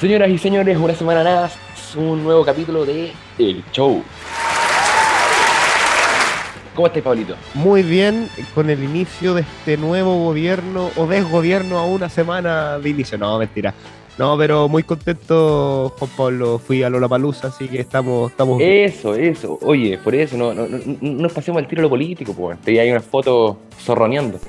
Señoras 0.00 0.30
y 0.30 0.38
señores, 0.38 0.78
una 0.78 0.94
semana 0.94 1.22
más, 1.22 1.58
un 1.94 2.24
nuevo 2.24 2.42
capítulo 2.42 2.86
de 2.86 3.12
El 3.38 3.62
Show. 3.70 4.02
¿Cómo 6.74 6.86
estáis, 6.86 7.04
Pablito? 7.04 7.34
Muy 7.52 7.82
bien, 7.82 8.30
con 8.54 8.70
el 8.70 8.82
inicio 8.82 9.34
de 9.34 9.42
este 9.42 9.76
nuevo 9.76 10.24
gobierno 10.24 10.88
o 10.96 11.06
desgobierno 11.06 11.78
a 11.78 11.84
una 11.84 12.08
semana 12.08 12.78
de 12.78 12.88
inicio. 12.88 13.18
No, 13.18 13.38
mentira. 13.38 13.74
No, 14.16 14.38
pero 14.38 14.70
muy 14.70 14.84
contento, 14.84 15.94
Juan 15.98 16.10
Pablo. 16.16 16.58
Fui 16.58 16.82
a 16.82 16.88
Lollapalooza, 16.88 17.48
así 17.48 17.68
que 17.68 17.80
estamos... 17.80 18.30
estamos... 18.30 18.58
Eso, 18.62 19.14
eso. 19.14 19.58
Oye, 19.60 19.98
por 19.98 20.14
eso, 20.14 20.34
no, 20.38 20.54
no, 20.54 20.66
no, 20.66 20.78
no 20.78 21.22
nos 21.24 21.32
pasemos 21.32 21.60
al 21.60 21.68
tiro 21.68 21.80
a 21.80 21.82
lo 21.82 21.90
político, 21.90 22.32
pues. 22.32 22.58
Te 22.62 22.80
hay 22.80 22.90
una 22.90 23.00
foto 23.00 23.58
zorroneando. 23.78 24.40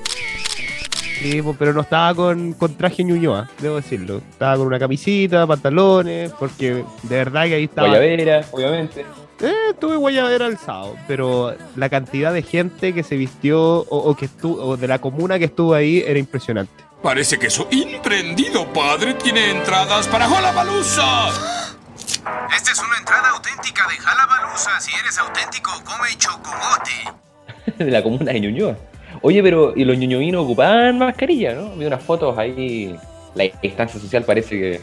Sí, 1.22 1.40
pero 1.56 1.72
no 1.72 1.82
estaba 1.82 2.14
con, 2.14 2.52
con 2.54 2.74
traje 2.74 3.04
ñuñoa, 3.04 3.48
debo 3.60 3.76
decirlo. 3.76 4.20
Estaba 4.30 4.56
con 4.56 4.66
una 4.66 4.78
camisita, 4.78 5.46
pantalones, 5.46 6.32
porque 6.32 6.84
de 7.04 7.16
verdad 7.16 7.44
que 7.44 7.54
ahí 7.54 7.64
estaba... 7.64 7.88
Guayabera, 7.88 8.44
obviamente. 8.50 9.06
Eh, 9.40 9.74
tuve 9.78 9.96
guayabera 9.96 10.46
el 10.46 10.58
sábado, 10.58 10.96
pero 11.06 11.54
la 11.76 11.88
cantidad 11.88 12.32
de 12.32 12.42
gente 12.42 12.92
que 12.92 13.04
se 13.04 13.16
vistió 13.16 13.60
o, 13.60 13.84
o 13.98 14.16
que 14.16 14.24
estuvo, 14.24 14.62
o 14.64 14.76
de 14.76 14.88
la 14.88 14.98
comuna 14.98 15.38
que 15.38 15.44
estuvo 15.44 15.74
ahí 15.74 16.02
era 16.04 16.18
impresionante. 16.18 16.72
Parece 17.02 17.38
que 17.38 17.50
su 17.50 17.66
imprendido 17.70 18.72
padre 18.72 19.14
tiene 19.14 19.50
entradas 19.50 20.08
para 20.08 20.28
Jalabalusa. 20.28 21.28
Esta 22.56 22.72
es 22.72 22.78
una 22.78 22.98
entrada 22.98 23.30
auténtica 23.30 23.86
de 23.88 23.94
Jalabalusa. 23.94 24.80
Si 24.80 24.92
eres 24.96 25.18
auténtico, 25.18 25.70
come 25.84 26.08
chocomote. 26.18 27.22
de 27.84 27.90
la 27.90 28.02
comuna 28.02 28.32
de 28.32 28.40
Ñuñoa. 28.40 28.76
Oye, 29.22 29.42
pero 29.42 29.72
¿y 29.76 29.84
los 29.84 29.96
ñuñoinos 29.96 30.44
ocupaban 30.44 30.98
mascarilla, 30.98 31.54
no? 31.54 31.70
Vi 31.76 31.86
unas 31.86 32.02
fotos 32.02 32.36
ahí. 32.36 32.96
La 33.34 33.44
distancia 33.62 33.98
social 33.98 34.24
parece 34.24 34.58
que, 34.58 34.80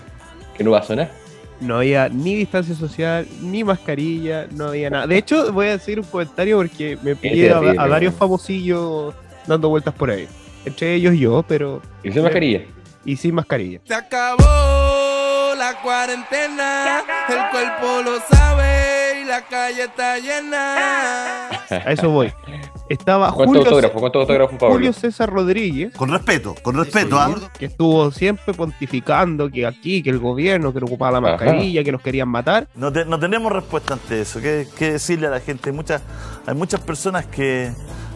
que 0.58 0.64
no 0.64 0.72
va 0.72 0.80
a 0.80 0.84
sonar. 0.84 1.12
No 1.60 1.78
había 1.78 2.08
ni 2.08 2.36
distancia 2.36 2.74
social, 2.74 3.28
ni 3.42 3.66
mascarilla, 3.66 4.48
no 4.52 4.70
había 4.70 4.90
nada. 4.90 5.08
De 5.08 5.18
hecho, 5.18 5.52
voy 5.52 5.68
a 5.68 5.72
decir 5.72 6.00
un 6.00 6.06
comentario 6.06 6.58
porque 6.58 6.98
me 7.04 7.16
pillé 7.18 7.52
a, 7.52 7.58
a 7.58 7.60
terrible, 7.60 7.90
varios 7.90 8.14
famosillos 8.16 9.14
dando 9.46 9.68
vueltas 9.70 9.94
por 9.94 10.10
ahí. 10.10 10.26
Entre 10.66 10.96
ellos 10.96 11.16
yo, 11.18 11.44
pero. 11.48 11.82
¿Y 12.02 12.12
sin 12.12 12.24
mascarilla? 12.24 12.62
Y 13.04 13.16
sin 13.18 13.36
mascarilla. 13.36 13.82
Se 13.84 13.94
acabó 13.94 15.56
la 15.56 15.82
cuarentena, 15.84 17.04
el 17.28 17.50
cuerpo 17.52 18.02
lo 18.04 18.20
sabe 18.22 19.22
y 19.22 19.26
la 19.26 19.42
calle 19.42 19.84
está 19.84 20.18
llena. 20.18 21.50
A 21.70 21.92
eso 21.92 22.10
voy. 22.10 22.32
Estaba 22.90 23.32
¿Cuánto 23.32 23.46
Julio, 23.54 23.62
autógrafo? 23.66 24.00
¿Cuánto 24.00 24.20
autógrafo, 24.22 24.58
Pablo? 24.58 24.74
Julio 24.76 24.94
César 24.94 25.30
Rodríguez, 25.30 25.94
Con 25.96 26.10
respeto, 26.10 26.56
con 26.64 26.76
respeto, 26.76 27.18
¿ah? 27.20 27.36
que 27.58 27.66
estuvo 27.66 28.10
siempre 28.12 28.54
pontificando 28.56 29.50
que 29.52 29.68
aquí, 29.68 30.02
que 30.02 30.10
el 30.10 30.18
gobierno, 30.18 30.74
que 30.74 30.80
no 30.80 30.88
ocupaba 30.88 31.20
la 31.22 31.28
Ajá. 31.36 31.38
mascarilla, 31.46 31.84
que 31.84 31.92
nos 31.92 32.02
querían 32.02 32.30
matar. 32.30 32.68
No, 32.74 32.92
te- 32.92 33.06
no 33.06 33.20
tenemos 33.20 33.52
respuesta 33.52 33.94
ante 33.94 34.22
eso. 34.22 34.42
¿Qué, 34.42 34.68
qué 34.78 34.94
decirle 34.94 35.28
a 35.28 35.30
la 35.30 35.40
gente? 35.40 35.70
Hay 35.70 35.76
muchas, 35.76 36.02
hay 36.48 36.56
muchas 36.56 36.80
personas 36.82 37.28
que 37.28 37.72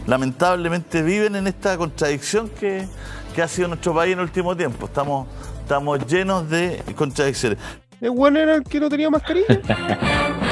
lamentablemente 0.07 1.01
viven 1.03 1.35
en 1.35 1.45
esta 1.47 1.77
contradicción 1.77 2.49
que, 2.59 2.87
que 3.35 3.41
ha 3.43 3.47
sido 3.47 3.67
nuestro 3.67 3.93
país 3.93 4.13
en 4.13 4.19
el 4.19 4.25
último 4.25 4.57
tiempo. 4.57 4.87
Estamos, 4.87 5.27
estamos 5.61 5.99
llenos 6.07 6.49
de 6.49 6.81
contradicciones. 6.95 7.59
El 8.01 8.09
bueno 8.11 8.39
era 8.39 8.55
el 8.55 8.63
que 8.63 8.79
no 8.79 8.89
tenía 8.89 9.09
mascarilla. 9.09 9.47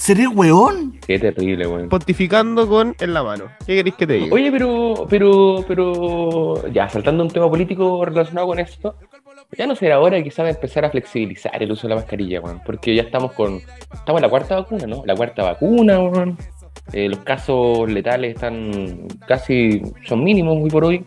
¿Sería 0.00 0.30
hueón? 0.30 0.98
Qué 1.06 1.18
terrible, 1.18 1.66
weón. 1.66 1.90
pontificando 1.90 2.66
con 2.66 2.96
en 2.98 3.12
la 3.12 3.22
mano. 3.22 3.44
¿Qué 3.66 3.76
queréis 3.76 3.94
que 3.96 4.06
te 4.06 4.14
diga? 4.14 4.34
Oye, 4.34 4.50
pero, 4.50 5.06
pero, 5.10 5.62
pero, 5.68 6.66
ya, 6.72 6.88
saltando 6.88 7.22
un 7.22 7.28
tema 7.30 7.50
político 7.50 8.02
relacionado 8.06 8.46
con 8.46 8.58
esto, 8.58 8.94
ya 9.58 9.66
no 9.66 9.74
será 9.76 10.00
hora 10.00 10.22
quizás 10.22 10.46
de 10.46 10.52
empezar 10.52 10.86
a 10.86 10.90
flexibilizar 10.90 11.62
el 11.62 11.70
uso 11.72 11.86
de 11.86 11.90
la 11.94 12.00
mascarilla, 12.00 12.40
weón, 12.40 12.62
porque 12.64 12.94
ya 12.94 13.02
estamos 13.02 13.32
con, 13.32 13.56
estamos 13.92 14.20
en 14.20 14.22
la 14.22 14.30
cuarta 14.30 14.56
vacuna, 14.56 14.86
¿no? 14.86 15.02
La 15.04 15.14
cuarta 15.14 15.42
vacuna, 15.42 16.00
weón. 16.00 16.38
Eh, 16.94 17.08
los 17.10 17.18
casos 17.18 17.90
letales 17.90 18.36
están 18.36 19.06
casi, 19.28 19.82
son 20.06 20.24
mínimos 20.24 20.56
hoy 20.62 20.70
por 20.70 20.84
hoy. 20.84 21.04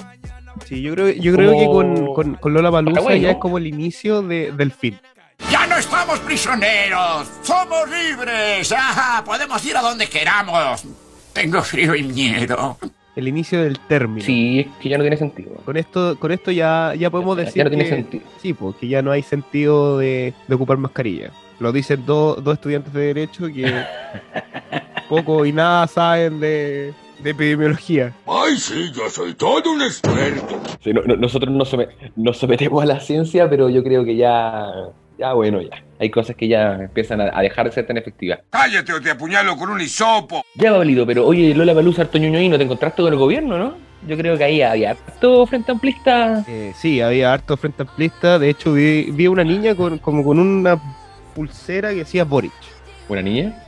Sí, 0.65 0.83
yo 0.83 0.93
creo, 0.93 1.09
yo 1.09 1.33
creo 1.33 1.51
que 1.53 1.65
con, 1.65 2.13
con, 2.13 2.35
con 2.35 2.53
Lola 2.53 2.69
Palusa 2.71 3.15
ya 3.15 3.29
¿no? 3.29 3.33
es 3.33 3.37
como 3.37 3.57
el 3.57 3.65
inicio 3.65 4.21
de- 4.21 4.51
del 4.51 4.71
fin. 4.71 4.95
¡Ya 5.51 5.67
no 5.67 5.77
estamos 5.77 6.19
prisioneros! 6.19 7.27
¡Somos 7.41 7.89
libres! 7.89 8.71
¡Ajá! 8.71 9.23
¡Podemos 9.23 9.63
ir 9.65 9.77
a 9.77 9.81
donde 9.81 10.07
queramos! 10.07 10.83
Tengo 11.33 11.61
frío 11.61 11.95
y 11.95 12.03
miedo. 12.03 12.77
El 13.15 13.27
inicio 13.27 13.61
del 13.61 13.79
término. 13.79 14.25
Sí, 14.25 14.61
es 14.61 14.67
que 14.81 14.89
ya 14.89 14.97
no 14.97 15.03
tiene 15.03 15.17
sentido. 15.17 15.51
Con 15.65 15.77
esto, 15.77 16.17
con 16.19 16.31
esto 16.31 16.51
ya, 16.51 16.93
ya 16.97 17.09
podemos 17.11 17.37
Ya- 17.37 17.43
decir 17.43 17.57
ya 17.59 17.63
no 17.65 17.69
tiene 17.69 17.83
que, 17.85 17.89
sentido. 17.91 18.23
sí, 18.41 18.53
pues, 18.53 18.75
que 18.77 18.87
ya 18.87 19.01
no 19.03 19.11
hay 19.11 19.21
sentido 19.21 19.99
de, 19.99 20.33
de 20.47 20.55
ocupar 20.55 20.77
mascarilla. 20.77 21.29
Lo 21.59 21.71
dicen 21.71 22.03
dos 22.05 22.43
dos 22.43 22.55
estudiantes 22.55 22.91
de 22.93 23.01
Derecho 23.13 23.45
que 23.47 23.83
poco 25.09 25.45
y 25.45 25.53
nada 25.53 25.85
saben 25.87 26.39
de, 26.39 26.93
de 27.19 27.29
epidemiología. 27.29 28.13
¡Ay, 28.27 28.57
sí! 28.57 28.91
Yo 28.95 29.07
soy 29.11 29.35
todo 29.35 29.71
un 29.71 29.83
experto. 29.83 30.59
Sí, 30.83 30.91
no- 30.91 31.03
no- 31.03 31.15
nosotros 31.15 31.53
nos 31.53 32.37
sometemos 32.39 32.81
a 32.81 32.85
la 32.87 32.99
ciencia, 32.99 33.47
pero 33.47 33.69
yo 33.69 33.83
creo 33.83 34.03
que 34.03 34.15
ya, 34.15 34.65
ya 35.17 35.33
bueno, 35.33 35.61
ya. 35.61 35.83
Hay 35.99 36.09
cosas 36.09 36.35
que 36.35 36.47
ya 36.47 36.73
empiezan 36.75 37.21
a, 37.21 37.31
a 37.37 37.41
dejar 37.41 37.65
de 37.65 37.71
ser 37.71 37.87
tan 37.87 37.97
efectivas. 37.97 38.39
¡Cállate 38.49 38.93
o 38.93 39.01
te 39.01 39.11
apuñalo 39.11 39.55
con 39.55 39.69
un 39.69 39.79
hisopo! 39.81 40.43
Ya, 40.55 40.71
Pablito, 40.71 41.05
pero 41.05 41.25
oye, 41.25 41.53
Lola 41.53 41.73
Palusa, 41.73 42.01
harto 42.01 42.17
ñoñoíno, 42.17 42.57
te 42.57 42.63
encontraste 42.63 43.01
con 43.01 43.13
el 43.13 43.19
gobierno, 43.19 43.57
¿no? 43.57 43.75
Yo 44.05 44.17
creo 44.17 44.37
que 44.37 44.43
ahí 44.43 44.61
había 44.61 44.91
harto 44.91 45.45
frente 45.45 45.71
amplista. 45.71 46.43
Eh, 46.47 46.73
sí, 46.75 46.99
había 46.99 47.31
harto 47.31 47.55
frente 47.55 47.83
amplista. 47.83 48.37
De 48.37 48.49
hecho, 48.49 48.73
vi, 48.73 49.11
vi 49.11 49.27
una 49.27 49.45
niña 49.45 49.75
con, 49.75 49.97
como 49.99 50.25
con 50.25 50.39
una 50.39 50.77
pulsera 51.33 51.91
que 51.91 51.97
decía 51.97 52.25
Boric. 52.25 52.51
¿Una 53.07 53.21
niña? 53.21 53.63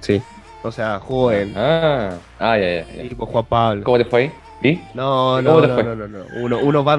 Sí. 0.00 0.20
O 0.64 0.72
sea, 0.72 0.98
joven. 0.98 1.52
Ah, 1.56 2.10
ah, 2.40 2.58
ya, 2.58 2.80
ya, 2.80 2.86
ya. 2.92 3.08
Tipo 3.08 3.26
Juan 3.26 3.44
Pablo. 3.44 3.84
¿Cómo 3.84 3.98
te 3.98 4.04
fue 4.04 4.22
ahí? 4.22 4.32
¿Sí? 4.62 4.82
No, 4.94 5.40
¿Cómo 5.44 5.60
no, 5.60 5.66
no, 5.66 5.82
no, 5.82 5.94
no, 5.94 6.08
no. 6.08 6.24
Uno, 6.42 6.58
uno 6.58 6.84
va, 6.84 6.98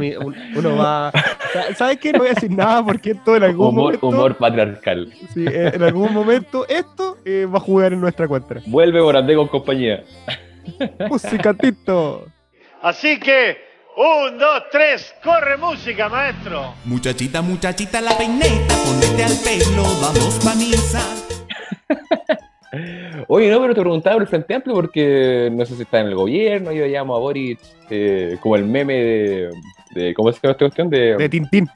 uno 0.56 0.76
va. 0.78 1.12
Sa- 1.52 1.76
¿Sabes 1.76 1.98
qué? 2.00 2.14
No 2.14 2.20
voy 2.20 2.30
a 2.30 2.34
decir 2.34 2.52
nada 2.52 2.84
porque 2.86 3.12
esto 3.12 3.36
en 3.36 3.44
algún 3.44 3.68
Humor, 3.68 3.84
momento. 3.84 4.08
humor 4.08 4.38
patriarcal. 4.38 5.12
sí, 5.34 5.46
eh, 5.46 5.72
en 5.74 5.84
algún 5.84 6.14
momento 6.14 6.66
esto 6.70 7.18
eh, 7.26 7.46
va 7.54 7.58
a 7.58 7.62
jugar 7.62 7.92
en 7.94 8.00
nuestra 8.02 8.28
cuenta. 8.30 8.56
Vuelve 8.66 9.02
Morandé 9.02 9.36
con 9.36 9.48
compañía. 9.50 10.04
Musicatito. 11.10 12.28
Así 12.82 13.20
que, 13.20 13.58
un, 13.98 14.38
dos, 14.38 14.64
tres, 14.72 15.14
corre 15.24 15.58
música, 15.58 16.08
maestro. 16.08 16.74
Muchachita, 16.86 17.42
muchachita, 17.42 18.00
la 18.00 18.18
peineta, 18.18 18.74
ponete 18.86 19.24
al 19.24 19.34
pelo, 19.44 19.84
vamos 20.02 20.40
pa' 20.46 20.56
misa. 20.56 21.02
Oye, 23.28 23.50
no, 23.50 23.60
pero 23.62 23.74
te 23.74 23.82
preguntaba 23.82 24.16
por 24.16 24.22
el 24.24 24.28
Frente 24.28 24.54
Amplio 24.54 24.76
porque 24.76 25.50
no 25.52 25.66
sé 25.66 25.76
si 25.76 25.82
está 25.84 26.02
en 26.02 26.08
el 26.08 26.16
gobierno, 26.16 26.72
yo 26.72 26.86
llamo 26.86 27.16
a 27.16 27.20
Boric 27.20 27.60
eh, 27.90 28.38
como 28.42 28.56
el 28.56 28.66
meme 28.66 28.94
de, 28.94 29.50
de- 29.96 30.14
¿Cómo 30.14 30.32
se 30.32 30.40
llama 30.42 30.52
esta 30.52 30.66
cuestión? 30.66 30.90
De, 30.90 31.16
De 31.18 31.30
Tintín. 31.30 31.68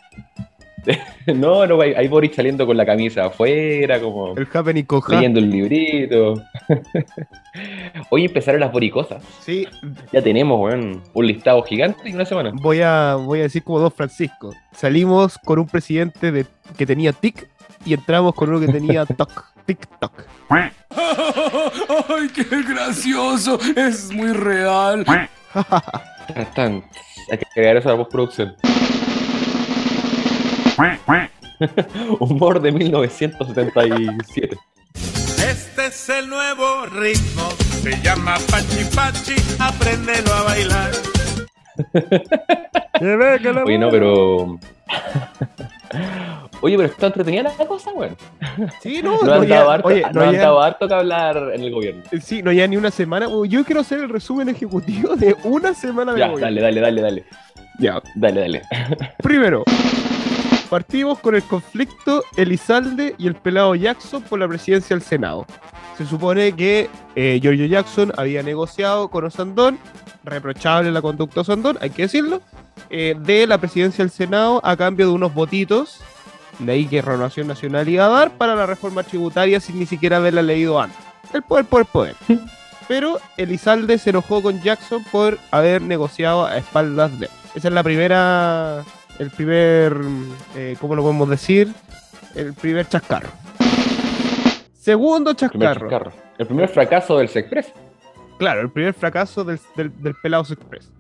no, 1.34 1.66
no, 1.66 1.80
hay, 1.80 1.94
hay 1.94 2.08
Boric 2.10 2.34
saliendo 2.34 2.66
con 2.66 2.76
la 2.76 2.86
camisa 2.86 3.26
afuera, 3.26 4.00
como 4.02 4.36
El 4.36 4.48
Happening 4.54 4.84
con 4.84 5.02
leyendo 5.08 5.40
el 5.40 5.50
librito. 5.50 6.36
Hoy 8.10 8.26
empezaron 8.26 8.60
las 8.62 8.72
boricosas. 8.72 9.24
Sí, 9.42 9.66
Ya 10.12 10.22
tenemos, 10.22 10.60
weón, 10.60 11.02
un 11.14 11.28
listado 11.28 11.62
gigante 11.64 12.10
en 12.10 12.16
una 12.16 12.26
semana. 12.26 12.52
voy 12.54 12.82
a, 12.82 13.16
voy 13.16 13.40
a 13.40 13.44
decir 13.44 13.64
como 13.64 13.80
Don 13.80 13.92
Francisco. 13.92 14.54
Salimos 14.74 15.38
con 15.38 15.60
un 15.60 15.68
presidente 15.68 16.32
de, 16.32 16.46
que 16.78 16.86
tenía 16.86 17.14
tic 17.14 17.48
y 17.86 17.94
entramos 17.94 18.34
con 18.34 18.50
uno 18.50 18.60
que 18.60 18.72
tenía 18.72 19.06
toc. 19.18 19.46
TikTok. 19.66 20.12
¡Ay, 20.50 22.30
qué 22.34 22.44
gracioso! 22.64 23.58
Es 23.76 24.12
muy 24.12 24.34
real. 24.34 25.06
Están, 26.36 26.84
hay 27.32 27.38
que 27.38 27.46
agregar 27.56 27.78
eso 27.78 27.90
a 27.90 27.92
la 27.94 27.98
postproducción. 28.00 28.56
Humor 32.20 32.62
de 32.62 32.72
1977. 32.72 34.58
Este 35.50 35.86
es 35.88 36.10
el 36.10 36.30
nuevo 36.30 36.86
ritmo, 36.88 37.50
se 37.82 38.02
llama 38.02 38.36
Pachi 38.50 38.84
Pachi, 38.96 39.36
apréndelo 39.60 40.34
a 40.34 40.44
bailar. 40.44 41.13
Oye, 43.66 43.78
no, 43.78 43.90
pero. 43.90 44.60
Oye, 46.62 46.78
pero 46.78 46.88
está 46.90 47.08
entretenida 47.08 47.44
la 47.44 47.66
cosa, 47.66 47.92
weón. 47.94 48.16
Sí, 48.82 49.02
no, 49.04 49.18
No 49.18 49.24
no, 49.24 49.34
han 49.34 49.48
ya- 49.48 49.56
dado 49.60 49.72
harto, 49.72 49.88
oye, 49.90 50.02
no 50.02 50.12
no 50.14 50.22
han 50.22 50.32
ya- 50.34 50.40
dado 50.42 50.62
harto 50.62 50.88
que 50.88 50.94
hablar 50.94 51.52
en 51.54 51.62
el 51.62 51.72
gobierno. 51.72 52.04
Sí, 52.22 52.42
no 52.42 52.52
ya 52.52 52.66
ni 52.68 52.78
una 52.78 52.90
semana. 52.92 53.28
Yo 53.48 53.64
quiero 53.66 53.82
hacer 53.82 54.00
el 54.00 54.10
resumen 54.10 54.50
ejecutivo 54.50 55.16
de 55.16 55.36
una 55.44 55.74
semana 55.74 56.14
de 56.14 56.20
Ya, 56.20 56.28
gobierno. 56.30 56.46
dale, 56.62 56.62
dale, 56.62 56.82
dale, 56.82 57.02
dale. 57.02 57.26
Ya. 57.80 58.02
Dale, 58.16 58.40
dale. 58.42 58.62
Primero, 59.22 59.64
partimos 60.70 61.20
con 61.20 61.36
el 61.36 61.44
conflicto 61.44 62.24
Elizalde 62.38 63.16
y 63.18 63.28
el 63.28 63.36
pelado 63.36 63.76
Jackson 63.76 64.22
por 64.24 64.40
la 64.40 64.48
presidencia 64.48 64.96
del 64.96 65.04
Senado. 65.04 65.46
Se 65.98 66.06
supone 66.06 66.54
que 66.54 66.90
eh, 67.16 67.40
Giorgio 67.42 67.66
Jackson 67.66 68.12
había 68.18 68.42
negociado 68.42 69.10
con 69.10 69.26
Osandón, 69.26 69.78
reprochable 70.24 70.92
la 70.92 71.02
conducta 71.02 71.36
de 71.36 71.42
Osandón, 71.42 71.78
hay 71.82 71.90
que 71.90 72.04
decirlo. 72.04 72.42
eh, 72.90 73.16
de 73.20 73.48
la 73.48 73.58
presidencia 73.58 74.04
del 74.04 74.12
Senado 74.12 74.60
a 74.64 74.76
cambio 74.78 75.08
de 75.08 75.14
unos 75.14 75.34
votitos, 75.34 76.00
de 76.60 76.72
ahí 76.72 76.86
que 76.86 77.02
Renovación 77.02 77.48
Nacional 77.48 77.88
iba 77.90 78.06
a 78.06 78.10
dar 78.10 78.32
para 78.38 78.56
la 78.56 78.66
reforma 78.66 79.04
tributaria 79.04 79.60
sin 79.60 79.80
ni 79.80 79.86
siquiera 79.86 80.18
haberla 80.18 80.42
leído 80.42 80.80
antes. 80.80 80.98
El 81.34 81.42
poder 81.44 81.66
por 81.66 81.82
el 81.82 81.86
poder. 81.88 82.16
Pero 82.88 83.20
Elizalde 83.38 83.98
se 83.98 84.10
enojó 84.12 84.42
con 84.42 84.62
Jackson 84.62 85.04
por 85.12 85.40
haber 85.52 85.82
negociado 85.82 86.46
a 86.46 86.58
espaldas 86.58 87.18
de 87.20 87.26
él. 87.28 87.32
Esa 87.56 87.70
es 87.70 87.74
la 87.74 87.82
primera, 87.84 88.84
el 89.20 89.32
primer, 89.32 89.96
eh, 90.56 90.76
¿cómo 90.80 90.96
lo 90.96 91.02
podemos 91.02 91.30
decir? 91.30 91.72
El 92.36 92.54
primer 92.54 92.88
chascarro. 92.88 93.30
Segundo 94.80 95.34
Primer 95.34 95.52
chascarro. 95.52 95.90
chascarro. 95.90 96.12
El 96.38 96.48
primer 96.48 96.70
fracaso 96.70 97.18
del 97.18 97.30
Sexpress. 97.30 97.72
Claro, 98.44 98.60
el 98.60 98.70
primer 98.70 98.94
fracaso 98.94 99.46
del, 99.46 99.58
del, 99.78 99.90
del 100.02 100.16
Pelados 100.16 100.52
Express. 100.52 100.92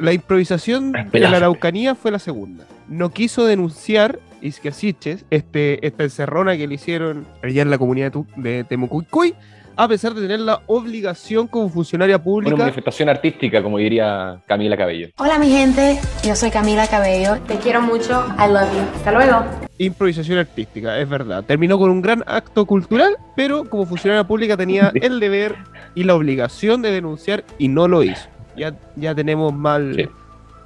La 0.00 0.12
improvisación 0.12 0.90
de 0.90 1.20
la 1.20 1.36
Araucanía 1.36 1.94
fue 1.94 2.10
la 2.10 2.18
segunda. 2.18 2.66
No 2.88 3.10
quiso 3.10 3.46
denunciar 3.46 4.18
Isquiasiches, 4.42 5.24
este, 5.30 5.86
esta 5.86 6.02
encerrona 6.02 6.56
que 6.56 6.66
le 6.66 6.74
hicieron 6.74 7.28
allá 7.44 7.62
en 7.62 7.70
la 7.70 7.78
comunidad 7.78 8.12
de 8.34 8.64
Temucuicuy, 8.64 9.36
a 9.82 9.88
pesar 9.88 10.12
de 10.12 10.20
tener 10.20 10.40
la 10.40 10.60
obligación 10.66 11.46
como 11.46 11.70
funcionaria 11.70 12.16
Una 12.16 12.24
pública. 12.24 12.56
manifestación 12.56 13.08
artística, 13.08 13.62
como 13.62 13.78
diría 13.78 14.38
Camila 14.46 14.76
Cabello. 14.76 15.08
Hola 15.16 15.38
mi 15.38 15.48
gente, 15.48 15.98
yo 16.22 16.36
soy 16.36 16.50
Camila 16.50 16.86
Cabello. 16.86 17.38
Te 17.48 17.56
quiero 17.56 17.80
mucho. 17.80 18.26
I 18.38 18.52
love 18.52 18.70
you. 18.74 18.82
Hasta 18.96 19.10
luego. 19.12 19.42
Improvisación 19.78 20.36
artística, 20.38 20.98
es 20.98 21.08
verdad. 21.08 21.44
Terminó 21.44 21.78
con 21.78 21.88
un 21.90 22.02
gran 22.02 22.22
acto 22.26 22.66
cultural, 22.66 23.16
pero 23.34 23.64
como 23.70 23.86
funcionaria 23.86 24.24
pública 24.24 24.54
tenía 24.54 24.92
el 25.00 25.18
deber 25.18 25.56
y 25.94 26.04
la 26.04 26.14
obligación 26.14 26.82
de 26.82 26.90
denunciar 26.90 27.42
y 27.56 27.68
no 27.68 27.88
lo 27.88 28.02
hizo. 28.02 28.28
Ya, 28.58 28.74
ya 28.96 29.14
tenemos 29.14 29.54
mal, 29.54 29.94
Sí. 29.96 30.06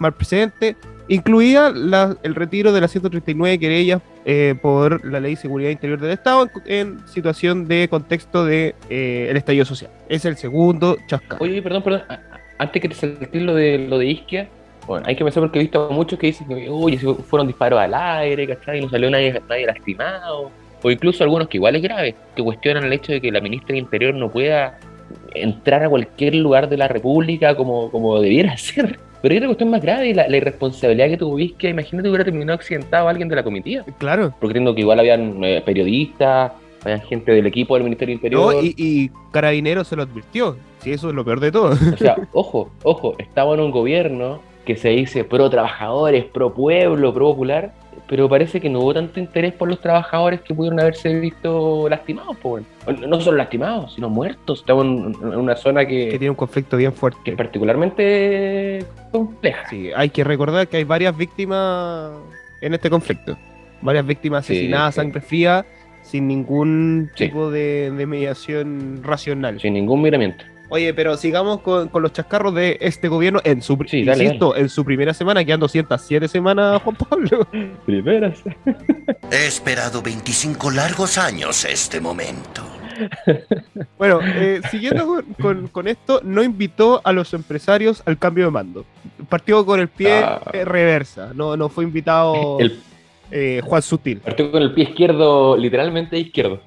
mal 0.00 0.12
precedente, 0.14 0.76
incluida 1.06 1.70
la- 1.70 2.16
el 2.24 2.34
retiro 2.34 2.72
de 2.72 2.80
las 2.80 2.90
139 2.90 3.60
querellas 3.60 4.02
eh, 4.24 4.54
por 4.60 5.04
la 5.04 5.20
Ley 5.20 5.34
de 5.34 5.40
Seguridad 5.40 5.70
Interior 5.70 6.00
del 6.00 6.12
Estado 6.12 6.48
en, 6.66 6.96
en 6.96 7.08
situación 7.08 7.68
de 7.68 7.88
contexto 7.88 8.44
de 8.44 8.74
eh, 8.88 9.26
el 9.30 9.36
estallido 9.36 9.64
social. 9.64 9.90
Es 10.08 10.24
el 10.24 10.36
segundo 10.36 10.96
chascarro. 11.06 11.44
Oye, 11.44 11.60
perdón, 11.62 11.82
perdón. 11.82 12.02
Antes 12.58 12.82
que 12.82 12.88
te 12.88 12.94
saltes 12.94 13.42
lo 13.42 13.54
de 13.54 13.78
lo 13.78 13.98
de 13.98 14.06
Isquia, 14.06 14.48
bueno, 14.86 15.06
hay 15.06 15.16
que 15.16 15.24
pensar 15.24 15.42
porque 15.42 15.58
he 15.58 15.62
visto 15.62 15.88
muchos 15.90 16.18
que 16.18 16.28
dicen 16.28 16.46
que, 16.46 16.68
oye, 16.68 16.98
fueron 16.98 17.46
disparos 17.46 17.80
al 17.80 17.94
aire, 17.94 18.46
¿cachai? 18.46 18.78
Y 18.78 18.82
no 18.82 18.88
salió 18.88 19.10
nadie, 19.10 19.40
nadie 19.48 19.66
lastimado. 19.66 20.50
O 20.82 20.90
incluso 20.90 21.24
algunos 21.24 21.48
que 21.48 21.56
igual 21.56 21.76
es 21.76 21.82
grave, 21.82 22.14
que 22.36 22.42
cuestionan 22.42 22.84
el 22.84 22.92
hecho 22.92 23.12
de 23.12 23.20
que 23.20 23.32
la 23.32 23.40
ministra 23.40 23.68
del 23.68 23.78
Interior 23.78 24.14
no 24.14 24.30
pueda 24.30 24.78
entrar 25.34 25.82
a 25.82 25.88
cualquier 25.88 26.34
lugar 26.34 26.68
de 26.68 26.76
la 26.76 26.88
República 26.88 27.56
como, 27.56 27.90
como 27.90 28.20
debiera 28.20 28.56
ser. 28.58 28.98
Pero 29.24 29.32
hay 29.32 29.38
otra 29.38 29.48
cuestión 29.48 29.70
más 29.70 29.80
grave, 29.80 30.12
la, 30.12 30.28
la 30.28 30.36
irresponsabilidad 30.36 31.08
que 31.08 31.16
tuvo 31.16 31.38
Isquia. 31.38 31.70
Imagínate 31.70 32.04
que 32.04 32.10
hubiera 32.10 32.24
terminado 32.26 32.56
accidentado 32.56 33.08
alguien 33.08 33.26
de 33.26 33.36
la 33.36 33.42
comitiva. 33.42 33.82
Claro. 33.96 34.34
Porque 34.38 34.50
entiendo 34.50 34.74
que 34.74 34.82
igual 34.82 35.00
habían 35.00 35.42
eh, 35.42 35.62
periodistas, 35.64 36.52
habían 36.84 37.00
gente 37.00 37.32
del 37.32 37.46
equipo 37.46 37.72
del 37.74 37.84
Ministerio 37.84 38.18
del 38.18 38.32
No, 38.32 38.52
Interior. 38.52 38.74
y, 38.78 39.04
y 39.04 39.10
Carabineros 39.32 39.88
se 39.88 39.96
lo 39.96 40.02
advirtió. 40.02 40.58
Sí, 40.80 40.92
eso 40.92 41.08
es 41.08 41.14
lo 41.14 41.24
peor 41.24 41.40
de 41.40 41.50
todo. 41.50 41.70
O 41.72 41.96
sea, 41.96 42.16
ojo, 42.34 42.70
ojo, 42.82 43.14
estamos 43.18 43.56
en 43.56 43.64
un 43.64 43.70
gobierno 43.70 44.42
que 44.66 44.76
se 44.76 44.90
dice 44.90 45.24
pro 45.24 45.48
trabajadores, 45.48 46.26
pro 46.26 46.52
pueblo, 46.52 47.14
pro 47.14 47.28
popular, 47.30 47.72
pero 48.06 48.28
parece 48.28 48.60
que 48.60 48.68
no 48.68 48.80
hubo 48.80 48.92
tanto 48.94 49.18
interés 49.18 49.54
por 49.54 49.68
los 49.68 49.80
trabajadores 49.80 50.40
que 50.42 50.54
pudieron 50.54 50.78
haberse 50.80 51.14
visto 51.18 51.88
lastimados, 51.88 52.36
po, 52.36 52.50
weón. 52.50 52.66
O 52.86 52.92
No 52.92 53.20
solo 53.20 53.38
lastimados, 53.38 53.94
sino 53.94 54.10
muertos. 54.10 54.60
Estamos 54.60 54.84
en 54.84 55.24
una 55.38 55.56
zona 55.56 55.86
que 55.86 56.10
que, 56.10 56.18
tiene 56.18 56.30
un 56.30 56.36
conflicto 56.36 56.76
bien 56.76 56.92
fuerte. 56.92 57.18
que 57.24 57.30
es 57.32 57.36
particularmente 57.36 58.84
compleja. 59.10 59.68
Sí, 59.68 59.90
hay 59.94 60.10
que 60.10 60.24
recordar 60.24 60.68
que 60.68 60.76
hay 60.78 60.84
varias 60.84 61.16
víctimas 61.16 62.10
en 62.60 62.74
este 62.74 62.90
conflicto. 62.90 63.36
Varias 63.80 64.06
víctimas 64.06 64.44
asesinadas, 64.44 64.94
sí. 64.94 65.00
sangre 65.00 65.20
fría, 65.20 65.66
sin 66.02 66.28
ningún 66.28 67.10
Sí. 67.14 67.26
tipo 67.28 67.50
de, 67.50 67.90
de 67.90 68.06
mediación 68.06 69.00
racional. 69.02 69.60
Sin 69.60 69.74
ningún 69.74 70.02
miramiento. 70.02 70.44
Oye, 70.70 70.94
pero 70.94 71.16
sigamos 71.16 71.60
con, 71.60 71.88
con 71.88 72.02
los 72.02 72.12
chascarros 72.12 72.54
de 72.54 72.78
este 72.80 73.08
gobierno 73.08 73.40
en 73.44 73.60
su, 73.62 73.76
Sí, 73.86 74.02
dale, 74.04 74.24
insisto, 74.24 74.56
en 74.56 74.68
su 74.68 74.84
primera 74.84 75.12
semana, 75.14 75.44
quedan 75.44 75.60
207 75.60 76.26
semanas, 76.28 76.80
Juan 76.84 76.96
Pablo. 76.96 77.46
Primeras. 77.86 78.42
He 79.30 79.46
esperado 79.46 80.00
25 80.02 80.70
largos 80.70 81.18
años 81.18 81.64
este 81.64 82.00
momento. 82.00 82.62
Bueno, 83.98 84.20
eh, 84.22 84.60
siguiendo 84.70 85.06
con, 85.06 85.22
con- 85.40 85.68
con 85.68 85.88
esto, 85.88 86.20
no 86.22 86.42
invitó 86.44 87.00
a 87.04 87.12
los 87.12 87.32
empresarios 87.34 88.02
al 88.06 88.18
cambio 88.18 88.44
de 88.46 88.50
mando. 88.52 88.84
Partió 89.28 89.64
con 89.66 89.80
el 89.80 89.88
pie 89.88 90.12
Ah. 90.22 90.40
eh, 90.52 90.64
reversa, 90.64 91.32
no, 91.34 91.56
no 91.56 91.68
fue 91.68 91.82
invitado 91.84 92.58
El 92.60 92.78
eh, 93.32 93.60
Juan 93.64 93.82
Sutil. 93.82 94.18
partió 94.18 94.50
con 94.52 94.62
el 94.62 94.72
pie 94.72 94.84
izquierdo, 94.84 95.56
literalmente 95.56 96.16
izquierdo. 96.18 96.60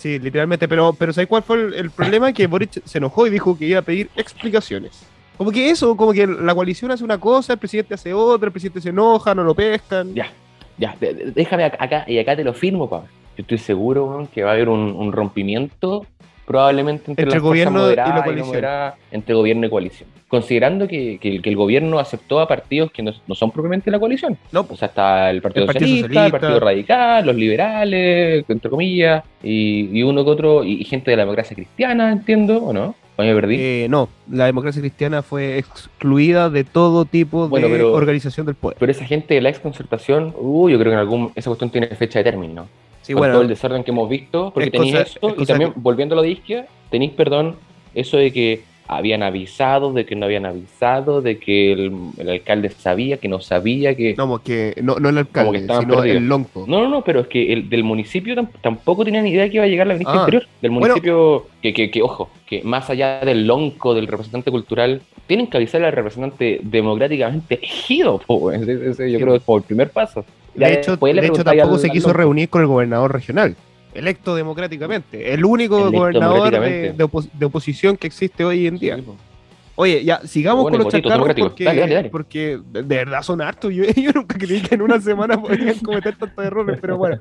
Sí, 0.00 0.18
literalmente, 0.18 0.66
pero, 0.66 0.94
pero 0.94 1.12
¿sabes 1.12 1.28
cuál 1.28 1.42
fue 1.42 1.76
el, 1.76 1.90
problema? 1.90 2.32
Que 2.32 2.46
Boric 2.46 2.82
se 2.86 2.96
enojó 2.96 3.26
y 3.26 3.30
dijo 3.30 3.58
que 3.58 3.66
iba 3.66 3.80
a 3.80 3.82
pedir 3.82 4.08
explicaciones. 4.16 5.06
Como 5.36 5.50
que 5.50 5.68
eso, 5.68 5.94
como 5.94 6.14
que 6.14 6.26
la 6.26 6.54
coalición 6.54 6.90
hace 6.90 7.04
una 7.04 7.20
cosa, 7.20 7.52
el 7.52 7.58
presidente 7.58 7.92
hace 7.92 8.14
otra, 8.14 8.46
el 8.46 8.52
presidente 8.52 8.80
se 8.80 8.88
enoja, 8.88 9.34
no 9.34 9.44
lo 9.44 9.54
pescan. 9.54 10.14
Ya, 10.14 10.32
ya, 10.78 10.96
déjame 10.98 11.64
acá, 11.64 12.06
y 12.08 12.18
acá 12.18 12.34
te 12.34 12.44
lo 12.44 12.54
firmo, 12.54 12.88
pa. 12.88 13.02
Yo 13.36 13.42
estoy 13.42 13.58
seguro 13.58 14.26
que 14.32 14.42
va 14.42 14.52
a 14.52 14.54
haber 14.54 14.70
un 14.70 15.12
rompimiento 15.12 16.06
probablemente 16.46 17.10
entre, 17.10 17.22
Entre 17.24 17.36
las 17.36 17.42
gobierno 17.42 17.90
y 17.92 17.96
la 17.96 18.06
no 18.14 18.22
coalición. 18.24 18.46
moderadas, 18.48 18.94
entre 19.12 19.34
gobierno 19.34 19.66
y 19.66 19.70
coalición. 19.70 20.08
Considerando 20.28 20.86
que, 20.86 21.18
que 21.18 21.28
el- 21.36 21.42
que 21.42 21.50
el 21.50 21.56
gobierno 21.56 21.98
aceptó 21.98 22.38
a 22.40 22.46
partidos 22.46 22.90
que 22.92 23.02
no, 23.02 23.12
no 23.26 23.34
son 23.34 23.50
propiamente 23.50 23.90
la 23.90 23.98
coalición. 23.98 24.36
No, 24.52 24.66
O 24.68 24.76
sea, 24.76 24.88
está 24.88 25.30
el 25.30 25.42
Partido, 25.42 25.64
El 25.64 25.66
Partido 25.66 25.86
Socialista, 25.88 26.06
Socialista. 26.08 26.26
el 26.26 26.40
Partido 26.40 26.60
Radical, 26.60 27.26
los 27.26 27.34
liberales, 27.36 28.44
entre 28.48 28.70
comillas, 28.70 29.24
y, 29.42 29.90
y 29.98 30.02
uno 30.02 30.24
que 30.24 30.30
otro, 30.30 30.64
y, 30.64 30.74
y 30.80 30.84
gente 30.84 31.10
de 31.10 31.16
la 31.16 31.22
democracia 31.24 31.54
cristiana, 31.54 32.12
entiendo, 32.12 32.58
¿o 32.58 32.72
no? 32.72 32.94
¿O 33.16 33.22
me 33.22 33.34
perdí? 33.34 33.56
eh, 33.58 33.86
no, 33.90 34.08
la 34.30 34.46
democracia 34.46 34.80
cristiana 34.80 35.22
fue 35.22 35.58
excluida 35.58 36.48
de 36.48 36.64
todo 36.64 37.04
tipo 37.04 37.48
Bueno, 37.48 37.68
de 37.68 37.74
pero- 37.74 37.92
organización 37.92 38.46
del 38.46 38.54
poder. 38.54 38.76
Pero 38.80 38.92
esa 38.92 39.04
gente 39.04 39.34
de 39.34 39.40
la 39.42 39.50
exconcertación, 39.50 40.32
uh, 40.38 40.68
yo 40.70 40.78
creo 40.78 40.90
que 40.90 40.94
en 40.94 41.00
algún, 41.00 41.32
esa 41.34 41.50
cuestión 41.50 41.70
tiene 41.70 41.88
fecha 41.88 42.20
de 42.20 42.24
término. 42.24 42.66
Sí, 43.02 43.12
con 43.12 43.20
bueno, 43.20 43.34
todo 43.34 43.42
el 43.42 43.48
desorden 43.48 43.82
que 43.84 43.90
hemos 43.90 44.08
visto, 44.08 44.50
porque 44.52 44.66
es 44.68 44.72
tenéis 44.72 44.92
cosa- 44.92 45.02
esto, 45.04 45.28
es 45.30 45.42
y 45.42 45.46
también, 45.46 45.72
que- 45.72 45.80
volviendo 45.80 46.14
a 46.14 46.16
lo 46.16 46.22
de 46.22 46.30
Isquia, 46.30 46.66
tenéis, 46.90 47.12
perdón, 47.12 47.56
eso 47.94 48.16
de 48.18 48.32
que 48.32 48.62
habían 48.92 49.22
avisado, 49.22 49.92
de 49.92 50.04
que 50.04 50.16
no 50.16 50.26
habían 50.26 50.44
avisado, 50.46 51.22
de 51.22 51.38
que 51.38 51.70
el, 51.72 51.92
el 52.18 52.28
alcalde 52.28 52.70
sabía, 52.70 53.18
que 53.18 53.28
no 53.28 53.40
sabía, 53.40 53.94
que... 53.94 54.14
no, 54.18 54.28
porque 54.28 54.74
no, 54.82 54.96
no 54.96 55.10
el 55.10 55.18
alcalde, 55.18 55.52
que 55.52 55.58
estaban 55.58 55.82
sino 55.84 55.94
perdidos. 55.94 56.16
el 56.16 56.28
lonco. 56.28 56.64
No, 56.66 56.80
no, 56.82 56.88
no, 56.88 57.02
pero 57.04 57.20
es 57.20 57.28
que 57.28 57.52
el 57.52 57.68
del 57.70 57.84
municipio 57.84 58.34
tam- 58.34 58.48
tampoco 58.60 59.04
tenían 59.04 59.28
idea 59.28 59.48
que 59.48 59.54
iba 59.56 59.64
a 59.64 59.68
llegar 59.68 59.86
la 59.86 59.94
ministra 59.94 60.16
Ah. 60.16 60.18
interior. 60.22 60.42
Del 60.60 60.70
Bueno. 60.72 60.86
municipio, 60.88 61.46
que, 61.62 61.72
que, 61.72 61.88
que, 61.90 62.02
ojo, 62.02 62.30
que 62.46 62.62
más 62.64 62.90
allá 62.90 63.20
del 63.20 63.46
lonco, 63.46 63.94
del 63.94 64.08
representante 64.08 64.50
cultural, 64.50 65.02
tienen 65.28 65.46
que 65.46 65.56
avisarle 65.56 65.86
al 65.86 65.92
representante 65.92 66.58
democráticamente 66.60 67.54
elegido, 67.62 68.18
po, 68.26 68.50
ese- 68.50 68.90
ese 68.90 69.12
yo 69.12 69.18
creo 69.20 69.32
que 69.34 69.38
es 69.38 69.44
como 69.44 69.58
el 69.58 69.64
primer 69.64 69.90
paso. 69.90 70.24
De 70.54 70.72
hecho, 70.74 70.96
de 70.96 71.44
tampoco 71.44 71.74
al- 71.74 71.80
se 71.80 71.90
quiso 71.90 72.12
reunir 72.12 72.48
con 72.48 72.60
el 72.60 72.66
gobernador 72.66 73.12
regional, 73.12 73.56
electo 73.94 74.34
democráticamente. 74.34 75.32
El 75.32 75.44
único 75.44 75.78
Electo 75.78 75.98
gobernador 75.98 76.34
de, 76.34 76.50
democráticamente. 76.50 76.92
de 76.98 77.04
opos- 77.04 77.28
de 77.32 77.46
oposición 77.46 77.96
que 77.96 78.06
existe 78.06 78.44
hoy 78.44 78.66
en 78.66 78.78
día. 78.78 78.96
Sí. 78.96 79.04
Oye, 79.76 80.04
ya, 80.04 80.20
sigamos 80.26 80.62
Bueno, 80.64 80.76
con 80.78 80.84
los 80.84 80.92
chacarros 80.92 81.28
porque, 81.38 81.64
Dale, 81.64 81.80
dale, 81.80 81.94
dale. 81.94 82.10
porque 82.10 82.60
de, 82.70 82.82
de 82.82 82.96
verdad 82.96 83.22
son 83.22 83.40
hartos. 83.40 83.72
Yo, 83.74 83.84
yo 83.84 84.12
nunca 84.12 84.36
creí 84.36 84.60
que 84.60 84.74
en 84.74 84.82
una 84.82 85.00
semana 85.00 85.40
podrían 85.40 85.78
cometer 85.78 86.16
tantos 86.16 86.44
errores, 86.44 86.78
pero 86.80 86.98
bueno. 86.98 87.18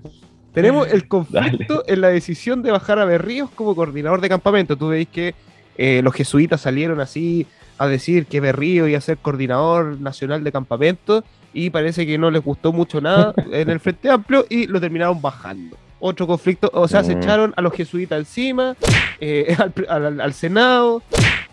Tenemos 0.53 0.91
el 0.91 1.07
conflicto 1.07 1.83
en 1.87 2.01
la 2.01 2.09
decisión 2.09 2.61
de 2.63 2.71
bajar 2.71 2.99
a 2.99 3.05
Berríos 3.05 3.49
como 3.51 3.75
coordinador 3.75 4.19
de 4.19 4.27
campamento. 4.29 4.75
Tú 4.75 4.89
veis 4.89 5.07
que 5.07 5.35
eh, 5.77 6.01
los 6.03 6.13
jesuitas 6.13 6.59
salieron 6.59 6.99
así 6.99 7.45
a 7.77 7.87
decir 7.87 8.25
que 8.25 8.41
Berrío 8.41 8.87
iba 8.87 8.97
a 8.97 9.01
ser 9.01 9.17
coordinador 9.19 10.01
nacional 10.01 10.43
de 10.43 10.51
campamento 10.51 11.23
y 11.53 11.69
parece 11.69 12.05
que 12.05 12.17
no 12.17 12.29
les 12.31 12.43
gustó 12.43 12.71
mucho 12.73 13.01
nada 13.01 13.33
en 13.51 13.69
el 13.69 13.79
Frente 13.79 14.09
Amplio 14.09 14.45
y 14.49 14.67
lo 14.67 14.79
terminaron 14.79 15.21
bajando. 15.21 15.77
Otro 16.01 16.25
conflicto, 16.27 16.69
o 16.73 16.87
sea, 16.87 17.03
se 17.03 17.15
Mm. 17.15 17.19
echaron 17.19 17.53
a 17.57 17.61
los 17.61 17.73
jesuitas 17.73 18.19
encima, 18.19 18.75
eh, 19.19 19.55
al, 19.89 20.05
al- 20.05 20.21
al 20.21 20.33
Senado, 20.33 21.01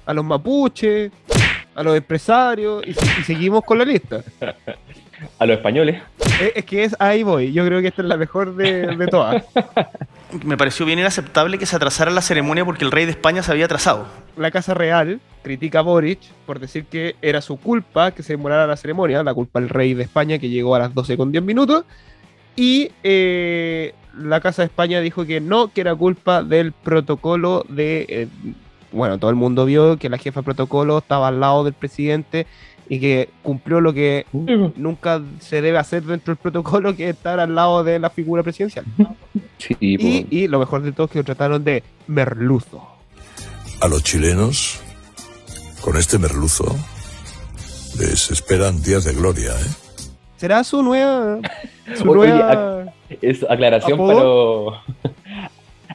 a 0.05 0.15
los 0.15 0.25
mapuches, 0.25 1.11
a 1.75 1.83
los 1.83 1.97
empresarios 1.97 2.85
y, 2.87 2.91
y 2.91 3.25
seguimos 3.25 3.65
con 3.65 3.79
la 3.79 3.85
lista. 3.85 4.23
A 5.39 5.47
los 5.47 5.57
españoles. 5.57 6.03
Es, 6.43 6.53
es 6.57 6.65
que 6.67 6.85
es 6.85 6.95
ahí 6.99 7.23
voy, 7.23 7.51
yo 7.51 7.65
creo 7.65 7.81
que 7.81 7.89
esta 7.89 8.03
es 8.03 8.09
la 8.09 8.19
mejor 8.19 8.55
de, 8.55 8.87
de 8.99 9.07
todas. 9.07 9.45
Me 10.45 10.57
pareció 10.57 10.85
bien 10.85 10.99
inaceptable 10.99 11.59
que 11.59 11.67
se 11.67 11.77
atrasara 11.77 12.11
la 12.11 12.21
ceremonia 12.21 12.65
porque 12.65 12.85
el 12.85 12.91
rey 12.91 13.05
de 13.05 13.13
España 13.13 13.43
se 13.43 13.53
había 13.53 13.67
atrasado. 13.67 14.07
La 14.37 14.51
Casa 14.51 14.75
Real 14.75 15.21
critica 15.43 15.79
a 15.79 15.83
Boric 15.83 16.19
por 16.47 16.59
decir 16.59 16.87
que 16.87 17.15
era 17.23 17.41
su 17.41 17.57
culpa 17.59 18.11
que 18.11 18.23
se 18.23 18.33
demorara 18.33 18.67
la 18.67 18.77
ceremonia, 18.77 19.23
la 19.23 19.35
culpa 19.35 19.61
del 19.61 19.69
rey 19.69 19.95
de 19.95 20.03
España 20.03 20.39
que 20.39 20.49
llegó 20.49 20.75
a 20.75 20.81
las 20.81 20.95
12 20.95 21.17
con 21.17 21.31
10 21.31 21.45
minutos. 21.45 21.85
Y 22.57 22.91
eh, 23.05 23.95
la 24.19 24.41
Casa 24.41 24.63
de 24.63 24.67
España 24.67 25.01
dijo 25.01 25.25
que 25.27 25.41
no, 25.41 25.69
que 25.69 25.83
era 25.83 25.95
culpa 25.95 26.43
del 26.43 26.73
protocolo 26.73 27.65
de... 27.69 28.07
eh, 28.09 28.29
bueno, 28.97 29.19
todo 29.19 29.31
el 29.31 29.37
mundo 29.37 29.65
vio 29.65 29.99
que 29.99 30.09
la 30.09 30.19
jefa 30.19 30.41
de 30.41 30.45
protocolo 30.45 30.99
estaba 30.99 31.29
al 31.29 31.41
lado 31.41 31.65
del 31.65 31.75
presidente 31.75 32.47
y 32.89 33.01
que 33.01 33.29
cumplió 33.43 33.81
lo 33.81 33.93
que 33.93 34.27
nunca 34.33 35.21
se 35.41 35.61
debe 35.61 35.79
hacer 35.79 36.05
dentro 36.05 36.33
del 36.33 36.39
protocolo, 36.39 36.95
que 36.95 37.09
es 37.09 37.17
estar 37.17 37.41
al 37.41 37.55
lado 37.55 37.85
de 37.85 37.99
la 37.99 38.11
figura 38.11 38.43
presidencial. 38.43 38.85
Sí, 39.59 39.77
Y, 39.81 40.49
lo 40.49 40.59
mejor 40.59 40.83
de 40.83 40.93
todo 40.93 41.07
es 41.07 41.13
que 41.13 41.19
lo 41.19 41.25
trataron 41.25 41.65
de 41.65 41.83
merluzo. 42.07 42.87
A 43.81 43.89
los 43.89 44.03
chilenos, 44.03 44.81
con 45.81 45.97
este 45.97 46.19
merluzo, 46.19 46.77
les 47.99 48.31
esperan 48.31 48.83
días 48.83 49.05
de 49.05 49.15
gloria, 49.15 49.51
¿eh? 49.53 49.87
¿Será 50.37 50.63
su 50.65 50.83
nueva... 50.83 51.39
Su 51.95 52.11
Oye, 52.11 52.29
nueva... 52.29 52.93
Es 53.23 53.45
aclaración 53.49 53.99
los... 53.99 54.75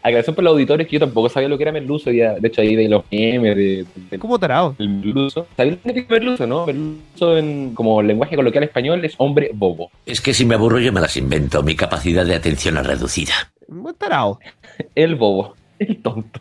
aclaración 0.04 0.36
para 0.36 0.46
los 0.46 0.54
auditores 0.54 0.88
que 0.88 0.94
yo 0.94 1.00
tampoco 1.00 1.30
sabía 1.30 1.48
lo 1.50 1.58
que 1.58 1.64
era 1.64 1.72
merluzo. 1.72 2.10
de 2.10 2.40
hecho, 2.44 2.62
ahí 2.62 2.76
de 2.76 2.90
los 2.90 3.04
memes 3.12 3.56
de, 3.56 3.86
de- 4.10 4.20
¿Cómo 4.20 4.38
tarado? 4.40 4.76
del 4.78 4.90
merluzo. 4.90 5.48
¿Sabías 5.56 5.78
lo 5.84 5.94
que 5.94 6.00
es 6.00 6.10
merluzo, 6.10 6.48
no? 6.48 6.66
Merluzo, 6.66 7.38
en, 7.38 7.74
como 7.76 8.02
lenguaje 8.02 8.36
coloquial 8.36 8.64
español, 8.64 9.04
es 9.06 9.16
hombre 9.18 9.52
bobo. 9.54 9.92
Es 10.06 10.22
que 10.22 10.34
si 10.34 10.46
me 10.46 10.56
aburro 10.56 10.80
yo 10.80 10.92
me 10.94 11.02
las 11.02 11.16
invento. 11.18 11.62
Mi 11.64 11.76
capacidad 11.76 12.26
de 12.26 12.36
atención 12.36 12.78
es 12.78 12.86
reducida. 12.88 13.34
Muy 13.68 13.94
tarado. 13.94 14.40
El 14.96 15.16
bobo. 15.16 15.56
El 15.80 15.98
tonto. 16.02 16.40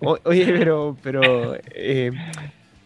O- 0.00 0.18
oye, 0.24 0.46
pero... 0.46 0.96
pero 1.02 1.54
eh, 1.74 2.10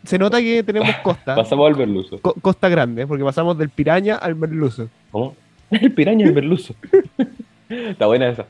se 0.04 0.18
nota 0.18 0.40
que 0.40 0.62
tenemos 0.62 0.88
costa. 1.02 1.34
Pasamos 1.34 1.68
al 1.68 1.76
merluzo. 1.76 2.18
co- 2.20 2.34
costa 2.40 2.68
grande, 2.68 3.06
porque 3.06 3.24
pasamos 3.24 3.58
del 3.58 3.68
piraña 3.68 4.16
al 4.16 4.34
merluzo. 4.36 4.88
¿Cómo? 5.10 5.34
El 5.70 5.92
piraña 5.92 6.26
el 6.26 6.32
merluzo. 6.34 6.74
Está 7.68 8.06
buena 8.06 8.28
esa. 8.28 8.46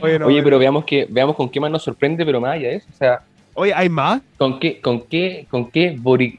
Oye, 0.00 0.18
no, 0.18 0.26
Oye, 0.26 0.42
pero 0.42 0.58
veamos 0.58 0.84
que 0.84 1.06
veamos 1.08 1.36
con 1.36 1.48
qué 1.48 1.60
más 1.60 1.70
nos 1.70 1.82
sorprende, 1.82 2.24
pero 2.24 2.40
más 2.40 2.52
allá 2.54 2.68
de 2.68 2.74
eso, 2.76 2.86
o 2.92 2.96
sea, 2.96 3.20
Oye, 3.54 3.72
¿hay 3.74 3.88
más? 3.90 4.22
con 4.38 4.58
qué, 4.58 4.80
con 4.80 5.02
qué, 5.02 5.46
con 5.50 5.70
qué 5.70 5.98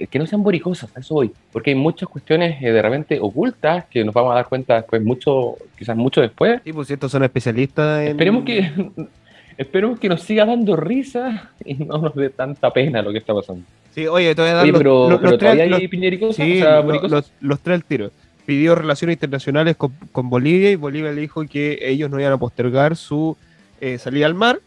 que 0.10 0.20
no 0.20 0.26
sean 0.26 0.42
boricosas, 0.44 0.90
eso 0.98 1.14
voy, 1.14 1.32
porque 1.52 1.70
hay 1.70 1.76
muchas 1.76 2.10
cuestiones 2.10 2.62
eh, 2.62 2.72
de 2.72 2.82
repente 2.82 3.20
ocultas 3.22 3.86
que 3.86 4.04
nos 4.04 4.14
vamos 4.16 4.32
a 4.32 4.36
dar 4.36 4.48
cuenta 4.48 4.76
después 4.78 5.02
mucho, 5.04 5.56
quizás 5.78 5.96
mucho 5.96 6.22
después. 6.22 6.60
Sí, 6.64 6.74
pues 6.74 6.90
estos 6.90 7.12
son 7.12 7.24
especialistas 7.24 8.02
en... 8.02 8.08
Esperemos 8.10 8.44
que 8.44 8.72
esperemos 9.58 10.00
que 10.00 10.10
nos 10.10 10.22
siga 10.22 10.46
dando 10.46 10.76
risa 10.76 11.52
y 11.64 11.76
no 11.76 12.00
nos 12.00 12.16
dé 12.16 12.30
tanta 12.32 12.72
pena 12.72 13.02
lo 13.04 13.12
que 13.12 13.20
está 13.20 13.34
pasando. 13.34 13.62
Sí, 13.92 14.08
oye, 14.08 14.34
te 14.34 14.42
voy 14.42 14.50
a 14.50 14.54
dar 14.56 14.64
Oye, 14.64 14.72
los, 14.72 14.80
pero, 14.80 15.10
los- 15.10 15.20
pero 15.20 15.32
los 15.32 15.40
tres- 15.40 15.52
todavía 15.52 15.66
los- 15.68 15.80
hay 15.82 15.88
piñericosas, 15.88 16.36
sí, 16.46 16.58
o 16.58 16.64
sea, 16.64 16.82
los, 16.82 17.32
los 17.40 17.60
tres 17.60 17.76
al 17.76 17.84
tiro. 17.86 18.12
Pidió 18.46 18.76
relaciones 18.76 19.16
internacionales 19.16 19.76
con, 19.76 19.94
con 20.12 20.30
Bolivia 20.30 20.72
y 20.72 20.76
Bolivia 20.76 21.12
le 21.12 21.22
dijo 21.22 21.46
que 21.46 21.80
ellos 21.82 22.10
no 22.10 22.20
iban 22.20 22.34
a 22.34 22.38
postergar 22.38 22.96
su 22.96 23.38
eh, 23.82 23.98
salida 23.98 24.26
al 24.28 24.34
mar. 24.34 24.62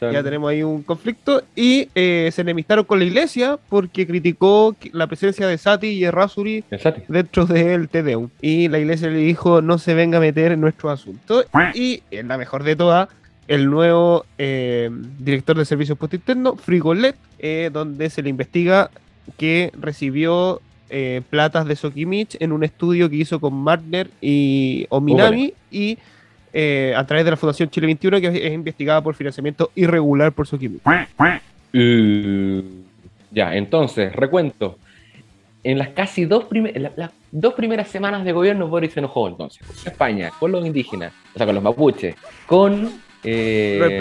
Ya 0.00 0.22
tenemos 0.24 0.50
ahí 0.50 0.64
un 0.64 0.82
conflicto. 0.82 1.44
Y 1.54 1.88
eh, 1.94 2.28
se 2.32 2.42
enemistaron 2.42 2.84
con 2.84 2.98
la 2.98 3.04
iglesia 3.04 3.56
porque 3.68 4.04
criticó 4.04 4.74
la 4.92 5.06
presencia 5.06 5.46
de 5.46 5.56
Sati 5.58 5.88
y 5.88 6.04
Errázuri 6.04 6.64
dentro 7.06 7.46
del 7.46 7.88
TDU. 7.88 8.30
Y 8.40 8.66
la 8.66 8.80
iglesia 8.80 9.08
le 9.08 9.18
dijo 9.18 9.62
no 9.62 9.78
se 9.78 9.94
venga 9.94 10.18
a 10.18 10.20
meter 10.20 10.50
en 10.50 10.60
nuestro 10.60 10.90
asunto. 10.90 11.44
Y 11.74 12.02
en 12.10 12.26
la 12.26 12.36
mejor 12.36 12.64
de 12.64 12.74
todas, 12.74 13.08
el 13.46 13.70
nuevo 13.70 14.26
eh, 14.38 14.90
director 15.18 15.56
de 15.56 15.64
servicios 15.64 15.96
puesto 15.96 16.16
interno, 16.16 16.56
Frigolet, 16.56 17.14
eh, 17.38 17.70
donde 17.72 18.10
se 18.10 18.22
le 18.22 18.28
investiga 18.28 18.90
que 19.36 19.70
recibió 19.78 20.60
eh, 20.92 21.22
platas 21.30 21.66
de 21.66 21.74
Sokimich 21.74 22.36
en 22.38 22.52
un 22.52 22.62
estudio 22.62 23.08
que 23.10 23.16
hizo 23.16 23.40
con 23.40 23.54
Martner 23.54 24.08
y 24.20 24.86
Ominami 24.90 25.52
y 25.70 25.96
eh, 26.52 26.92
a 26.94 27.04
través 27.06 27.24
de 27.24 27.30
la 27.30 27.36
Fundación 27.38 27.70
Chile 27.70 27.86
21 27.86 28.20
que 28.20 28.26
es 28.46 28.52
investigada 28.52 29.00
por 29.02 29.14
financiamiento 29.14 29.70
irregular 29.74 30.30
por 30.32 30.46
Sokimich. 30.46 30.82
Uh, 31.74 32.62
ya, 33.30 33.54
entonces, 33.56 34.14
recuento. 34.14 34.76
En 35.64 35.78
las 35.78 35.88
casi 35.90 36.24
dos, 36.26 36.44
primer- 36.44 36.78
la- 36.80 36.92
las 36.96 37.10
dos 37.30 37.54
primeras 37.54 37.88
semanas 37.88 38.24
de 38.24 38.32
gobierno, 38.32 38.66
Boris 38.68 38.92
se 38.92 39.00
enojó 39.00 39.28
entonces. 39.28 39.64
Con 39.66 39.76
España, 39.92 40.30
con 40.38 40.52
los 40.52 40.66
indígenas, 40.66 41.12
o 41.34 41.38
sea, 41.38 41.46
con 41.46 41.54
los 41.54 41.64
mapuches, 41.64 42.14
con. 42.46 42.90
Eh, 43.24 43.76
Los 43.78 43.92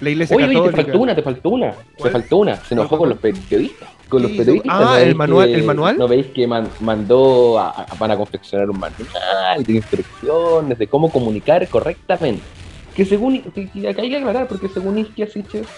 la 0.00 0.10
iglesia 0.10 0.36
Oye, 0.36 0.46
oye, 0.46 0.54
te 0.54 0.60
católica. 0.62 0.82
faltó 0.84 0.98
una, 1.00 1.14
te 1.16 1.22
faltó 1.22 1.48
una. 1.50 1.74
Te 2.00 2.10
faltó 2.10 2.36
una. 2.36 2.56
Se 2.56 2.74
enojó 2.74 2.96
con 2.96 3.08
los 3.08 3.18
periodistas. 3.18 3.88
Con 4.10 4.22
los 4.22 4.30
periodistas. 4.32 4.72
Ah, 4.74 4.84
¿no 4.84 4.96
el 4.96 5.14
manual- 5.14 5.46
que- 5.48 5.54
el 5.54 5.64
manual. 5.64 5.96
¿No 5.98 6.08
veis 6.08 6.26
que 6.34 6.46
man- 6.46 6.74
mandó 6.80 7.58
a, 7.58 7.70
a- 7.70 7.94
van 7.94 8.10
a 8.10 8.16
confeccionar 8.16 8.68
un 8.68 8.78
manual 8.78 9.64
de 9.64 9.72
instrucciones 9.72 10.76
de 10.78 10.88
cómo 10.88 11.10
comunicar 11.10 11.68
correctamente? 11.68 12.46
Que 12.92 13.04
según. 13.04 13.42
Que, 13.52 13.70
que 13.70 13.88
acá 13.88 14.02
hay 14.02 14.10
que 14.10 14.16
aclarar, 14.16 14.48
porque 14.48 14.68
según 14.68 14.96
Siches, 15.04 15.68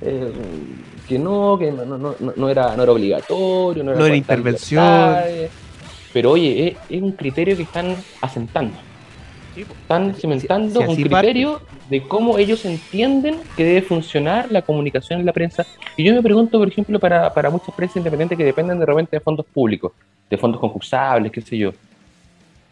eh, 0.00 0.32
que 1.06 1.18
no, 1.18 1.56
que 1.58 1.70
no, 1.72 1.84
no, 1.84 1.98
no, 1.98 2.16
no 2.36 2.48
era, 2.48 2.76
no 2.76 2.82
era 2.82 2.92
obligatorio, 2.92 3.82
no 3.84 3.92
era, 3.92 4.00
No 4.00 4.06
era 4.06 4.16
cortar 4.16 4.38
intervención. 4.38 4.84
Pero 6.12 6.32
oye, 6.32 6.68
es, 6.68 6.96
es 6.96 7.02
un 7.02 7.12
criterio 7.12 7.56
que 7.56 7.62
están 7.64 8.04
asentando. 8.20 8.78
Están 9.62 10.14
cimentando 10.14 10.80
si 10.82 10.86
un 10.86 10.94
criterio 10.96 11.60
de 11.90 12.02
cómo 12.02 12.38
ellos 12.38 12.64
entienden 12.64 13.36
que 13.56 13.64
debe 13.64 13.82
funcionar 13.82 14.50
la 14.50 14.62
comunicación 14.62 15.20
en 15.20 15.26
la 15.26 15.32
prensa. 15.32 15.64
Y 15.96 16.04
yo 16.04 16.14
me 16.14 16.22
pregunto, 16.22 16.58
por 16.58 16.68
ejemplo, 16.68 16.98
para, 17.00 17.32
para 17.32 17.50
muchas 17.50 17.74
prensas 17.74 17.96
independientes 17.96 18.36
que 18.36 18.44
dependen 18.44 18.78
de 18.78 18.86
repente 18.86 19.16
de 19.16 19.20
fondos 19.20 19.46
públicos, 19.46 19.92
de 20.30 20.36
fondos 20.36 20.60
concursables, 20.60 21.32
qué 21.32 21.40
sé 21.40 21.56
yo, 21.56 21.72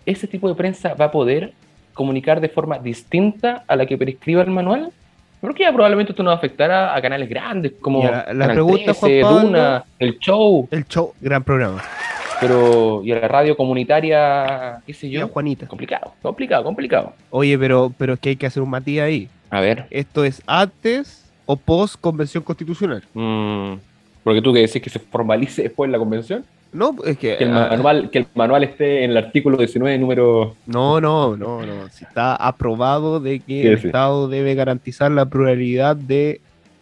¿ese 0.04 0.26
tipo 0.26 0.48
de 0.48 0.54
prensa 0.54 0.94
va 0.94 1.06
a 1.06 1.10
poder 1.10 1.52
comunicar 1.94 2.40
de 2.40 2.48
forma 2.48 2.78
distinta 2.78 3.64
a 3.66 3.74
la 3.76 3.86
que 3.86 3.96
prescriba 3.96 4.42
el 4.42 4.50
manual? 4.50 4.90
Porque 5.40 5.62
ya 5.64 5.72
probablemente 5.72 6.12
esto 6.12 6.22
no 6.22 6.28
va 6.30 6.34
a 6.34 6.38
afectar 6.38 6.70
a, 6.70 7.00
canales 7.00 7.28
grandes 7.28 7.72
como 7.80 8.02
la- 8.02 8.10
la 8.10 8.24
Canal 8.46 8.52
pregunta, 8.54 8.84
13, 8.94 9.00
Juan 9.00 9.20
Pablo- 9.22 9.40
Duna, 9.48 9.84
El 9.98 10.18
Show, 10.18 10.68
El 10.70 10.86
show, 10.86 11.12
gran 11.20 11.42
programa. 11.44 11.82
Pero 12.40 13.02
y 13.04 13.08
la 13.08 13.28
radio 13.28 13.56
comunitaria, 13.56 14.82
qué 14.86 14.92
sé 14.92 15.08
yo. 15.10 15.28
Juanita. 15.28 15.66
Complicado, 15.66 16.12
complicado, 16.22 16.64
complicado. 16.64 17.12
Oye, 17.30 17.58
pero, 17.58 17.92
pero 17.96 18.14
es 18.14 18.20
que 18.20 18.30
hay 18.30 18.36
que 18.36 18.46
hacer 18.46 18.62
un 18.62 18.70
matiz 18.70 19.00
ahí. 19.00 19.28
A 19.50 19.60
ver. 19.60 19.86
¿Esto 19.90 20.24
es 20.24 20.42
antes 20.46 21.24
o 21.46 21.56
post 21.56 21.96
convención 22.00 22.42
constitucional? 22.42 23.02
Mm, 23.14 23.74
porque 24.24 24.42
tú 24.42 24.52
que 24.52 24.60
decís 24.60 24.82
que 24.82 24.90
se 24.90 24.98
formalice 24.98 25.62
después 25.62 25.90
la 25.90 25.98
convención, 25.98 26.44
No, 26.72 26.96
es 27.04 27.16
que. 27.16 27.36
que 27.36 27.44
el, 27.44 27.56
ah, 27.56 27.68
manual, 27.70 28.10
que 28.10 28.18
el 28.18 28.26
manual 28.34 28.64
esté 28.64 29.04
en 29.04 29.12
el 29.12 29.16
artículo 29.16 29.56
19, 29.56 29.96
número. 29.98 30.56
No, 30.66 31.00
no, 31.00 31.36
no, 31.36 31.64
no. 31.64 31.88
Si 31.90 32.04
está 32.04 32.34
aprobado 32.34 33.20
de 33.20 33.38
que 33.40 33.62
¿Qué 33.62 33.68
el? 33.68 33.74
Estado 33.74 34.28
debe 34.28 34.54
garantizar 34.54 35.10
la 35.10 35.26
pluralidad 35.26 35.96
de 35.96 36.40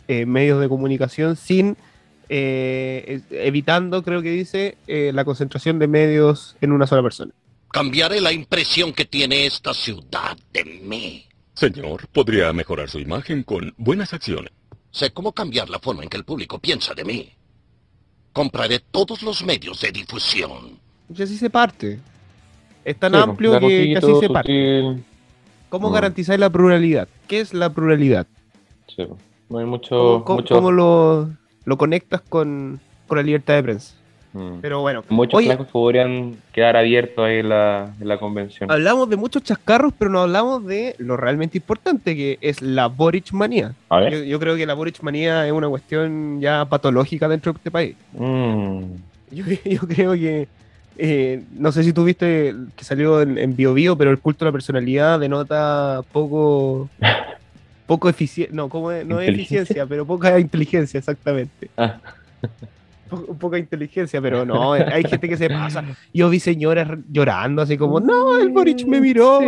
eh, 0.09 0.27
medios 0.27 0.61
de 0.61 0.69
comunicación 0.69 1.37
sin. 1.37 1.77
Eh, 2.29 3.21
evitando, 3.31 4.03
creo 4.03 4.23
que 4.23 4.31
dice, 4.31 4.77
eh, 4.87 5.11
la 5.15 5.25
concentración 5.25 5.79
de 5.79 5.87
medios 5.89 6.57
en 6.61 6.73
una 6.73 6.87
sola 6.87 7.03
persona. 7.03 7.33
Cambiaré 7.71 8.21
la 8.21 8.33
impresión 8.33 8.93
que 8.93 9.05
tiene 9.05 9.47
esta 9.47 9.75
ciudad 9.75 10.37
de 10.53 10.65
mí. 10.65 11.25
Señor, 11.55 12.07
podría 12.09 12.53
mejorar 12.53 12.89
su 12.89 12.99
imagen 12.99 13.43
con 13.43 13.75
buenas 13.77 14.13
acciones. 14.15 14.53
Sé 14.91 15.11
cómo 15.13 15.33
cambiar 15.33 15.69
la 15.71 15.79
forma 15.81 16.03
en 16.05 16.09
que 16.09 16.17
el 16.17 16.25
público 16.25 16.59
piensa 16.59 16.95
de 16.95 17.05
mí. 17.05 17.33
Compraré 18.33 18.81
todos 18.81 19.23
los 19.23 19.45
medios 19.45 19.81
de 19.81 19.93
difusión. 19.93 20.79
Y 21.17 21.23
así 21.23 21.37
se 21.37 21.51
parte. 21.51 22.01
Es 22.85 22.99
tan 22.99 23.13
Sí, 23.13 23.19
amplio 23.19 23.59
que, 23.61 23.95
así 23.97 24.13
se 24.21 24.29
parte. 24.29 24.81
sutil. 24.83 25.05
¿Cómo 25.69 25.91
Mm. 25.91 25.93
garantizáis 25.93 26.41
la 26.41 26.51
pluralidad? 26.51 27.09
¿Qué 27.29 27.41
es 27.41 27.55
la 27.55 27.71
pluralidad? 27.73 28.27
Sí, 28.95 29.05
no 29.49 29.59
hay 29.59 29.65
mucho. 29.67 29.91
¿Cómo, 29.91 30.25
cómo- 30.25 30.39
mucho 30.41 30.55
cómo 30.55 30.71
lo, 30.73 31.31
lo 31.65 31.77
conectas 31.77 32.21
con, 32.29 32.81
con 33.07 33.19
la 33.19 33.23
libertad 33.23 33.55
de 33.55 33.63
prensa? 33.63 33.95
mm. 34.33 34.59
Pero 34.61 34.81
bueno, 34.81 35.05
Muchos 35.09 35.39
oye, 35.39 35.47
flancos 35.47 35.69
podrían 35.69 36.37
quedar 36.53 36.77
abiertos 36.77 37.25
ahí 37.25 37.39
en 37.39 37.49
la, 37.49 37.95
en 38.01 38.09
la 38.09 38.19
convención. 38.19 38.71
hablamos 38.71 39.09
de 39.09 39.17
muchos 39.17 39.43
chascarros, 39.43 39.93
pero 39.97 40.11
no 40.11 40.21
hablamos 40.21 40.65
de 40.67 40.95
lo 40.99 41.17
realmente 41.17 41.59
importante, 41.59 42.17
que 42.17 42.39
es 42.41 42.61
la 42.61 42.89
Boric 42.89 43.33
manía. 43.33 43.75
A 43.89 44.01
ver. 44.01 44.13
Yo, 44.13 44.25
yo 44.25 44.41
creo 44.41 44.57
que 44.57 44.67
la 44.67 44.75
Boric 44.75 45.01
manía 45.03 45.47
es 45.47 45.53
una 45.53 45.69
cuestión 45.69 46.41
ya 46.41 46.65
patológica 46.65 47.29
dentro 47.29 47.53
de 47.53 47.57
este 47.59 47.71
país. 47.71 47.97
Mm. 48.13 48.83
Yo, 49.31 49.45
yo 49.65 49.81
creo 49.89 50.13
que, 50.15 50.49
eh, 50.97 51.43
no 51.57 51.73
sé 51.73 51.83
si 51.83 51.93
tú 51.93 52.05
viste 52.05 52.55
que 52.77 52.85
salió 52.85 53.21
en, 53.23 53.37
en 53.39 53.57
Bio 53.57 53.75
Bio, 53.75 53.97
pero 53.97 54.11
el 54.11 54.19
culto 54.21 54.45
a 54.45 54.47
la 54.49 54.53
personalidad 54.53 55.19
denota 55.21 56.03
poco, 56.13 56.89
poco 57.87 58.09
eficiencia, 58.09 58.55
no, 58.55 58.69
como 58.69 58.91
es? 58.91 59.07
no 59.07 59.21
es 59.21 59.29
eficiencia, 59.29 59.87
pero 59.87 60.07
poca 60.07 60.39
inteligencia, 60.39 60.99
exactamente. 60.99 61.71
Ah. 61.77 61.99
Po- 63.09 63.35
poca 63.35 63.59
inteligencia, 63.59 64.21
pero 64.23 64.47
no, 64.47 64.73
hay 64.73 65.05
gente 65.05 65.29
que 65.29 65.37
se 65.37 65.51
pasa. 65.51 65.85
Yo 66.13 66.31
vi 66.31 66.41
señoras 66.41 66.89
llorando 67.11 67.61
así 67.61 67.77
como, 67.77 68.01
no, 68.01 68.39
el 68.39 68.49
Boric 68.49 68.87
me 68.87 68.99
miró. 69.01 69.41
Sí. 69.41 69.47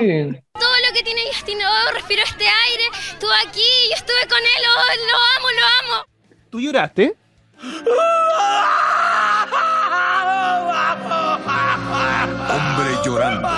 Todo 0.52 0.76
lo 0.87 0.95
que 0.95 1.02
tiene 1.02 1.23
Justin 1.33 1.59
oh, 1.64 1.95
respiró 1.95 2.23
este 2.23 2.45
aire, 2.45 2.85
estuvo 3.12 3.31
aquí, 3.49 3.64
yo 3.90 3.97
estuve 3.97 4.28
con 4.28 4.38
él, 4.38 4.62
oh, 4.69 4.93
lo 5.09 5.16
amo, 5.38 5.49
lo 5.50 5.95
amo. 5.95 6.07
¿Tú 6.50 6.61
lloraste? 6.61 7.14
Hombre 12.49 12.90
llorando. 13.05 13.49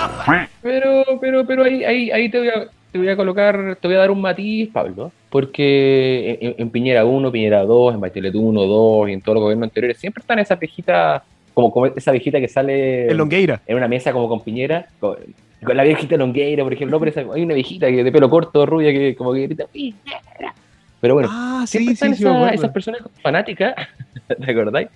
Pero, 0.61 1.03
pero, 1.19 1.45
pero 1.45 1.63
ahí, 1.63 1.83
ahí, 1.83 2.11
ahí 2.11 2.29
te 2.29 2.39
voy 2.39 2.49
a. 2.49 2.67
te 2.91 2.97
voy 2.97 3.07
a 3.09 3.15
colocar, 3.15 3.77
te 3.79 3.87
voy 3.87 3.95
a 3.95 3.99
dar 3.99 4.11
un 4.11 4.21
matiz, 4.21 4.69
Pablo, 4.71 5.11
porque 5.29 6.37
en, 6.41 6.55
en 6.57 6.69
Piñera 6.69 7.05
1, 7.05 7.31
Piñera 7.31 7.63
2, 7.63 7.93
en 7.93 7.99
Bachelet 8.01 8.33
1, 8.35 8.61
2 8.63 9.09
y 9.09 9.13
en 9.13 9.21
todos 9.21 9.35
los 9.35 9.43
gobiernos 9.43 9.67
anteriores 9.67 9.97
siempre 9.97 10.21
están 10.21 10.39
esas 10.39 10.59
viejitas, 10.59 11.21
como, 11.53 11.71
como 11.71 11.85
esa 11.87 12.11
viejita 12.11 12.39
que 12.39 12.47
sale 12.47 13.07
El 13.07 13.17
Longueira. 13.17 13.61
en 13.67 13.77
una 13.77 13.87
mesa 13.87 14.11
como 14.11 14.27
con 14.27 14.41
Piñera, 14.41 14.87
con, 14.99 15.17
con 15.63 15.77
la 15.77 15.83
viejita 15.83 16.17
Longueira, 16.17 16.63
por 16.63 16.73
ejemplo, 16.73 16.95
no, 16.97 16.99
pero 17.05 17.11
esa- 17.11 17.33
hay 17.35 17.43
una 17.43 17.53
viejita 17.53 17.87
que 17.89 18.03
de 18.03 18.11
pelo 18.11 18.29
corto, 18.29 18.65
rubia, 18.65 18.91
que 18.91 19.15
como 19.15 19.33
que 19.33 19.41
grita 19.47 19.65
Piñera. 19.67 20.53
Pero 21.01 21.13
bueno, 21.13 21.29
Ah, 21.31 21.63
siempre 21.67 21.93
están 21.93 22.09
sí, 22.13 22.17
sí, 22.19 22.23
me 22.25 22.29
esa- 22.31 22.37
acuerdo. 22.39 22.55
esas 22.55 22.71
personas 22.71 23.01
fanáticas, 23.21 23.75
¿te 24.45 24.51
acordáis? 24.51 24.87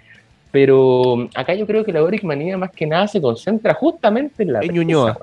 Pero 0.52 1.28
acá 1.34 1.56
yo 1.56 1.66
creo 1.66 1.84
que 1.84 1.92
la 1.92 2.02
Boric 2.02 2.24
manía 2.24 2.58
más 2.58 2.72
que 2.72 2.86
nada 2.86 3.08
se 3.08 3.20
concentra 3.22 3.74
justamente 3.74 4.44
en 4.44 4.54
la 4.54 4.60
En 4.62 4.74
Ñuñoa. 4.74 5.18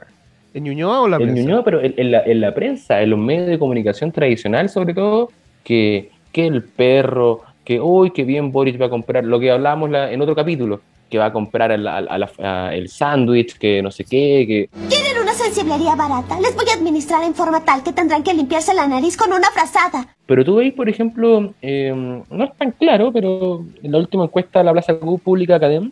¿En 0.55 0.65
Ñuñoa 0.65 1.03
o 1.03 1.09
la 1.09 1.17
En 1.17 1.23
prensa? 1.23 1.43
Ñuñoa, 1.43 1.65
pero 1.65 1.81
en, 1.81 1.95
en 1.97 2.11
la, 2.11 2.23
en 2.25 2.41
la 2.41 2.55
prensa, 2.55 3.01
en 3.03 3.11
los 3.11 3.19
medios 3.19 3.47
de 3.47 3.59
comunicación 3.59 4.11
tradicional 4.13 4.69
sobre 4.69 4.95
todo, 4.95 5.31
que, 5.65 6.11
que 6.33 6.47
el 6.47 6.65
perro, 6.65 7.43
que 7.65 7.81
uy, 7.81 8.11
qué 8.11 8.25
bien 8.25 8.51
Boric 8.53 8.81
va 8.81 8.87
a 8.87 8.91
comprar, 8.91 9.25
lo 9.25 9.39
que 9.39 9.51
hablábamos 9.51 9.91
la- 9.91 10.11
en 10.13 10.21
otro 10.21 10.35
capítulo, 10.35 10.81
que 11.09 11.19
va 11.19 11.27
a 11.27 11.33
comprar 11.33 11.71
a 11.73 11.77
la- 11.77 11.99
a 11.99 12.19
la- 12.19 12.31
a 12.39 12.75
el 12.75 12.89
sándwich, 12.89 13.59
que 13.59 13.83
no 13.83 13.91
sé 13.91 14.05
qué, 14.05 14.45
que 14.47 14.69
¿Quieren 14.89 15.23
una 15.23 15.33
sensiblería 15.35 15.95
barata? 15.95 16.41
Les 16.41 16.55
voy 16.57 16.67
a 16.71 16.75
administrar 16.79 17.23
en 17.25 17.35
forma 17.35 17.65
tal 17.65 17.83
que 17.83 17.93
tendrán 17.93 18.23
que 18.23 18.33
limpiarse 18.35 18.75
la 18.75 18.87
nariz 18.89 19.17
con 19.17 19.33
una 19.33 19.51
frazada. 19.51 20.15
Pero 20.27 20.45
tú 20.45 20.57
veis, 20.57 20.73
por 20.73 20.89
ejemplo, 20.89 21.53
eh, 21.63 21.93
no 22.31 22.45
es 22.45 22.57
tan 22.57 22.71
claro, 22.73 23.13
pero 23.13 23.65
en 23.83 23.93
la 23.93 23.99
última 23.99 24.25
encuesta 24.25 24.61
de 24.61 24.65
la 24.65 24.73
Plaza 24.73 24.99
Pública 24.99 25.57
Academ, 25.57 25.91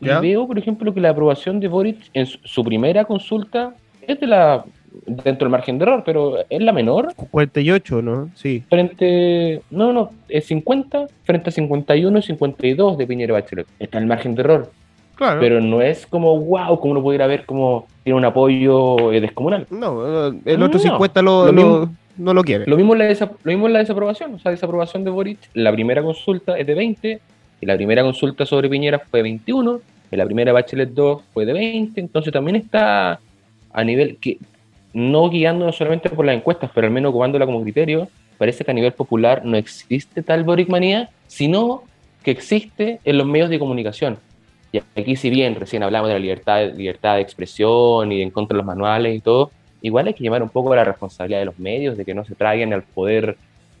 ¿Ya? 0.00 0.20
veo, 0.20 0.46
por 0.46 0.58
ejemplo, 0.58 0.94
que 0.94 1.00
la 1.00 1.10
aprobación 1.10 1.58
de 1.60 1.68
Boric 1.68 1.98
en 2.14 2.26
su 2.26 2.62
primera 2.62 3.04
consulta 3.04 3.74
es 4.08 4.20
de 4.20 4.26
la 4.26 4.64
dentro 5.06 5.44
del 5.46 5.50
margen 5.50 5.78
de 5.78 5.84
error, 5.84 6.02
pero 6.04 6.38
es 6.48 6.60
la 6.62 6.72
menor 6.72 7.12
48, 7.30 8.02
¿no? 8.02 8.30
Sí. 8.34 8.64
frente, 8.68 9.60
no, 9.70 9.92
no, 9.92 10.10
es 10.28 10.46
50 10.46 11.06
frente 11.24 11.50
a 11.50 11.52
51 11.52 12.18
y 12.18 12.22
52 12.22 12.98
de 12.98 13.06
Piñera 13.06 13.34
Bachelet. 13.34 13.66
Está 13.78 13.98
el 13.98 14.06
margen 14.06 14.34
de 14.34 14.42
error, 14.42 14.70
Claro. 15.14 15.40
pero 15.40 15.60
no 15.60 15.82
es 15.82 16.06
como 16.06 16.38
wow, 16.40 16.78
como 16.80 16.92
uno 16.92 17.02
pudiera 17.02 17.26
ver 17.26 17.44
como 17.44 17.86
tiene 18.02 18.16
un 18.18 18.24
apoyo 18.24 19.12
eh, 19.12 19.20
descomunal. 19.20 19.66
no, 19.70 20.26
el 20.44 20.62
otro 20.62 20.78
No, 20.78 20.78
50 20.78 21.22
lo, 21.22 21.46
lo 21.46 21.52
lo- 21.52 21.90
no 22.16 22.34
lo 22.34 22.42
quiere. 22.42 22.64
Lo 22.66 22.76
mismo, 22.76 22.94
la 22.96 23.08
lo 23.08 23.52
mismo 23.52 23.66
en 23.68 23.72
la 23.74 23.78
desaprobación, 23.78 24.34
o 24.34 24.38
sea, 24.40 24.50
desaprobación 24.50 25.04
de 25.04 25.10
Boric, 25.10 25.38
la 25.54 25.70
primera 25.70 26.02
consulta 26.02 26.58
es 26.58 26.66
de 26.66 26.74
20, 26.74 27.20
y 27.60 27.66
la 27.66 27.76
primera 27.76 28.02
consulta 28.02 28.44
sobre 28.44 28.68
Piñera 28.68 28.98
fue 28.98 29.22
21, 29.22 29.80
y 30.10 30.16
la 30.16 30.24
primera 30.24 30.52
Bachelet 30.52 30.88
2 30.90 31.22
fue 31.32 31.44
de 31.46 31.52
20, 31.52 32.00
entonces 32.00 32.32
también 32.32 32.56
está 32.56 33.20
a 33.72 33.84
nivel 33.84 34.16
que, 34.16 34.38
no 34.92 35.28
guiándonos 35.28 35.76
solamente 35.76 36.10
por 36.10 36.24
las 36.24 36.36
encuestas, 36.36 36.70
pero 36.74 36.86
al 36.86 36.92
menos 36.92 37.10
ocupándola 37.10 37.46
como 37.46 37.62
criterio, 37.62 38.08
parece 38.36 38.64
que 38.64 38.70
a 38.70 38.74
nivel 38.74 38.92
popular 38.92 39.44
no 39.44 39.56
existe 39.56 40.22
tal 40.22 40.44
Boric 40.44 40.68
manía, 40.68 41.10
sino 41.26 41.82
que 42.22 42.30
existe 42.30 43.00
en 43.04 43.18
los 43.18 43.26
medios 43.26 43.50
de 43.50 43.58
comunicación. 43.58 44.18
Y 44.72 44.80
aquí, 44.96 45.16
si 45.16 45.30
bien 45.30 45.54
recién 45.54 45.82
hablamos 45.82 46.08
de 46.08 46.14
la 46.14 46.20
libertad, 46.20 46.72
libertad 46.74 47.16
de 47.16 47.22
expresión 47.22 48.12
y 48.12 48.22
en 48.22 48.30
contra 48.30 48.54
de 48.54 48.58
los 48.58 48.66
manuales 48.66 49.16
y 49.16 49.20
todo, 49.20 49.50
igual 49.82 50.08
hay 50.08 50.14
que 50.14 50.24
llamar 50.24 50.42
un 50.42 50.50
poco 50.50 50.72
a 50.72 50.76
la 50.76 50.84
responsabilidad 50.84 51.40
de 51.40 51.46
los 51.46 51.58
medios, 51.58 51.96
de 51.96 52.04
que 52.04 52.14
no 52.14 52.24
se 52.24 52.34
traigan 52.34 52.72
al 52.72 52.82
poder 52.82 53.36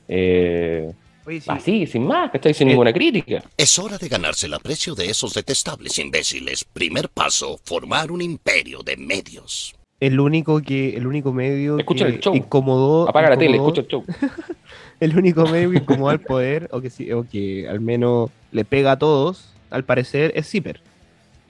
eh, 0.08 0.90
Oye, 1.26 1.40
sí. 1.40 1.50
así, 1.50 1.86
sin 1.86 2.06
más, 2.06 2.30
que 2.30 2.54
sin 2.54 2.68
ninguna 2.68 2.92
crítica. 2.92 3.42
Es 3.56 3.78
hora 3.78 3.98
de 3.98 4.08
ganarse 4.08 4.46
el 4.46 4.54
aprecio 4.54 4.94
de 4.94 5.10
esos 5.10 5.34
detestables 5.34 5.98
imbéciles. 5.98 6.64
Primer 6.64 7.10
paso, 7.10 7.60
formar 7.64 8.10
un 8.10 8.22
imperio 8.22 8.82
de 8.82 8.96
medios. 8.96 9.74
El 10.00 10.20
único 10.20 10.60
que, 10.60 10.96
el 10.96 11.06
único 11.06 11.32
medio 11.32 11.78
Escucha 11.78 12.06
que 12.06 12.12
el 12.14 12.20
show. 12.20 12.34
incomodó. 12.34 13.08
Apaga 13.08 13.30
la 13.30 13.36
tele, 13.36 13.56
escucha 13.56 13.80
el 13.80 13.88
show. 13.88 14.04
El 15.00 15.16
único 15.16 15.46
medio 15.46 15.70
que 15.70 15.76
incomodó 15.78 16.08
al 16.10 16.18
poder, 16.20 16.68
o 16.72 16.80
que, 16.80 16.90
sí- 16.90 17.12
o 17.12 17.24
que 17.24 17.68
al 17.68 17.80
menos 17.80 18.30
le 18.50 18.64
pega 18.64 18.92
a 18.92 18.98
todos, 18.98 19.52
al 19.70 19.84
parecer, 19.84 20.32
es 20.34 20.48
Zipper. 20.50 20.80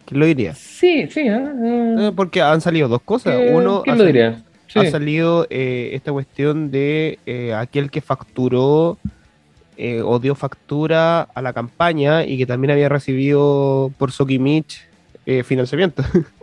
¿Quién 0.04 0.20
lo 0.20 0.26
diría? 0.26 0.54
Sí, 0.54 1.06
sí, 1.10 1.28
ah, 1.28 1.50
ah. 1.54 1.96
Eh, 2.08 2.12
Porque 2.14 2.42
han 2.42 2.60
salido 2.60 2.88
dos 2.88 3.00
cosas. 3.02 3.34
¿Qué- 3.38 3.50
Uno, 3.54 3.80
quién 3.84 3.94
ha 3.94 3.98
lo 3.98 4.04
diría? 4.04 4.42
Sí. 4.66 4.78
ha 4.80 4.90
salido 4.90 5.46
eh, 5.48 5.90
esta 5.94 6.12
cuestión 6.12 6.70
de 6.70 7.18
eh, 7.24 7.54
aquel 7.54 7.90
que 7.90 8.02
facturó 8.02 8.98
eh, 9.78 10.02
o 10.04 10.18
dio 10.18 10.34
factura 10.34 11.22
a 11.22 11.40
la 11.40 11.54
campaña 11.54 12.24
y 12.26 12.36
que 12.36 12.44
también 12.44 12.72
había 12.72 12.90
recibido 12.90 13.90
por 13.96 14.12
Sokimich 14.12 14.86
eh, 15.24 15.42
financiamiento. 15.42 16.02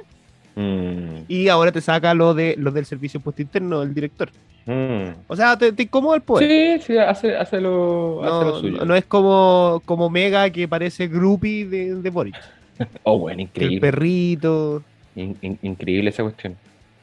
Mm, 0.56 1.24
y 1.28 1.48
ahora 1.50 1.72
te 1.72 1.82
saca 1.82 2.14
lo 2.14 2.34
de 2.34 2.56
lo 2.58 2.72
del 2.72 2.86
servicio 2.86 3.18
impuesto 3.18 3.42
interno 3.42 3.82
del 3.82 3.94
director. 3.94 4.30
mm. 4.66 5.26
O 5.28 5.36
sea, 5.36 5.58
te, 5.58 5.72
te 5.74 5.84
incomoda 5.84 6.16
el 6.16 6.22
poder. 6.22 6.80
Sí, 6.82 6.86
sí, 6.94 6.98
hace, 6.98 7.36
hace 7.36 7.60
lo, 7.60 8.24
hace 8.24 8.46
lo 8.46 8.52
No, 8.52 8.60
suyo. 8.60 8.78
no- 8.80 8.86
no 8.86 8.96
es 8.96 9.06
como, 9.06 9.82
como 9.86 10.10
Mega 10.10 10.50
que 10.50 10.68
parece 10.68 11.08
groupie 11.08 11.66
de, 11.66 11.96
de 11.96 12.10
Boric. 12.10 12.36
Oh, 13.04 13.18
bueno, 13.20 13.38
Que 13.38 13.42
el 13.42 13.48
increíble. 13.74 13.80
perrito, 13.82 14.84
In- 15.16 15.38
in- 15.42 15.60
increíble 15.62 16.10
esa 16.10 16.24
cuestión. 16.24 16.56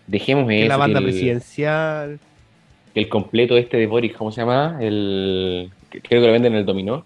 Dejemos 0.07 0.47
que 0.49 0.61
eso. 0.61 0.69
la 0.69 0.77
banda 0.77 0.99
que 1.01 1.05
el, 1.07 1.11
presidencial. 1.13 2.19
que 2.93 3.01
el 3.01 3.09
completo 3.09 3.57
este 3.57 3.77
de 3.79 3.87
Boris, 3.87 4.13
¿cómo 4.15 4.31
se 4.33 4.43
llama? 4.43 4.77
El, 4.81 5.71
creo 5.91 6.21
que 6.21 6.27
lo 6.27 6.33
venden 6.33 6.53
en 6.53 6.59
el 6.61 6.67
dominó. 6.67 7.05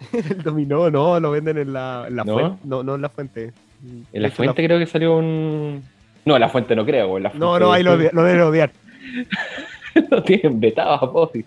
El 0.12 0.42
dominó, 0.44 0.88
no, 0.90 1.18
lo 1.18 1.30
venden 1.32 1.58
en 1.58 1.72
la, 1.72 2.04
en 2.06 2.14
la 2.14 2.22
¿No? 2.24 2.34
fuente. 2.34 2.58
No, 2.64 2.82
no 2.84 2.94
en 2.94 3.02
la 3.02 3.08
fuente. 3.08 3.52
En 4.12 4.22
la 4.22 4.30
fuente 4.30 4.64
creo 4.64 4.78
que 4.78 4.86
salió 4.86 5.16
un... 5.16 5.82
No, 6.24 6.34
en 6.34 6.40
la 6.40 6.48
fuente 6.48 6.74
no 6.76 6.84
creo. 6.84 7.16
en 7.16 7.22
la 7.24 7.28
No, 7.34 7.48
fuente 7.50 7.64
no, 7.64 7.72
ahí 7.72 7.82
lo, 7.82 7.96
lo 7.96 8.22
deben 8.24 8.40
odiar. 8.42 8.70
lo 10.10 10.22
tienen 10.22 10.60
vetado 10.60 10.90
a 10.92 11.06
Boric. 11.06 11.46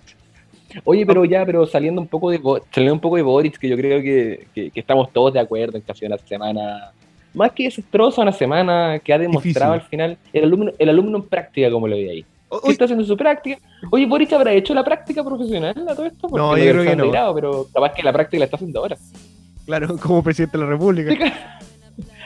Oye, 0.85 1.05
pero 1.05 1.25
ya, 1.25 1.45
pero 1.45 1.65
saliendo 1.65 1.99
un 2.01 2.07
poco 2.07 2.31
de 2.31 2.39
saliendo 2.71 2.93
un 2.93 2.99
poco 3.01 3.17
de 3.17 3.21
Boric, 3.23 3.57
que 3.57 3.67
yo 3.67 3.75
creo 3.75 4.01
que, 4.01 4.47
que- 4.55 4.71
que 4.71 4.79
estamos 4.79 5.11
todos 5.11 5.33
de 5.33 5.39
acuerdo 5.39 5.77
en 5.77 5.83
que 5.83 5.91
ha 5.91 5.95
sido 5.95 6.07
una 6.13 6.17
semana 6.17 6.91
más 7.33 7.51
que 7.51 7.63
desastrosa, 7.65 8.21
una 8.21 8.31
semana 8.31 8.99
que 9.03 9.13
ha 9.13 9.17
demostrado 9.17 9.73
Difícil. 9.73 10.01
al 10.01 10.15
final 10.15 10.17
el 10.33 10.43
alumno, 10.45 10.71
el 10.79 10.89
alumno 10.89 11.17
en 11.17 11.23
práctica, 11.23 11.69
como 11.69 11.87
lo 11.87 11.95
ve 11.95 12.09
ahí. 12.09 12.25
O- 12.49 12.61
¿Qué 12.61 12.71
está 12.71 12.85
haciendo 12.85 13.03
su 13.05 13.15
práctica? 13.17 13.57
Oye, 13.91 14.05
Boric 14.05 14.31
habrá 14.33 14.51
hecho 14.53 14.73
la 14.73 14.83
práctica 14.83 15.23
profesional 15.23 15.73
a 15.89 15.95
todo 15.95 16.05
esto, 16.05 16.27
porque 16.27 16.37
No, 16.37 16.57
yo 16.57 16.63
creo 16.63 16.83
que 16.83 16.95
no. 16.95 17.03
Sandeirao, 17.03 17.35
pero 17.35 17.67
capaz 17.73 17.93
que 17.93 18.03
la 18.03 18.13
práctica 18.13 18.39
la 18.39 18.45
está 18.45 18.55
haciendo 18.57 18.79
ahora. 18.79 18.97
Claro, 19.65 19.97
como 20.01 20.23
presidente 20.23 20.57
de 20.57 20.63
la 20.63 20.69
República. 20.69 21.59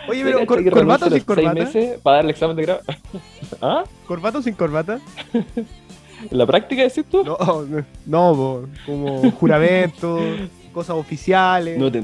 Oye, 0.08 0.24
¿Te 0.24 0.32
pero 0.32 0.46
cor- 0.46 0.63
que 0.63 0.72
¿corbata 0.72 1.06
o 1.06 1.10
renuncia 1.10 1.18
sin 1.20 1.26
corbata? 1.26 1.54
meses 1.54 2.00
para 2.02 2.15
dar 2.18 2.26
el 2.26 2.32
examen 2.32 2.56
de 2.56 2.62
grado? 2.63 2.82
¿Ah? 3.62 3.84
¿Corbata 4.08 4.38
o 4.38 4.41
sin 4.41 4.54
corbata? 4.54 5.00
¿La 6.32 6.46
práctica 6.46 6.84
decís 6.84 7.06
tú? 7.10 7.24
No, 7.24 7.38
no, 7.65 7.86
no, 8.06 8.68
como 8.86 9.32
juramento, 9.32 10.20
cosas 10.74 10.96
oficiales. 10.96 11.78
No 11.78 11.91
te... 11.91 12.04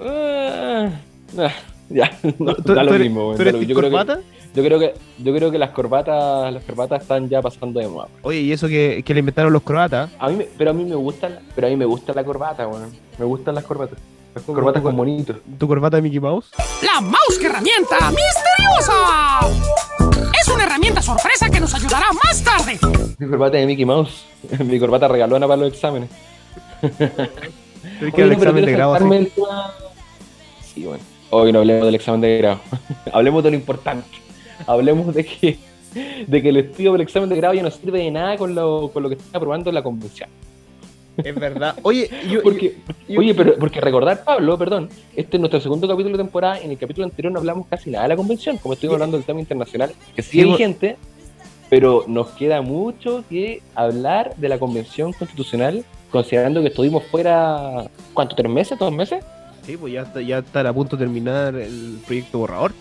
Ah, 0.00 0.90
ah, 1.38 1.52
ya, 1.88 2.10
no, 2.38 2.54
¿Tú- 2.54 2.74
da 2.74 2.82
tú 2.82 2.88
lo 2.90 2.94
eres- 2.94 3.00
mismo. 3.00 3.32
tú 3.32 3.42
da 3.44 3.50
eres 3.50 3.66
yo, 3.66 3.74
creo 3.74 3.90
que, 3.90 3.96
corbata? 3.96 4.20
yo 4.54 4.62
creo 4.64 4.78
que 4.78 4.94
yo 5.18 5.34
creo 5.34 5.50
que 5.50 5.58
las 5.58 5.70
corbatas 5.70 6.52
las 6.52 6.62
corbatas 6.64 7.02
están 7.02 7.28
ya 7.28 7.40
pasando 7.42 7.80
de 7.80 7.88
moda. 7.88 8.08
Oye, 8.22 8.40
y 8.40 8.52
eso 8.52 8.68
que, 8.68 9.02
que 9.04 9.14
le 9.14 9.20
inventaron 9.20 9.52
los 9.52 9.62
croatas. 9.62 10.10
A 10.18 10.28
mí 10.28 10.36
me- 10.36 10.48
pero 10.58 10.70
a 10.70 10.74
mí 10.74 10.84
me 10.84 10.94
gusta 10.96 11.28
la- 11.28 11.40
pero 11.54 11.66
a 11.66 11.70
mí 11.70 11.76
me 11.76 11.84
gusta 11.86 12.12
la 12.12 12.24
corbata, 12.24 12.66
weón. 12.68 12.90
Me 13.18 13.24
gustan 13.24 13.54
las 13.54 13.64
corbatas. 13.64 13.98
Las 14.38 14.46
¿Cómo 14.46 14.54
corbatas 14.60 14.82
tu 14.82 14.86
con 14.86 14.94
monitos. 14.94 15.36
¿Tu 15.58 15.66
corbata 15.66 15.96
de 15.96 16.02
Mickey 16.02 16.20
Mouse? 16.20 16.50
La 16.80 17.00
mouse 17.00 17.38
que 17.40 17.46
herramienta 17.46 17.96
misteriosa. 18.10 19.40
Es 20.40 20.48
una 20.48 20.62
herramienta 20.62 21.02
sorpresa 21.02 21.50
que 21.50 21.58
nos 21.58 21.74
ayudará 21.74 22.06
más 22.12 22.44
tarde. 22.44 22.78
Mi 23.18 23.26
corbata 23.26 23.56
de 23.56 23.66
Mickey 23.66 23.84
Mouse. 23.84 24.26
Mi 24.64 24.78
corbata 24.78 25.08
regalona 25.08 25.48
para 25.48 25.62
los 25.62 25.72
exámenes. 25.72 26.08
Tienes 26.80 28.14
que 28.14 28.22
dar 28.22 28.30
el 28.30 28.32
examen 28.32 28.64
de 28.64 28.72
grado 28.72 28.94
así. 28.94 29.04
el 29.12 29.32
Sí, 30.62 30.84
bueno. 30.84 31.02
Hoy 31.30 31.52
no 31.52 31.58
hablemos 31.58 31.86
del 31.86 31.96
examen 31.96 32.20
de 32.20 32.38
grado. 32.38 32.60
hablemos 33.12 33.42
de 33.42 33.50
lo 33.50 33.56
importante. 33.56 34.08
Hablemos 34.68 35.12
de 35.12 35.24
que, 35.24 35.58
de 36.28 36.42
que 36.42 36.48
el 36.48 36.58
estudio 36.58 36.92
del 36.92 37.00
examen 37.00 37.28
de 37.28 37.34
grado 37.34 37.54
ya 37.54 37.62
no 37.64 37.72
sirve 37.72 37.98
de 37.98 38.12
nada 38.12 38.36
con 38.36 38.54
lo, 38.54 38.92
con 38.92 39.02
lo 39.02 39.08
que 39.08 39.16
está 39.16 39.38
aprobando 39.38 39.72
la 39.72 39.82
convención. 39.82 40.30
Es 41.24 41.34
verdad. 41.34 41.74
Oye, 41.82 42.08
yo, 42.30 42.42
Porque, 42.42 42.76
yo- 43.08 43.20
oye, 43.20 43.34
pero 43.34 43.56
porque 43.58 43.80
recordar, 43.80 44.22
Pablo, 44.24 44.56
perdón, 44.56 44.88
este 45.16 45.36
es 45.36 45.40
nuestro 45.40 45.60
segundo 45.60 45.88
capítulo 45.88 46.16
de 46.16 46.22
temporada. 46.22 46.60
En 46.60 46.70
el 46.70 46.78
capítulo 46.78 47.04
anterior 47.06 47.32
no 47.32 47.40
hablamos 47.40 47.66
casi 47.68 47.90
nada 47.90 48.04
de 48.04 48.08
la 48.10 48.16
convención, 48.16 48.56
como 48.58 48.74
estuvimos 48.74 48.94
hablando 48.94 49.16
del 49.16 49.26
tema 49.26 49.40
internacional, 49.40 49.92
que 50.14 50.22
sigue 50.22 50.44
Sí, 50.44 50.50
vigente, 50.50 50.96
pero 51.70 52.04
nos 52.06 52.28
queda 52.30 52.62
mucho 52.62 53.24
que 53.28 53.62
hablar 53.74 54.34
de 54.36 54.48
la 54.48 54.58
convención 54.58 55.12
constitucional, 55.12 55.84
considerando 56.10 56.60
que 56.62 56.68
estuvimos 56.68 57.04
fuera, 57.04 57.90
¿cuánto? 58.14 58.36
¿Tres 58.36 58.50
meses? 58.50 58.78
¿Dos 58.78 58.92
meses? 58.92 59.24
Sí, 59.66 59.76
pues 59.76 59.92
ya 59.92 60.02
está, 60.02 60.20
ya 60.22 60.38
está 60.38 60.60
a 60.66 60.72
punto 60.72 60.96
de 60.96 61.04
terminar 61.04 61.54
el 61.56 61.98
proyecto 62.06 62.38
borrador. 62.38 62.72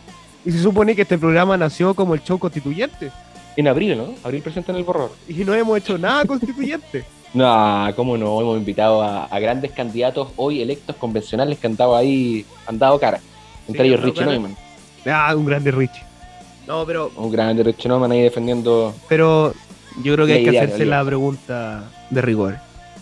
Y 0.46 0.52
se 0.52 0.60
supone 0.60 0.96
que 0.96 1.02
este 1.02 1.18
programa 1.18 1.58
nació 1.58 1.94
como 1.94 2.14
el 2.14 2.22
show 2.24 2.38
constituyente. 2.40 3.12
En 3.58 3.68
abril, 3.68 3.98
¿no? 3.98 4.14
Abril 4.24 4.42
presenta 4.44 4.72
en 4.72 4.78
el 4.78 4.84
borrador. 4.86 5.12
Y 5.28 5.34
no 5.44 5.54
hemos 5.56 5.78
hecho 5.80 5.98
nada 5.98 6.24
constituyente. 6.26 7.04
No, 7.34 7.88
cómo 7.96 8.18
no, 8.18 8.40
hemos 8.42 8.58
invitado 8.58 9.02
a, 9.04 9.26
a 9.26 9.40
grandes 9.40 9.72
candidatos 9.72 10.30
hoy 10.38 10.62
electos 10.62 10.96
convencionales 10.96 11.60
que 11.60 11.68
han 11.68 11.76
dado 11.76 11.96
ahí, 11.96 12.46
han 12.66 12.80
dado 12.80 13.00
cara. 13.00 13.20
Entre 13.68 13.84
Sí, 13.84 13.90
ellos 13.90 14.02
Richie 14.04 14.20
cara. 14.20 14.32
Neumann. 14.32 14.56
Ah, 15.06 15.34
un 15.36 15.46
grande 15.46 15.72
Richie. 15.72 16.04
No, 16.66 16.86
pero, 16.86 17.12
Un 17.16 17.32
grande 17.32 17.64
Richie 17.64 17.90
Neumann 17.90 18.12
ahí 18.12 18.22
defendiendo. 18.22 18.94
pero 19.10 19.54
Yo 20.04 20.14
creo 20.16 20.26
que 20.26 20.34
hay 20.34 20.44
que 20.44 20.58
hacerse 20.58 20.86
la 20.86 21.04
pregunta 21.04 21.84
de 22.10 22.22
rigor. 22.22 22.58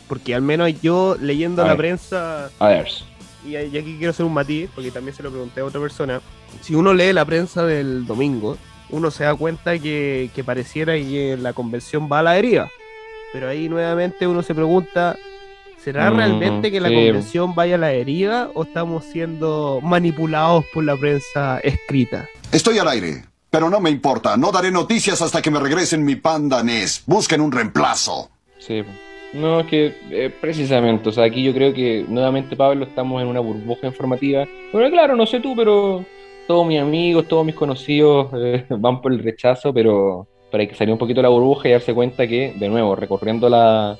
Porque 0.07 0.35
al 0.35 0.41
menos 0.41 0.81
yo 0.81 1.15
leyendo 1.19 1.61
A 1.61 1.65
la 1.65 1.71
ver. 1.71 1.77
prensa, 1.77 2.49
A 2.59 2.67
ver. 2.67 2.87
y, 3.45 3.51
y 3.51 3.55
aquí 3.77 3.95
quiero 3.97 4.11
hacer 4.11 4.25
un 4.25 4.33
matiz, 4.33 4.69
porque 4.75 4.91
también 4.91 5.15
se 5.15 5.23
lo 5.23 5.29
pregunté 5.31 5.61
a 5.61 5.65
otra 5.65 5.79
persona. 5.81 6.21
Si 6.61 6.75
uno 6.75 6.93
lee 6.93 7.11
la 7.13 7.25
prensa 7.25 7.63
del 7.65 8.05
domingo, 8.05 8.57
uno 8.91 9.09
se 9.11 9.23
da 9.23 9.33
cuenta 9.35 9.79
que, 9.79 10.29
que 10.35 10.43
pareciera 10.43 10.93
que 10.93 11.37
la 11.39 11.53
convención 11.53 12.07
va 12.11 12.19
a 12.19 12.23
la 12.23 12.31
deriva. 12.33 12.69
Pero 13.35 13.49
ahí 13.49 13.67
nuevamente 13.67 14.25
uno 14.25 14.41
se 14.41 14.55
pregunta, 14.55 15.17
¿será 15.83 16.09
Mm, 16.09 16.15
realmente 16.15 16.71
que 16.71 16.79
la 16.79 16.87
sí. 16.87 16.95
convención 16.95 17.53
vaya 17.53 17.75
a 17.75 17.77
la 17.77 17.87
deriva 17.87 18.49
o 18.53 18.63
estamos 18.63 19.03
siendo 19.03 19.81
manipulados 19.83 20.63
por 20.73 20.85
la 20.85 20.95
prensa 20.95 21.59
escrita? 21.59 22.29
Estoy 22.53 22.77
al 22.77 22.87
aire, 22.87 23.25
pero 23.49 23.69
no 23.69 23.81
me 23.81 23.89
importa. 23.89 24.37
No 24.37 24.53
daré 24.53 24.71
noticias 24.71 25.21
hasta 25.21 25.41
que 25.41 25.51
me 25.51 25.59
regresen 25.59 26.05
mi 26.05 26.15
panda 26.15 26.63
NES. 26.63 27.03
Busquen 27.07 27.41
un 27.41 27.51
reemplazo. 27.51 28.29
Sí. 28.57 28.83
No, 29.33 29.59
es 29.59 29.67
que 29.67 29.93
eh, 30.11 30.31
precisamente, 30.39 31.09
o 31.09 31.11
sea, 31.11 31.25
aquí 31.25 31.43
yo 31.43 31.53
creo 31.53 31.73
que 31.73 32.05
nuevamente, 32.07 32.55
Pablo, 32.55 32.85
estamos 32.85 33.21
en 33.21 33.27
una 33.27 33.41
burbuja 33.41 33.85
informativa. 33.87 34.47
Bueno, 34.71 34.89
claro, 34.91 35.17
no 35.17 35.25
sé 35.25 35.41
tú, 35.41 35.53
pero 35.57 36.05
todos 36.47 36.65
mis 36.65 36.79
amigos, 36.79 37.27
todos 37.27 37.45
mis 37.45 37.55
conocidos 37.55 38.29
eh, 38.37 38.65
van 38.69 39.01
por 39.01 39.11
el 39.11 39.19
rechazo, 39.21 39.73
pero, 39.73 40.25
pero 40.55 40.61
hay 40.61 40.67
que 40.69 40.75
salir 40.75 40.93
un 40.93 40.97
poquito 40.97 41.19
de 41.19 41.23
la 41.23 41.29
burbuja 41.29 41.67
y 41.67 41.73
darse 41.73 41.93
cuenta 41.93 42.25
que, 42.25 42.53
de 42.55 42.69
nuevo, 42.69 42.95
recorriendo 42.95 43.49
la, 43.49 43.97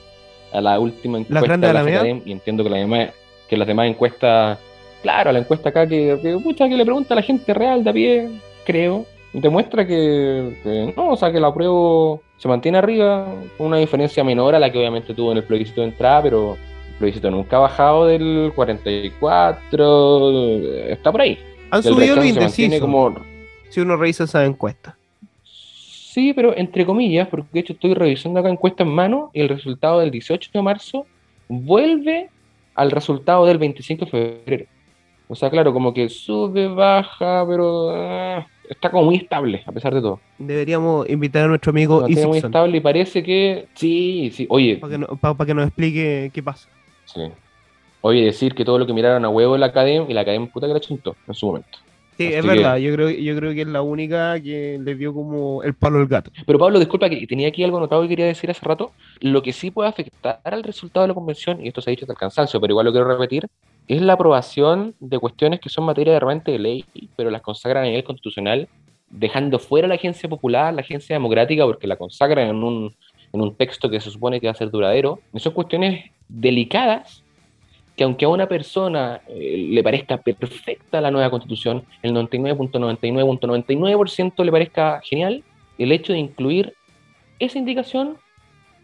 a 0.53 0.61
la 0.61 0.79
última 0.79 1.17
encuesta 1.17 1.45
grande 1.45 1.67
de 1.67 1.73
la? 1.73 1.83
FECADEM, 1.83 2.21
y 2.25 2.31
entiendo 2.31 2.63
que, 2.63 2.69
la 2.69 2.77
demás, 2.77 3.09
que 3.49 3.57
las 3.57 3.67
demás 3.67 3.87
encuestas, 3.87 4.57
claro, 5.01 5.33
la 5.33 5.39
encuesta 5.39 5.67
acá 5.67 5.85
que, 5.85 6.17
que, 6.21 6.37
pucha, 6.37 6.69
que 6.69 6.77
le 6.77 6.85
pregunta 6.85 7.13
a 7.13 7.15
la 7.15 7.23
gente 7.23 7.53
real 7.53 7.83
de 7.83 7.89
a 7.89 7.93
pie, 7.93 8.29
creo, 8.65 9.05
demuestra 9.33 9.85
que, 9.85 10.57
que 10.63 10.93
no, 10.95 11.09
o 11.09 11.17
sea, 11.17 11.29
que 11.29 11.41
la 11.41 11.53
prueba 11.53 12.19
se 12.37 12.47
mantiene 12.47 12.77
arriba, 12.77 13.27
con 13.57 13.67
una 13.67 13.77
diferencia 13.77 14.23
menor 14.23 14.55
a 14.55 14.59
la 14.59 14.71
que 14.71 14.77
obviamente 14.77 15.13
tuvo 15.13 15.33
en 15.33 15.39
el 15.39 15.43
plebiscito 15.43 15.81
de 15.81 15.87
entrada, 15.87 16.21
pero 16.21 16.53
el 16.53 16.95
plebiscito 16.99 17.29
nunca 17.31 17.57
ha 17.57 17.59
bajado 17.59 18.07
del 18.07 18.53
44, 18.55 20.31
eh, 20.31 20.93
está 20.93 21.11
por 21.11 21.19
ahí. 21.19 21.37
Han 21.71 21.79
El 21.79 21.83
subido 21.83 22.15
los 22.15 22.25
indecisos. 22.25 22.79
como 22.79 23.13
Si 23.67 23.81
uno 23.81 23.97
revisa 23.97 24.23
esa 24.23 24.45
encuesta. 24.45 24.95
Sí, 26.15 26.31
pero 26.31 26.55
entre 26.55 26.85
comillas, 26.85 27.27
porque 27.27 27.49
de 27.51 27.59
hecho 27.59 27.73
estoy 27.73 27.93
revisando 27.93 28.39
acá 28.39 28.47
encuesta 28.49 28.83
en 28.83 28.89
mano 28.89 29.31
y 29.33 29.41
el 29.41 29.49
resultado 29.49 29.99
del 29.99 30.11
18 30.11 30.49
de 30.53 30.61
marzo 30.61 31.05
vuelve 31.49 32.29
al 32.73 32.89
resultado 32.89 33.45
del 33.45 33.57
25 33.57 34.05
de 34.05 34.11
febrero. 34.11 34.65
O 35.27 35.35
sea, 35.35 35.49
claro, 35.49 35.73
como 35.73 35.93
que 35.93 36.07
sube, 36.07 36.69
baja, 36.69 37.45
pero 37.45 37.89
ah, 37.93 38.47
está 38.69 38.89
como 38.91 39.03
muy 39.03 39.17
estable 39.17 39.61
a 39.65 39.73
pesar 39.73 39.93
de 39.93 39.99
todo. 39.99 40.21
Deberíamos 40.37 41.09
invitar 41.09 41.43
a 41.43 41.47
nuestro 41.49 41.71
amigo 41.71 41.99
mantiene 41.99 42.27
muy 42.27 42.37
estable 42.37 42.77
y 42.77 42.79
parece 42.79 43.21
que 43.21 43.65
sí, 43.73 44.31
sí. 44.33 44.45
Oye, 44.49 44.77
para 44.77 44.91
que, 44.91 44.97
no- 44.99 45.45
que 45.45 45.53
nos 45.53 45.67
explique 45.67 46.31
qué 46.33 46.41
pasa. 46.41 46.69
sí. 47.07 47.23
Oye, 47.99 48.23
decir 48.23 48.55
que 48.55 48.63
todo 48.63 48.79
lo 48.79 48.85
que 48.87 48.93
miraron 48.93 49.25
a 49.25 49.29
huevo 49.29 49.55
en 49.55 49.59
la 49.61 49.67
academia 49.67 50.05
y 50.09 50.13
la 50.13 50.21
academia 50.21 50.49
puta 50.49 50.65
que 50.67 50.73
la 50.75 50.79
chuntó 50.79 51.13
en 51.27 51.33
su 51.33 51.47
momento. 51.47 51.77
Sí, 52.17 52.27
Así 52.27 52.35
es 52.35 52.41
que- 52.41 52.47
verdad. 52.47 52.77
Yo 52.77 52.93
creo, 52.93 53.09
yo 53.09 53.35
creo 53.35 53.53
que 53.53 53.61
es 53.61 53.67
la 53.67 53.81
única 53.81 54.39
que 54.41 54.79
le 54.81 54.95
dio 54.95 55.13
como 55.13 55.63
el 55.63 55.73
palo 55.73 55.99
al 55.99 56.07
gato. 56.07 56.31
Pero 56.45 56.57
Pablo, 56.57 56.79
disculpa 56.79 57.09
que 57.09 57.27
tenía 57.27 57.49
aquí 57.49 57.63
algo 57.63 57.77
anotado 57.77 58.01
que 58.03 58.07
quería 58.09 58.25
decir 58.25 58.49
hace 58.49 58.65
rato. 58.65 58.91
Lo 59.19 59.41
que 59.43 59.51
sí 59.51 59.69
puede 59.71 59.89
afectar 59.89 60.39
al 60.43 60.63
resultado 60.63 61.03
de 61.03 61.09
la 61.09 61.13
convención, 61.13 61.63
y 61.63 61.67
esto 61.67 61.81
se 61.81 61.89
ha 61.89 61.91
dicho 61.91 62.05
hasta 62.05 62.13
el 62.13 62.19
cansancio, 62.19 62.61
pero 62.61 62.71
igual 62.71 62.85
lo 62.85 62.91
quiero 62.91 63.07
repetir, 63.07 63.47
es 63.87 64.01
la 64.01 64.13
aprobación 64.13 64.95
de 64.99 65.19
cuestiones 65.19 65.59
que 65.59 65.69
son 65.69 65.83
materia 65.85 66.13
de 66.13 66.19
repente 66.19 66.51
de 66.51 66.59
ley, 66.59 66.85
pero 67.15 67.29
las 67.29 67.41
consagran 67.41 67.83
a 67.83 67.87
nivel 67.87 68.03
constitucional, 68.03 68.67
dejando 69.09 69.59
fuera 69.59 69.87
la 69.87 69.95
agencia 69.95 70.27
popular, 70.29 70.73
la 70.73 70.81
agencia 70.81 71.15
democrática, 71.15 71.65
porque 71.65 71.85
la 71.85 71.95
consagran 71.97 72.47
en 72.47 72.63
un, 72.63 72.95
en 73.33 73.41
un 73.41 73.53
texto 73.55 73.89
que 73.89 73.99
se 73.99 74.09
supone 74.09 74.39
que 74.39 74.47
va 74.47 74.51
a 74.51 74.55
ser 74.55 74.71
duradero. 74.71 75.19
Y 75.33 75.39
son 75.39 75.53
cuestiones 75.53 76.05
delicadas 76.29 77.23
que 77.95 78.03
aunque 78.03 78.25
a 78.25 78.29
una 78.29 78.47
persona 78.47 79.21
eh, 79.27 79.67
le 79.69 79.83
parezca 79.83 80.17
perfecta 80.17 81.01
la 81.01 81.11
nueva 81.11 81.29
constitución, 81.29 81.83
el 82.01 82.13
99.99.99% 82.13 84.43
le 84.43 84.51
parezca 84.51 85.01
genial, 85.03 85.43
el 85.77 85.91
hecho 85.91 86.13
de 86.13 86.19
incluir 86.19 86.73
esa 87.39 87.57
indicación 87.57 88.17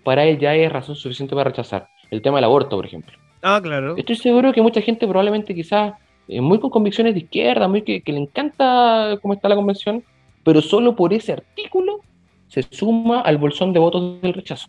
para 0.03 0.25
él 0.25 0.39
ya 0.39 0.55
es 0.55 0.71
razón 0.71 0.95
suficiente 0.95 1.35
para 1.35 1.49
rechazar. 1.49 1.87
El 2.09 2.21
tema 2.21 2.37
del 2.37 2.45
aborto, 2.45 2.75
por 2.75 2.85
ejemplo. 2.85 3.17
Ah, 3.41 3.59
claro. 3.61 3.95
Estoy 3.97 4.15
seguro 4.15 4.53
que 4.53 4.61
mucha 4.61 4.81
gente 4.81 5.07
probablemente 5.07 5.55
quizás 5.55 5.93
eh, 6.27 6.41
muy 6.41 6.59
con 6.59 6.69
convicciones 6.69 7.13
de 7.13 7.21
izquierda, 7.21 7.67
muy 7.67 7.81
que, 7.81 8.01
que 8.01 8.11
le 8.11 8.19
encanta 8.19 9.17
cómo 9.21 9.33
está 9.33 9.49
la 9.49 9.55
convención, 9.55 10.03
pero 10.43 10.61
solo 10.61 10.95
por 10.95 11.13
ese 11.13 11.33
artículo 11.33 12.01
se 12.47 12.63
suma 12.63 13.21
al 13.21 13.37
bolsón 13.37 13.73
de 13.73 13.79
votos 13.79 14.21
del 14.21 14.33
rechazo. 14.33 14.67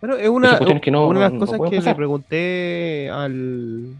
Bueno, 0.00 0.16
es 0.16 0.28
una, 0.28 0.58
que 0.80 0.90
no- 0.90 1.06
una 1.08 1.20
de 1.20 1.24
las 1.24 1.32
no 1.32 1.38
cosas 1.40 1.58
que 1.70 1.76
le 1.76 1.94
pregunté 1.96 3.10
al, 3.10 3.94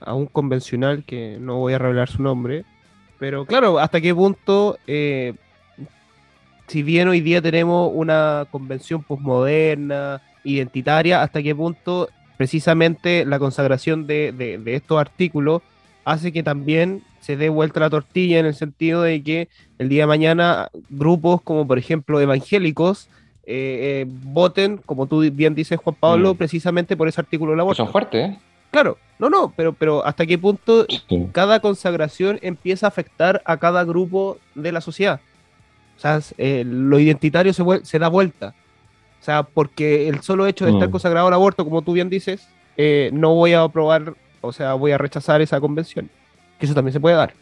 a 0.00 0.14
un 0.14 0.26
convencional 0.26 1.04
que 1.04 1.36
no 1.40 1.58
voy 1.58 1.74
a 1.74 1.78
revelar 1.78 2.08
su 2.08 2.22
nombre, 2.22 2.64
pero 3.18 3.44
claro, 3.46 3.78
hasta 3.78 4.00
qué 4.00 4.14
punto, 4.14 4.78
eh, 4.86 5.34
si 6.66 6.82
bien 6.82 7.08
hoy 7.08 7.20
día 7.20 7.42
tenemos 7.42 7.90
una 7.94 8.46
convención 8.50 9.02
posmoderna, 9.02 10.22
identitaria, 10.44 11.22
hasta 11.22 11.42
qué 11.42 11.54
punto 11.54 12.08
precisamente 12.36 13.24
la 13.24 13.38
consagración 13.38 14.06
de, 14.06 14.32
de- 14.32 14.58
de 14.58 14.74
estos 14.74 14.98
artículos 14.98 15.62
hace 16.04 16.32
que 16.32 16.42
también 16.42 17.02
se 17.20 17.36
dé 17.36 17.48
vuelta 17.48 17.78
la 17.78 17.90
tortilla 17.90 18.40
en 18.40 18.46
el 18.46 18.54
sentido 18.54 19.02
de 19.02 19.22
que 19.22 19.48
el 19.78 19.88
día 19.88 20.02
de 20.02 20.06
mañana 20.08 20.68
grupos 20.90 21.40
como 21.42 21.64
por 21.68 21.78
ejemplo 21.78 22.20
evangélicos 22.20 23.08
eh, 23.44 24.04
eh, 24.04 24.06
voten, 24.08 24.78
como 24.86 25.06
tú 25.06 25.20
bien 25.32 25.54
dices 25.54 25.78
Juan 25.82 25.96
Pablo, 25.98 26.34
Mm. 26.34 26.36
precisamente 26.36 26.96
por 26.96 27.08
ese 27.08 27.20
artículo 27.20 27.50
del 27.52 27.58
Que 27.58 27.62
aborto. 27.62 27.82
son 27.84 27.92
fuertes, 27.92 28.30
¿eh? 28.30 28.38
Claro, 28.70 28.96
no, 29.18 29.28
no, 29.28 29.52
pero, 29.54 29.72
pero 29.74 30.04
hasta 30.06 30.24
qué 30.24 30.38
punto 30.38 30.86
cada 31.32 31.60
consagración 31.60 32.38
empieza 32.40 32.86
a 32.86 32.88
afectar 32.88 33.42
a 33.44 33.56
cada 33.58 33.84
grupo 33.84 34.38
de 34.54 34.72
la 34.72 34.80
sociedad. 34.80 35.20
O 35.96 36.00
sea, 36.00 36.20
eh, 36.38 36.64
lo 36.66 36.98
identitario 36.98 37.52
se, 37.52 37.62
se 37.84 37.98
da 37.98 38.08
vuelta. 38.08 38.54
O 39.20 39.24
sea, 39.24 39.42
porque 39.42 40.08
el 40.08 40.22
solo 40.22 40.46
hecho 40.46 40.64
de 40.64 40.72
estar 40.72 40.88
Mm. 40.88 40.92
consagrado 40.92 41.26
al 41.28 41.34
aborto, 41.34 41.64
como 41.64 41.82
tú 41.82 41.92
bien 41.92 42.08
dices, 42.08 42.48
eh, 42.76 43.10
no 43.12 43.34
voy 43.34 43.52
a 43.52 43.62
aprobar, 43.62 44.14
o 44.40 44.52
sea, 44.52 44.72
voy 44.74 44.92
a 44.92 44.98
rechazar 44.98 45.42
esa 45.42 45.60
convención. 45.60 46.08
Que 46.58 46.64
eso 46.66 46.74
también 46.74 46.92
se 46.94 47.00
puede 47.00 47.14
dar. 47.16 47.34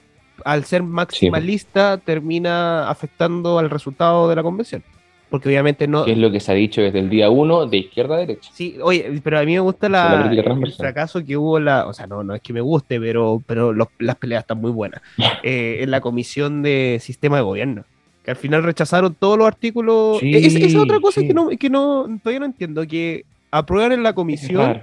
Al 0.44 0.64
ser 0.64 0.82
maximalista, 0.82 1.98
termina 1.98 2.88
afectando 2.90 3.58
al 3.58 3.70
resultado 3.70 4.28
de 4.28 4.34
la 4.36 4.42
convención. 4.42 4.82
Porque 5.30 5.48
obviamente 5.48 5.86
no, 5.86 6.04
Que 6.04 6.12
es 6.12 6.18
lo 6.18 6.30
que 6.32 6.40
se 6.40 6.50
ha 6.50 6.54
dicho 6.56 6.80
desde 6.82 6.98
el 6.98 7.08
día 7.08 7.30
uno 7.30 7.64
de 7.66 7.76
izquierda 7.78 8.16
a 8.16 8.18
derecha. 8.18 8.50
Sí, 8.52 8.76
oye, 8.82 9.20
pero 9.22 9.38
a 9.38 9.44
mí 9.44 9.52
me 9.52 9.60
gusta 9.60 9.88
la 9.88 10.28
el 10.32 10.72
fracaso 10.72 11.24
que 11.24 11.36
hubo 11.36 11.60
la, 11.60 11.86
o 11.86 11.92
sea, 11.94 12.06
no, 12.08 12.24
no 12.24 12.34
es 12.34 12.42
que 12.42 12.52
me 12.52 12.60
guste, 12.60 12.98
pero, 12.98 13.40
pero 13.46 13.72
los- 13.72 13.88
las 14.00 14.16
peleas 14.16 14.42
están 14.42 14.60
muy 14.60 14.72
buenas. 14.72 15.00
Eh, 15.42 15.78
en 15.82 15.90
la 15.90 16.00
comisión 16.00 16.62
de 16.62 16.98
sistema 17.00 17.36
de 17.36 17.42
gobierno, 17.42 17.84
que 18.24 18.32
al 18.32 18.36
final 18.36 18.62
rechazaron 18.64 19.14
todos 19.14 19.38
los 19.38 19.46
artículos. 19.46 20.18
Sí, 20.18 20.32
Es- 20.34 20.56
esa 20.56 20.66
es 20.66 20.76
otra 20.76 20.98
cosa 21.00 21.20
sí. 21.20 21.28
que 21.28 21.34
no, 21.34 21.48
que 21.48 21.70
no, 21.70 22.06
todavía 22.22 22.40
no 22.40 22.46
entiendo, 22.46 22.84
que 22.86 23.24
aprueban 23.52 23.92
en 23.92 24.02
la 24.02 24.12
comisión 24.12 24.82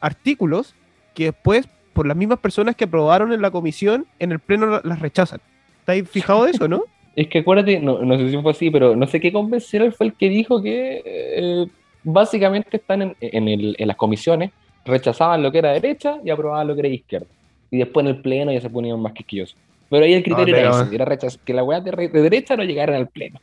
artículos 0.00 0.74
que 1.14 1.24
después, 1.26 1.68
por 1.92 2.06
las 2.06 2.16
mismas 2.16 2.38
personas 2.38 2.74
que 2.76 2.84
aprobaron 2.84 3.32
en 3.32 3.42
la 3.42 3.50
comisión, 3.50 4.06
en 4.18 4.32
el 4.32 4.38
pleno 4.38 4.66
la- 4.66 4.80
las 4.84 5.00
rechazan. 5.00 5.40
¿Estáis 5.80 6.08
fijados 6.08 6.46
de 6.46 6.50
eso, 6.52 6.66
no? 6.68 6.82
Es 7.14 7.28
que 7.28 7.40
acuérdate, 7.40 7.78
no, 7.80 7.98
no 8.02 8.18
sé 8.18 8.30
si 8.30 8.38
fue 8.40 8.52
así, 8.52 8.70
pero 8.70 8.96
no 8.96 9.06
sé 9.06 9.20
qué 9.20 9.32
convencional 9.32 9.92
fue 9.92 10.06
el 10.06 10.16
que 10.16 10.28
dijo 10.28 10.62
que 10.62 11.02
eh, 11.04 11.66
básicamente 12.02 12.76
están 12.78 13.02
en, 13.02 13.16
en 13.20 13.48
el- 13.48 13.76
en 13.78 13.88
las 13.88 13.96
comisiones, 13.96 14.50
rechazaban 14.84 15.42
lo 15.42 15.52
que 15.52 15.58
era 15.58 15.72
derecha 15.72 16.18
y 16.24 16.30
aprobaban 16.30 16.66
lo 16.68 16.74
que 16.74 16.80
era 16.80 16.88
izquierda. 16.88 17.26
Y 17.70 17.78
después 17.78 18.04
en 18.06 18.14
el 18.16 18.22
pleno 18.22 18.52
ya 18.52 18.60
se 18.60 18.70
ponían 18.70 19.00
más 19.00 19.12
quisquillosos. 19.12 19.56
Pero 19.90 20.04
ahí 20.04 20.14
el 20.14 20.22
criterio 20.22 20.54
Ah, 20.56 20.58
era 20.60 20.68
ese, 20.70 20.94
era 20.94 21.04
rechaz- 21.04 21.38
que 21.44 21.52
las 21.54 21.64
weas 21.66 21.84
de, 21.84 21.90
re- 21.92 22.08
de 22.08 22.22
derecha 22.22 22.56
no 22.56 22.64
llegaran 22.64 22.96
al 22.96 23.08
pleno. 23.08 23.38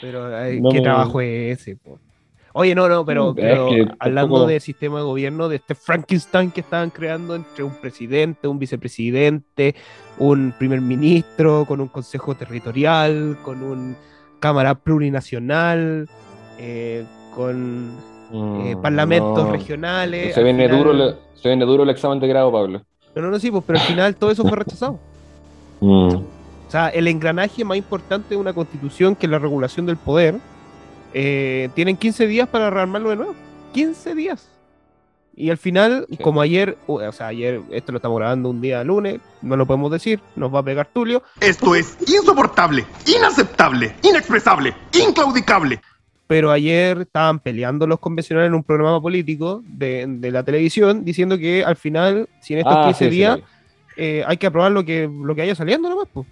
Pero 0.00 0.26
ay, 0.36 0.60
qué 0.70 0.80
trabajo 0.80 1.20
es 1.20 1.60
ese, 1.60 1.76
po? 1.76 2.00
Oye, 2.54 2.74
no, 2.74 2.88
no, 2.88 3.04
pero, 3.04 3.34
pero 3.34 3.68
es 3.68 3.74
que 3.86 3.92
hablando 3.98 4.34
tampoco- 4.36 4.46
de 4.48 4.60
sistema 4.60 4.98
de 4.98 5.04
gobierno, 5.04 5.48
de 5.48 5.56
este 5.56 5.74
Frankenstein 5.74 6.50
que 6.50 6.60
estaban 6.60 6.90
creando 6.90 7.34
entre 7.34 7.64
un 7.64 7.72
presidente, 7.74 8.46
un 8.48 8.58
vicepresidente, 8.58 9.74
un 10.18 10.52
primer 10.58 10.80
ministro, 10.80 11.64
con 11.66 11.80
un 11.80 11.88
consejo 11.88 12.34
territorial, 12.34 13.38
con 13.42 13.62
un 13.62 13.96
cámara 14.38 14.74
plurinacional, 14.74 16.08
eh, 16.58 17.04
con 17.34 17.90
eh, 18.34 18.74
Mm, 18.76 18.80
parlamentos 18.82 19.44
no. 19.46 19.52
regionales. 19.52 20.34
Se 20.34 20.42
viene, 20.42 20.64
final- 20.66 20.78
duro, 20.78 20.92
le- 20.94 21.14
se 21.34 21.48
viene 21.48 21.64
duro 21.64 21.82
el 21.82 21.90
examen 21.90 22.18
de 22.20 22.28
grado, 22.28 22.50
Pablo. 22.52 22.82
No, 23.14 23.22
no, 23.22 23.30
no, 23.30 23.38
sí, 23.38 23.50
pues, 23.50 23.62
pero 23.66 23.78
al 23.78 23.84
final 23.86 24.16
todo 24.16 24.30
eso 24.30 24.42
fue 24.42 24.56
rechazado. 24.56 24.98
Mm. 25.80 26.14
O 26.14 26.70
sea, 26.70 26.88
el 26.88 27.08
engranaje 27.08 27.64
más 27.64 27.76
importante 27.76 28.30
de 28.30 28.36
una 28.36 28.52
constitución 28.54 29.14
que 29.16 29.26
es 29.26 29.30
la 29.30 29.38
regulación 29.38 29.84
del 29.84 29.96
poder, 29.98 30.36
eh, 31.14 31.68
tienen 31.74 31.96
15 31.96 32.26
días 32.26 32.48
para 32.48 32.70
rearmarlo 32.70 33.10
de 33.10 33.16
nuevo. 33.16 33.34
15 33.72 34.14
días. 34.14 34.48
Y 35.34 35.48
al 35.48 35.56
final, 35.56 36.06
como 36.22 36.42
ayer, 36.42 36.76
o 36.86 37.10
sea, 37.12 37.28
ayer, 37.28 37.62
esto 37.70 37.90
lo 37.92 37.96
estamos 37.98 38.18
grabando 38.18 38.50
un 38.50 38.60
día 38.60 38.84
lunes, 38.84 39.18
no 39.40 39.56
lo 39.56 39.64
podemos 39.66 39.90
decir, 39.90 40.20
nos 40.36 40.54
va 40.54 40.58
a 40.58 40.62
pegar 40.62 40.88
Tulio. 40.92 41.22
Esto 41.40 41.74
es 41.74 41.96
insoportable, 42.06 42.84
inaceptable, 43.06 43.94
inexpresable, 44.02 44.74
inclaudicable. 44.92 45.80
pero 46.26 46.50
ayer 46.50 47.00
estaban 47.02 47.38
peleando 47.40 47.86
los 47.86 47.98
convencionales 47.98 48.48
en 48.48 48.54
un 48.54 48.62
programa 48.62 49.00
político 49.00 49.62
de, 49.66 50.04
de 50.06 50.30
la 50.30 50.42
televisión 50.42 51.02
diciendo 51.02 51.38
que 51.38 51.64
al 51.64 51.76
final, 51.76 52.28
si 52.42 52.52
en 52.52 52.58
estos 52.60 52.74
Ah, 52.76 52.84
15 52.88 52.98
sí, 52.98 53.04
sí, 53.04 53.10
días 53.16 53.36
vi. 53.38 53.42
eh, 53.96 54.24
hay 54.26 54.36
que 54.36 54.46
aprobar 54.46 54.70
lo 54.72 54.84
que, 54.84 55.08
lo 55.10 55.34
que 55.34 55.42
haya 55.42 55.54
saliendo 55.54 55.88
nomás. 55.88 56.08
po. 56.08 56.20
O 56.20 56.26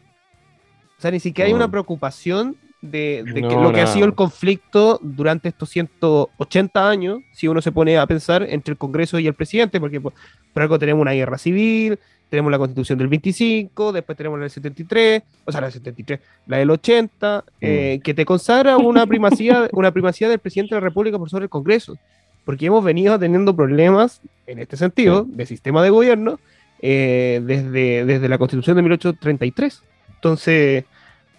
sea, 1.01 1.11
ni 1.11 1.21
siquiera 1.21 1.49
hay 1.49 1.55
una 1.55 1.71
preocupación 1.71 2.55
de, 2.83 3.23
de 3.27 3.35
que 3.35 3.41
No, 3.43 3.63
lo 3.63 3.73
que 3.73 3.81
ha 3.81 3.87
sido 3.87 4.07
el 4.07 4.15
conflicto 4.15 4.99
durante 5.03 5.49
estos 5.49 5.69
180 5.71 6.89
años, 6.89 7.21
si 7.33 7.49
uno 7.49 7.61
se 7.61 7.73
pone 7.73 7.99
a 7.99 8.07
pensar 8.07 8.43
entre 8.49 8.73
el 8.73 8.79
Congreso 8.79 9.19
y 9.19 9.27
el 9.27 9.35
presidente, 9.35 9.81
porque 9.81 10.01
por, 10.01 10.13
por 10.53 10.63
algo 10.63 10.79
tenemos 10.79 11.03
una 11.03 11.13
guerra 11.13 11.39
civil, 11.39 11.99
tenemos 12.31 12.51
la 12.51 12.59
constitución 12.59 12.97
del 12.99 13.09
25, 13.09 13.93
después 13.93 14.17
tenemos 14.17 14.39
la 14.39 14.45
del 14.45 14.51
73, 14.51 15.23
o 15.45 15.53
sea, 15.53 15.61
la 15.61 15.67
del 15.67 15.75
73, 15.75 16.21
la 16.47 16.59
del 16.59 16.71
80, 16.71 17.45
eh, 17.61 18.01
que 18.03 18.15
te 18.15 18.25
consagra 18.25 18.77
una 18.79 19.07
primacía, 19.07 19.69
una 19.73 19.91
primacía 19.91 20.29
del 20.29 20.39
presidente 20.39 20.75
de 20.75 20.81
la 20.81 20.87
República 20.87 21.19
por 21.19 21.29
sobre 21.29 21.45
el 21.45 21.51
Congreso. 21.51 21.99
Porque 22.45 22.67
hemos 22.67 22.83
venido 22.83 23.19
teniendo 23.19 23.55
problemas 23.55 24.23
en 24.47 24.61
este 24.61 24.77
sentido, 24.77 25.27
de 25.29 25.45
sistema 25.45 25.83
de 25.83 25.91
gobierno, 25.91 26.41
eh, 26.81 27.43
desde, 27.45 28.07
desde 28.07 28.29
la 28.29 28.39
constitución 28.39 28.77
de 28.77 28.83
1833. 28.83 29.83
Entonces, 30.15 30.85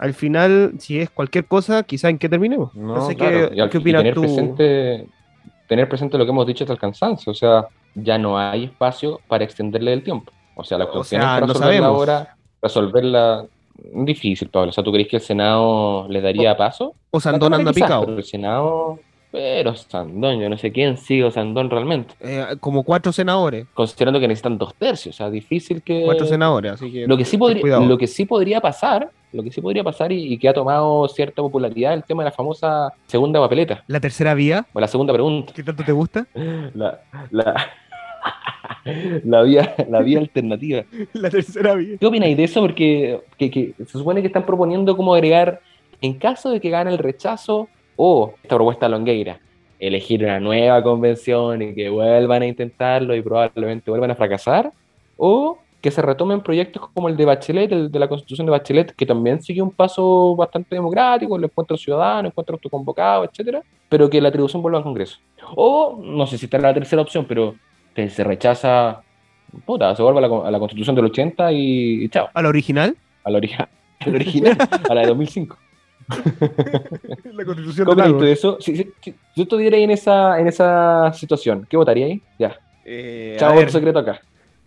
al 0.02 0.14
final, 0.14 0.74
si 0.80 1.00
es 1.00 1.10
cualquier 1.10 1.46
cosa, 1.46 1.84
quizá 1.84 2.10
en 2.10 2.18
qué 2.18 2.28
terminemos. 2.28 2.74
No, 2.76 2.96
No, 2.96 3.08
sé 3.08 3.16
claro, 3.16 3.50
qué, 3.50 3.56
y 3.56 3.60
al- 3.62 3.70
qué 3.70 3.78
y 3.78 3.82
opinas 3.82 4.02
tener 4.02 4.16
tú. 4.16 4.22
Presente, 4.22 5.08
tener 5.68 5.88
presente 5.88 6.18
lo 6.18 6.26
que 6.26 6.32
hemos 6.32 6.46
dicho 6.48 6.64
hasta 6.64 6.74
el 6.74 6.80
cansancio, 6.80 7.32
o 7.32 7.36
sea, 7.36 7.66
ya 7.96 8.18
no 8.18 8.38
hay 8.38 8.66
espacio 8.66 9.22
para 9.28 9.44
extenderle 9.44 9.94
el 9.94 10.04
tiempo. 10.04 10.32
O 10.56 10.64
sea, 10.64 10.78
la 10.78 10.86
O 10.86 10.92
cuestión 10.92 11.22
sea, 11.22 11.38
es 11.40 11.48
resolverla 11.48 11.88
ahora, 11.88 12.36
resolverla 12.62 13.46
difícil, 13.94 14.50
Pablo. 14.50 14.70
O 14.70 14.74
sea, 14.74 14.84
¿tú 14.84 14.92
crees 14.92 15.08
que 15.08 15.16
el 15.18 15.22
Senado 15.22 16.08
le 16.10 16.22
daría 16.22 16.56
paso? 16.58 16.94
O 17.12 17.20
Sandón 17.20 17.54
anda 17.54 17.72
picado. 17.74 18.06
Pero 18.06 18.18
el 18.18 18.24
Senado, 18.24 19.00
pero 19.32 19.76
Sandón, 19.76 20.40
yo 20.40 20.50
no 20.50 20.58
sé 20.58 20.72
quién 20.72 20.98
sigue 20.98 21.30
Sandón 21.32 21.70
realmente. 21.70 22.14
Eh, 22.20 22.46
como 22.60 22.84
cuatro 22.84 23.12
senadores. 23.12 23.66
Considerando 23.74 24.20
que 24.20 24.28
necesitan 24.28 24.58
dos 24.58 24.74
tercios, 24.76 25.16
o 25.16 25.18
sea, 25.18 25.30
difícil 25.30 25.82
que... 25.82 26.04
Cuatro 26.06 26.26
senadores, 26.26 26.74
así 26.74 26.92
que 26.92 27.08
Lo 27.08 27.18
que 27.18 27.26
sí 27.26 27.38
podría, 27.38 27.80
lo 27.80 27.98
que 27.98 28.08
sí 28.08 28.26
podría 28.26 28.60
pasar, 28.62 29.10
lo 29.32 29.44
que 29.44 29.52
sí 29.52 29.62
podría 29.62 29.84
pasar 29.84 30.12
y, 30.12 30.34
y 30.34 30.38
que 30.38 30.50
ha 30.50 30.54
tomado 30.54 31.08
cierta 31.08 31.42
popularidad 31.42 31.94
el 31.94 32.04
tema 32.04 32.24
de 32.24 32.30
la 32.30 32.36
famosa 32.36 32.94
segunda 33.08 33.40
papeleta. 33.40 33.84
La 33.88 34.00
tercera 34.00 34.34
vía. 34.34 34.66
O 34.74 34.80
la 34.80 34.88
segunda 34.88 35.14
pregunta. 35.14 35.54
¿Qué 35.54 35.64
tanto 35.64 35.84
te 35.84 35.92
gusta? 35.92 36.28
La, 36.74 37.02
la, 37.30 37.72
la 39.24 39.42
vía, 39.44 39.76
la 39.90 40.02
vía 40.02 40.20
alternativa. 40.20 40.84
La 41.14 41.30
tercera 41.30 41.76
vía. 41.76 41.98
¿Qué 42.00 42.06
opináis 42.06 42.38
de 42.38 42.44
eso? 42.44 42.62
Porque 42.62 43.20
que, 43.38 43.52
que 43.52 43.74
se 43.78 43.86
supone 43.86 44.22
que 44.22 44.28
están 44.28 44.46
proponiendo 44.46 44.96
como 44.96 45.14
agregar, 45.14 45.62
en 46.02 46.14
caso 46.16 46.52
de 46.52 46.60
que 46.60 46.70
gane 46.70 46.92
el 46.92 46.98
rechazo 46.98 47.68
o 47.96 48.34
esta 48.42 48.56
propuesta 48.56 48.90
longueira, 48.90 49.40
elegir 49.80 50.24
una 50.24 50.40
nueva 50.40 50.82
convención 50.84 51.62
y 51.62 51.74
que 51.74 51.90
vuelvan 51.90 52.42
a 52.42 52.48
intentarlo 52.48 53.16
y 53.16 53.22
probablemente 53.22 53.92
vuelvan 53.92 54.12
a 54.12 54.16
fracasar, 54.16 54.72
o 55.18 55.60
que 55.82 55.90
se 55.92 56.02
retomen 56.02 56.42
proyectos 56.42 56.90
como 56.94 57.10
el 57.10 57.18
de 57.18 57.26
Bachelet, 57.26 57.72
el 57.72 57.92
de 57.92 58.00
la 58.00 58.08
constitución 58.08 58.46
de 58.46 58.52
Bachelet, 58.52 58.94
que 58.96 59.06
también 59.06 59.42
sigue 59.42 59.62
un 59.62 59.72
paso 59.72 60.36
bastante 60.36 60.76
democrático, 60.76 61.36
el 61.36 61.44
encuentro 61.44 61.76
ciudadano, 61.76 62.20
el 62.22 62.26
encuentro 62.28 62.54
autoconvocado, 62.56 63.24
etcétera, 63.26 63.62
pero 63.90 64.10
que 64.10 64.22
la 64.22 64.30
atribución 64.30 64.62
vuelva 64.62 64.78
al 64.78 64.84
Congreso. 64.84 65.18
O, 65.56 66.00
no 66.04 66.28
sé 66.28 66.38
si 66.38 66.46
está 66.46 66.58
la 66.60 66.74
tercera 66.74 67.02
opción, 67.02 67.26
pero 67.28 67.56
que 67.96 68.10
se 68.10 68.24
rechaza, 68.24 69.02
puta, 69.66 69.96
se 69.96 70.04
vuelve 70.04 70.20
a 70.20 70.22
la, 70.22 70.30
con- 70.30 70.46
a 70.46 70.52
la 70.52 70.60
constitución 70.60 70.96
del 70.96 71.06
80 71.06 71.52
y, 71.52 72.04
y 72.06 72.10
chao. 72.10 72.30
¿A 72.34 72.42
la 72.42 72.50
original? 72.50 72.96
A 73.24 73.32
la, 73.32 73.40
ori- 73.40 73.54
a 73.56 73.68
la 74.06 74.12
original, 74.16 74.58
a 74.88 74.94
la 74.94 75.02
de 75.02 75.08
2005. 75.08 75.58
La 77.34 77.46
constitución 77.46 77.86
¿Cómo 77.86 78.20
de 78.22 78.32
eso? 78.34 78.58
Si, 78.60 78.76
si, 78.76 78.92
si 79.02 79.16
yo 79.36 79.44
estuviera 79.44 79.78
ahí 79.78 79.84
en 79.84 79.92
esa, 79.92 80.40
en 80.40 80.48
esa 80.48 81.12
situación, 81.14 81.66
¿qué 81.70 81.78
votaría 81.78 82.06
ahí? 82.08 82.22
Ya. 82.38 82.58
Eh, 82.84 83.38
Chao, 83.40 83.68
secreto 83.70 84.00
acá. 84.00 84.20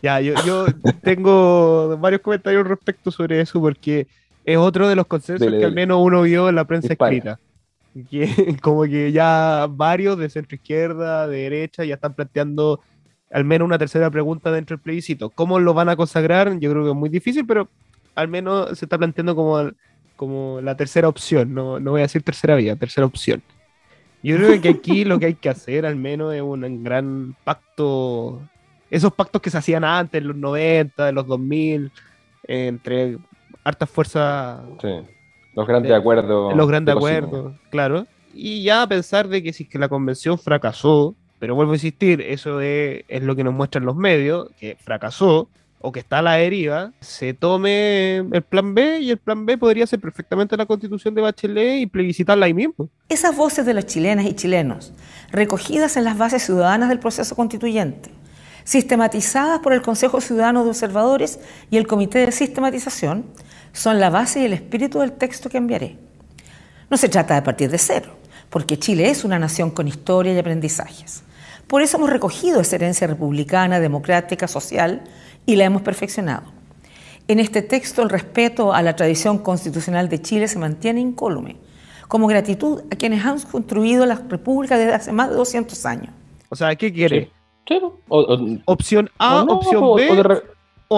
Ya, 0.04 0.20
yo, 0.20 0.34
yo 0.44 0.66
tengo 1.02 1.96
varios 1.96 2.20
comentarios 2.20 2.68
respecto 2.68 3.10
sobre 3.10 3.40
eso 3.40 3.58
porque 3.58 4.06
es 4.44 4.58
otro 4.58 4.86
de 4.86 4.96
los 4.96 5.06
consensos 5.06 5.46
Dele, 5.46 5.60
que 5.60 5.64
al 5.64 5.72
menos 5.72 5.96
uno 5.98 6.20
vio 6.20 6.50
en 6.50 6.56
la 6.56 6.66
prensa 6.66 6.88
Dispara. 6.88 7.10
escrita. 7.10 7.40
Que, 8.10 8.58
como 8.60 8.82
que 8.82 9.12
ya 9.12 9.66
varios 9.70 10.18
de 10.18 10.28
centro 10.28 10.56
izquierda, 10.56 11.26
de 11.26 11.38
derecha, 11.38 11.86
ya 11.86 11.94
están 11.94 12.12
planteando 12.12 12.80
al 13.32 13.46
menos 13.46 13.64
una 13.64 13.78
tercera 13.78 14.10
pregunta 14.10 14.52
dentro 14.52 14.76
del 14.76 14.82
plebiscito. 14.82 15.30
¿Cómo 15.30 15.58
lo 15.58 15.72
van 15.72 15.88
a 15.88 15.96
consagrar? 15.96 16.58
Yo 16.58 16.70
creo 16.70 16.84
que 16.84 16.90
es 16.90 16.96
muy 16.96 17.08
difícil, 17.08 17.46
pero 17.46 17.70
al 18.14 18.28
menos 18.28 18.78
se 18.78 18.84
está 18.84 18.98
planteando 18.98 19.34
como, 19.34 19.70
como 20.16 20.60
la 20.60 20.76
tercera 20.76 21.08
opción. 21.08 21.54
No, 21.54 21.80
no 21.80 21.92
voy 21.92 22.02
a 22.02 22.04
decir 22.04 22.22
tercera 22.22 22.56
vía, 22.56 22.76
tercera 22.76 23.06
opción. 23.06 23.42
Yo 24.22 24.36
creo 24.36 24.60
que 24.60 24.68
aquí 24.68 25.06
lo 25.06 25.18
que 25.18 25.26
hay 25.26 25.34
que 25.34 25.48
hacer 25.48 25.86
al 25.86 25.96
menos 25.96 26.34
es 26.34 26.42
un 26.42 26.84
gran 26.84 27.34
pacto, 27.42 28.42
esos 28.96 29.12
pactos 29.12 29.40
que 29.42 29.50
se 29.50 29.58
hacían 29.58 29.84
antes, 29.84 30.20
en 30.20 30.28
los 30.28 30.36
90, 30.36 31.08
en 31.08 31.14
los 31.14 31.26
2000, 31.26 31.90
entre 32.46 33.18
hartas 33.64 33.88
fuerzas, 33.90 34.60
Sí. 34.80 34.88
Los 35.54 35.66
grandes 35.68 35.90
De- 35.90 35.96
acuerdos. 35.96 36.54
los 36.56 36.68
grandes 36.68 36.96
acuerdos, 36.96 37.54
claro. 37.70 38.06
Y 38.34 38.64
ya 38.64 38.86
pensar 38.88 39.28
de 39.28 39.42
que 39.42 39.52
si 39.52 39.62
es 39.64 39.68
que 39.68 39.78
la 39.78 39.88
convención 39.88 40.36
fracasó, 40.38 41.14
pero 41.38 41.54
vuelvo 41.54 41.72
a 41.72 41.76
insistir, 41.76 42.20
eso 42.20 42.60
es, 42.60 43.04
es 43.06 43.22
lo 43.22 43.36
que 43.36 43.44
nos 43.44 43.54
muestran 43.54 43.84
los 43.84 43.94
medios, 43.94 44.48
que 44.58 44.76
fracasó 44.82 45.48
o 45.86 45.92
que 45.92 46.00
está 46.00 46.18
a 46.18 46.22
la 46.22 46.32
deriva, 46.32 46.92
se 47.00 47.34
tome 47.34 48.16
el 48.16 48.42
plan 48.42 48.74
B 48.74 49.00
y 49.00 49.10
el 49.10 49.18
plan 49.18 49.44
B 49.46 49.56
podría 49.58 49.86
ser 49.86 50.00
perfectamente 50.00 50.56
la 50.56 50.66
constitución 50.66 51.14
de 51.14 51.20
Bachelet 51.22 51.80
y 51.82 51.86
plebiscitarla 51.86 52.46
ahí 52.46 52.54
mismo. 52.54 52.88
Esas 53.08 53.36
voces 53.36 53.64
de 53.66 53.74
las 53.74 53.86
chilenas 53.86 54.24
y 54.26 54.34
chilenos, 54.34 54.92
recogidas 55.30 55.96
en 55.96 56.04
las 56.04 56.16
bases 56.18 56.42
ciudadanas 56.42 56.88
del 56.88 56.98
proceso 56.98 57.36
constituyente, 57.36 58.10
sistematizadas 58.64 59.60
por 59.60 59.72
el 59.72 59.82
Consejo 59.82 60.20
Ciudadano 60.20 60.64
de 60.64 60.70
Observadores 60.70 61.38
y 61.70 61.76
el 61.76 61.86
Comité 61.86 62.26
de 62.26 62.32
Sistematización, 62.32 63.26
son 63.72 64.00
la 64.00 64.10
base 64.10 64.40
y 64.40 64.44
el 64.44 64.52
espíritu 64.52 65.00
del 65.00 65.12
texto 65.12 65.48
que 65.48 65.58
enviaré. 65.58 65.98
No 66.90 66.96
se 66.96 67.08
trata 67.08 67.34
de 67.34 67.42
partir 67.42 67.70
de 67.70 67.78
cero, 67.78 68.16
porque 68.50 68.78
Chile 68.78 69.10
es 69.10 69.24
una 69.24 69.38
nación 69.38 69.70
con 69.70 69.88
historia 69.88 70.32
y 70.32 70.38
aprendizajes. 70.38 71.22
Por 71.66 71.82
eso 71.82 71.96
hemos 71.96 72.10
recogido 72.10 72.60
esa 72.60 72.76
herencia 72.76 73.06
republicana, 73.06 73.80
democrática, 73.80 74.46
social 74.48 75.02
y 75.46 75.56
la 75.56 75.64
hemos 75.64 75.82
perfeccionado. 75.82 76.52
En 77.26 77.40
este 77.40 77.62
texto 77.62 78.02
el 78.02 78.10
respeto 78.10 78.74
a 78.74 78.82
la 78.82 78.94
tradición 78.96 79.38
constitucional 79.38 80.08
de 80.08 80.20
Chile 80.20 80.46
se 80.46 80.58
mantiene 80.58 81.00
incólume, 81.00 81.56
como 82.06 82.26
gratitud 82.26 82.82
a 82.92 82.96
quienes 82.96 83.24
han 83.24 83.40
construido 83.40 84.04
la 84.04 84.16
República 84.28 84.76
desde 84.76 84.94
hace 84.94 85.12
más 85.12 85.30
de 85.30 85.36
200 85.36 85.86
años. 85.86 86.14
O 86.50 86.56
sea, 86.56 86.76
¿qué 86.76 86.92
quiere? 86.92 87.24
Sí, 87.24 87.30
po. 87.66 87.98
O, 88.08 88.20
o- 88.20 88.48
Opción 88.66 89.10
A, 89.18 89.42
o 89.42 89.46
no, 89.46 89.52
opción 89.54 89.80
B, 89.96 90.10
o 90.10 90.22
re- 90.22 90.42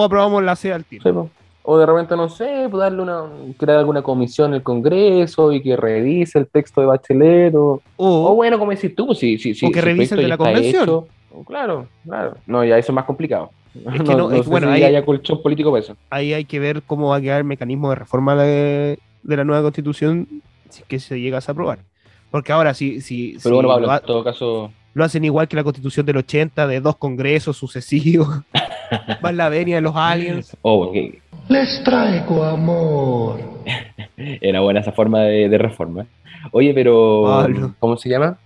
aprobamos 0.05 0.43
la 0.43 0.55
C 0.55 0.71
al 0.73 0.85
tiro. 0.85 1.03
sí. 1.03 1.29
O 1.69 1.77
de 1.77 1.85
repente, 1.85 2.15
no 2.15 2.29
sé, 2.29 2.67
pues 2.71 2.79
darle 2.79 3.01
una, 3.01 3.23
crear 3.57 3.79
alguna 3.79 4.01
comisión 4.01 4.51
en 4.51 4.55
el 4.55 4.63
Congreso 4.63 5.51
y 5.51 5.61
que 5.61 5.75
revise 5.75 6.39
el 6.39 6.47
texto 6.47 6.79
de 6.79 6.87
Bachelet. 6.87 7.53
O, 7.55 7.81
bueno, 8.35 8.57
como 8.57 8.71
decís 8.71 8.95
tú, 8.95 9.07
pues, 9.07 9.19
si, 9.19 9.37
si, 9.37 9.53
si, 9.53 9.65
o 9.65 9.69
que 9.69 9.79
si 9.81 9.85
revise 9.85 10.15
el 10.15 10.21
de 10.21 10.27
la 10.29 10.37
convención. 10.37 10.83
hecho, 10.83 11.07
o 11.33 11.43
claro, 11.43 11.87
claro. 12.05 12.37
No, 12.45 12.63
ya 12.63 12.77
eso 12.77 12.93
es 12.93 12.95
más 12.95 13.03
complicado. 13.03 13.49
Es 13.75 13.83
que 13.83 13.99
no, 14.03 14.15
no, 14.17 14.29
no 14.29 14.35
es- 14.37 14.45
sé 14.45 14.49
bueno, 14.49 14.67
si 14.67 14.73
ahí- 14.75 14.83
haya 14.83 15.03
colchón 15.03 15.41
político 15.43 15.69
para 15.71 15.83
eso. 15.83 15.97
ahí 16.09 16.31
hay 16.33 16.45
que 16.45 16.57
ver 16.59 16.83
cómo 16.83 17.09
va 17.09 17.17
a 17.17 17.21
quedar 17.21 17.39
el 17.39 17.43
mecanismo 17.43 17.89
de 17.89 17.95
reforma 17.95 18.35
de, 18.41 18.97
de 19.23 19.35
la 19.37 19.43
nueva 19.43 19.61
constitución 19.63 20.25
si 20.69 20.83
es 20.83 20.87
que 20.87 20.99
se 20.99 21.19
llega 21.19 21.39
a 21.45 21.51
aprobar. 21.51 21.79
Porque 22.31 22.53
ahora, 22.53 22.73
si, 22.73 23.01
si, 23.01 23.31
Pero 23.33 23.41
si 23.41 23.49
bueno, 23.51 23.67
Pablo, 23.67 23.93
en 23.93 24.01
todo 24.05 24.23
caso, 24.23 24.71
lo 24.97 25.05
hacen 25.05 25.23
igual 25.23 25.47
que 25.47 25.55
la 25.55 25.63
constitución 25.63 26.05
del 26.05 26.17
80, 26.17 26.67
de 26.67 26.81
dos 26.81 26.97
congresos 26.97 27.55
sucesivos, 27.55 28.27
más 29.21 29.33
la 29.33 29.47
venia 29.49 29.75
de 29.75 29.81
los 29.81 29.95
aliens. 29.95 30.57
oh, 30.63 30.91
Les 31.49 31.83
traigo 31.83 32.43
amor. 32.43 33.39
era 34.17 34.59
buena 34.61 34.79
esa 34.79 34.91
forma 34.91 35.21
de, 35.21 35.49
de 35.49 35.57
reforma. 35.57 36.05
Oye, 36.51 36.73
pero. 36.73 37.23
Pablo. 37.25 37.75
¿Cómo 37.79 37.97
se 37.97 38.09
llama? 38.09 38.37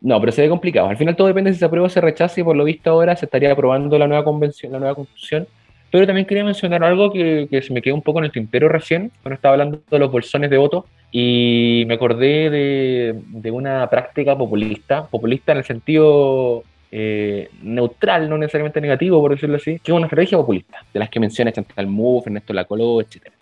no, 0.00 0.18
pero 0.20 0.32
se 0.32 0.42
ve 0.42 0.48
complicado. 0.48 0.88
Al 0.88 0.96
final 0.96 1.16
todo 1.16 1.26
depende 1.26 1.52
si 1.52 1.58
se 1.58 1.64
aprueba 1.64 1.86
o 1.86 1.90
se 1.90 2.00
rechaza 2.00 2.40
y 2.40 2.44
por 2.44 2.56
lo 2.56 2.64
visto 2.64 2.90
ahora 2.90 3.16
se 3.16 3.26
estaría 3.26 3.52
aprobando 3.52 3.98
la 3.98 4.06
nueva 4.06 4.24
convención, 4.24 4.72
la 4.72 4.78
nueva 4.78 4.94
constitución. 4.94 5.46
Pero 5.90 6.06
también 6.06 6.26
quería 6.26 6.44
mencionar 6.44 6.82
algo 6.84 7.12
que, 7.12 7.48
que 7.50 7.60
se 7.62 7.72
me 7.72 7.82
quedó 7.82 7.94
un 7.94 8.02
poco 8.02 8.20
en 8.20 8.26
el 8.26 8.32
tintero 8.32 8.68
recién, 8.68 9.10
cuando 9.22 9.34
estaba 9.34 9.54
hablando 9.54 9.80
de 9.90 9.98
los 9.98 10.10
bolsones 10.10 10.48
de 10.48 10.56
voto, 10.56 10.86
y 11.12 11.84
me 11.86 11.94
acordé 11.94 12.50
de, 12.50 13.14
de 13.26 13.50
una 13.50 13.88
práctica 13.90 14.36
populista, 14.36 15.06
populista 15.06 15.52
en 15.52 15.58
el 15.58 15.64
sentido 15.64 16.62
eh, 16.92 17.48
neutral, 17.62 18.28
no 18.28 18.38
necesariamente 18.38 18.80
negativo, 18.80 19.20
por 19.20 19.32
decirlo 19.32 19.56
así, 19.56 19.78
que 19.80 19.90
es 19.90 19.96
una 19.96 20.06
estrategia 20.06 20.38
populista, 20.38 20.78
de 20.92 21.00
las 21.00 21.08
que 21.10 21.20
menciona 21.20 21.52
Chantal 21.52 21.86
Mouffe, 21.86 22.28
Ernesto 22.30 22.52
Lacolo, 22.52 23.00
etc. 23.00 23.32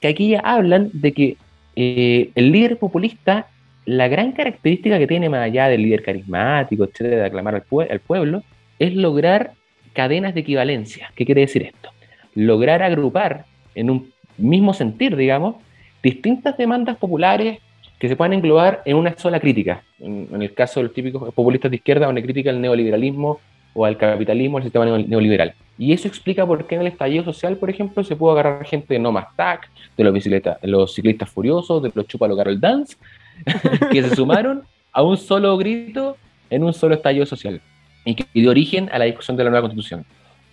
Que 0.00 0.08
aquí 0.08 0.28
ya 0.30 0.40
hablan 0.40 0.90
de 0.92 1.12
que 1.12 1.36
eh, 1.74 2.30
el 2.34 2.52
líder 2.52 2.78
populista, 2.78 3.46
la 3.86 4.08
gran 4.08 4.32
característica 4.32 4.98
que 4.98 5.06
tiene 5.06 5.28
más 5.28 5.40
allá 5.40 5.68
del 5.68 5.82
líder 5.82 6.02
carismático, 6.02 6.84
etcétera, 6.84 7.16
de 7.22 7.26
aclamar 7.26 7.54
al, 7.54 7.64
pue- 7.64 7.90
al 7.90 8.00
pueblo, 8.00 8.42
es 8.78 8.94
lograr 8.94 9.52
cadenas 9.94 10.34
de 10.34 10.40
equivalencia. 10.40 11.10
¿Qué 11.14 11.24
quiere 11.24 11.42
decir 11.42 11.62
esto? 11.62 11.90
Lograr 12.34 12.82
agrupar 12.82 13.46
en 13.74 13.90
un 13.90 14.12
mismo 14.36 14.74
sentir, 14.74 15.16
digamos, 15.16 15.56
distintas 16.10 16.56
demandas 16.56 16.96
populares 17.04 17.58
que 17.98 18.08
se 18.08 18.16
puedan 18.16 18.34
englobar 18.34 18.82
en 18.84 18.96
una 18.96 19.16
sola 19.16 19.40
crítica. 19.40 19.82
En, 19.98 20.28
en 20.32 20.42
el 20.42 20.52
caso 20.54 20.80
de 20.80 20.84
los 20.84 20.94
típicos 20.94 21.32
populistas 21.34 21.70
de 21.70 21.76
izquierda, 21.78 22.08
una 22.08 22.22
crítica 22.22 22.50
al 22.50 22.60
neoliberalismo 22.60 23.40
o 23.74 23.84
al 23.84 23.96
capitalismo, 23.96 24.58
al 24.58 24.62
sistema 24.62 24.84
neo- 24.86 25.06
neoliberal. 25.06 25.54
Y 25.78 25.92
eso 25.92 26.06
explica 26.08 26.46
por 26.46 26.66
qué 26.66 26.76
en 26.76 26.82
el 26.82 26.86
estallido 26.86 27.24
social, 27.24 27.56
por 27.56 27.68
ejemplo, 27.70 28.02
se 28.04 28.16
pudo 28.16 28.32
agarrar 28.32 28.64
gente 28.64 28.94
de 28.94 29.00
No 29.00 29.12
Más 29.12 29.26
TAC, 29.36 29.68
de 29.96 30.04
los, 30.04 30.12
bicicleta- 30.14 30.58
de 30.62 30.68
los 30.68 30.94
ciclistas 30.94 31.28
furiosos, 31.28 31.82
de 31.82 31.90
los 31.94 32.06
Chúpalo 32.06 32.36
Carol 32.36 32.60
Dance, 32.60 32.96
que 33.92 34.02
se 34.02 34.14
sumaron 34.14 34.62
a 34.92 35.02
un 35.02 35.16
solo 35.16 35.56
grito 35.58 36.16
en 36.50 36.62
un 36.64 36.72
solo 36.72 36.94
estallido 36.94 37.26
social 37.26 37.60
y 38.04 38.14
que 38.14 38.24
dio 38.32 38.50
origen 38.50 38.88
a 38.92 38.98
la 38.98 39.04
discusión 39.06 39.36
de 39.36 39.44
la 39.44 39.50
nueva 39.50 39.62
constitución. 39.68 40.04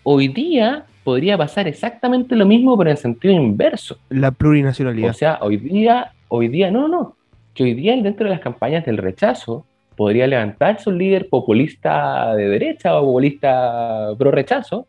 Hoy 0.04 0.28
día 0.28 0.86
podría 1.04 1.38
pasar 1.38 1.68
exactamente 1.68 2.36
lo 2.36 2.46
mismo, 2.46 2.78
pero 2.78 2.90
en 2.90 2.98
sentido 2.98 3.34
inverso. 3.34 3.98
La 4.10 4.32
plurinacionalidad. 4.32 5.10
O 5.10 5.14
sea, 5.14 5.38
hoy 5.42 5.58
día, 5.58 6.12
hoy 6.30 6.48
día, 6.48 6.72
no, 6.72 6.82
no, 6.82 6.88
no, 6.88 7.16
que 7.54 7.64
hoy 7.64 7.74
día 7.74 7.96
dentro 8.02 8.26
de 8.26 8.32
las 8.32 8.40
campañas 8.40 8.86
del 8.86 8.98
rechazo 8.98 9.66
podría 9.96 10.26
levantarse 10.28 10.90
un 10.90 10.98
líder 10.98 11.30
populista 11.30 12.34
de 12.36 12.48
derecha 12.50 12.98
o 13.00 13.06
populista 13.06 14.10
pro 14.18 14.32
rechazo 14.32 14.88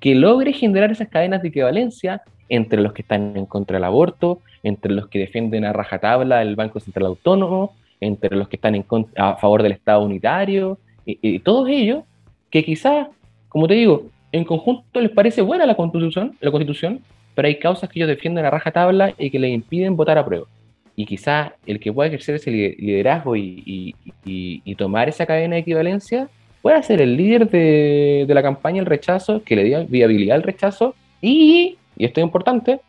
que 0.00 0.14
logre 0.14 0.52
generar 0.52 0.90
esas 0.90 1.08
cadenas 1.08 1.42
de 1.42 1.48
equivalencia 1.48 2.22
entre 2.48 2.80
los 2.80 2.92
que 2.92 3.02
están 3.02 3.36
en 3.36 3.46
contra 3.46 3.76
del 3.76 3.84
aborto, 3.84 4.40
entre 4.62 4.92
los 4.92 5.08
que 5.08 5.18
defienden 5.18 5.64
a 5.64 5.72
rajatabla 5.72 6.42
el 6.42 6.54
Banco 6.56 6.80
Central 6.80 7.06
Autónomo, 7.06 7.74
entre 8.00 8.36
los 8.36 8.48
que 8.48 8.56
están 8.56 8.74
en 8.76 8.82
con- 8.82 9.08
a 9.16 9.36
favor 9.36 9.62
del 9.62 9.72
Estado 9.72 10.02
unitario, 10.02 10.78
y, 11.04 11.18
y 11.22 11.38
todos 11.40 11.68
ellos 11.68 12.04
que 12.50 12.64
quizás, 12.64 13.08
como 13.48 13.66
te 13.66 13.74
digo, 13.74 14.04
en 14.36 14.44
conjunto 14.44 15.00
les 15.00 15.10
parece 15.10 15.42
buena 15.42 15.66
la 15.66 15.74
constitución, 15.74 16.36
la 16.40 16.50
constitución, 16.50 17.00
pero 17.34 17.48
hay 17.48 17.56
causas 17.58 17.88
que 17.90 17.98
ellos 17.98 18.08
defienden 18.08 18.44
a 18.46 18.50
rajatabla 18.50 19.14
y 19.18 19.30
que 19.30 19.38
les 19.38 19.50
impiden 19.52 19.96
votar 19.96 20.18
a 20.18 20.24
prueba. 20.24 20.46
Y 20.94 21.04
quizás 21.04 21.52
el 21.66 21.78
que 21.78 21.92
pueda 21.92 22.08
ejercer 22.08 22.36
ese 22.36 22.50
li- 22.50 22.76
liderazgo 22.76 23.36
y, 23.36 23.62
y- 23.66 23.94
y- 24.24 24.62
y 24.64 24.74
tomar 24.76 25.08
esa 25.08 25.26
cadena 25.26 25.56
de 25.56 25.60
equivalencia 25.60 26.28
pueda 26.62 26.82
ser 26.82 27.02
el 27.02 27.16
líder 27.16 27.48
de, 27.50 28.24
de 28.26 28.34
la 28.34 28.42
campaña 28.42 28.80
el 28.80 28.86
rechazo, 28.86 29.42
que 29.44 29.54
le 29.56 29.64
dé 29.64 29.86
viabilidad 29.88 30.36
al 30.36 30.42
rechazo 30.42 30.94
y, 31.20 31.76
y 31.96 32.04
esto 32.06 32.20
es 32.20 32.24
importante, 32.24 32.80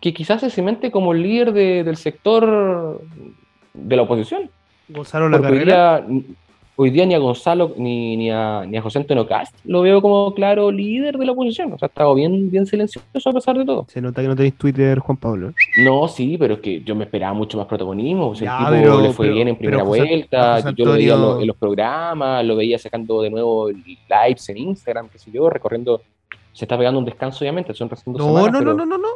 que 0.00 0.12
quizás 0.12 0.40
se 0.40 0.50
cimente 0.50 0.90
como 0.90 1.12
el 1.12 1.22
líder 1.22 1.52
de- 1.52 1.84
del 1.84 1.96
sector 1.96 3.00
de 3.74 3.96
la 3.96 4.02
oposición. 4.02 4.50
Gonzalo 4.88 5.28
La 5.28 5.40
Carrera. 5.40 6.00
día, 6.06 6.22
hoy 6.82 6.90
día 6.90 7.06
ni 7.06 7.14
a 7.14 7.18
Gonzalo 7.18 7.72
ni, 7.76 8.16
ni, 8.16 8.30
a, 8.30 8.64
ni 8.66 8.76
a 8.76 8.82
José 8.82 8.98
Antonio 8.98 9.26
Cast 9.26 9.54
lo 9.64 9.82
veo 9.82 10.00
como 10.02 10.34
claro 10.34 10.70
líder 10.70 11.16
de 11.18 11.26
la 11.26 11.32
oposición. 11.32 11.72
O 11.72 11.78
sea, 11.78 11.86
ha 11.86 11.88
estado 11.88 12.14
bien, 12.14 12.50
bien 12.50 12.66
silencioso 12.66 13.30
a 13.30 13.32
pesar 13.32 13.56
de 13.56 13.64
todo. 13.64 13.86
Se 13.88 14.00
nota 14.00 14.20
que 14.22 14.28
no 14.28 14.36
tenéis 14.36 14.54
Twitter, 14.58 14.98
Juan 14.98 15.16
Pablo. 15.16 15.52
No, 15.84 16.08
sí, 16.08 16.36
pero 16.38 16.54
es 16.54 16.60
que 16.60 16.82
yo 16.82 16.94
me 16.94 17.04
esperaba 17.04 17.32
mucho 17.34 17.56
más 17.58 17.66
protagonismo. 17.66 18.28
O 18.28 18.34
sea, 18.34 18.46
Ya, 18.60 18.68
el 18.68 18.82
tipo 18.82 18.92
pero- 18.94 19.00
le 19.02 19.12
fue 19.12 19.26
pero- 19.26 19.34
bien 19.36 19.48
en 19.48 19.56
primera 19.56 19.84
José- 19.84 19.98
vuelta. 20.04 20.56
José 20.62 20.74
Yo 20.76 20.84
lo 20.84 20.92
veía 20.92 21.14
en, 21.14 21.46
los 21.46 21.56
programas, 21.56 22.44
lo 22.44 22.56
veía 22.56 22.78
sacando 22.78 23.22
de 23.22 23.30
nuevo 23.30 23.70
lives 23.70 24.48
en 24.48 24.58
Instagram, 24.58 25.08
qué 25.08 25.18
sé 25.18 25.30
yo, 25.32 25.48
recorriendo. 25.50 26.00
Se 26.52 26.64
está 26.66 26.76
pegando 26.76 26.98
un 26.98 27.04
descanso, 27.06 27.38
obviamente, 27.44 27.72
son 27.72 27.88
recién 27.88 28.12
dos 28.12 28.20
No, 28.20 28.28
semanas, 28.28 28.52
no, 28.52 28.58
pero- 28.58 28.72
no, 28.74 28.84
no, 28.84 28.98
no, 28.98 28.98
no. 28.98 29.08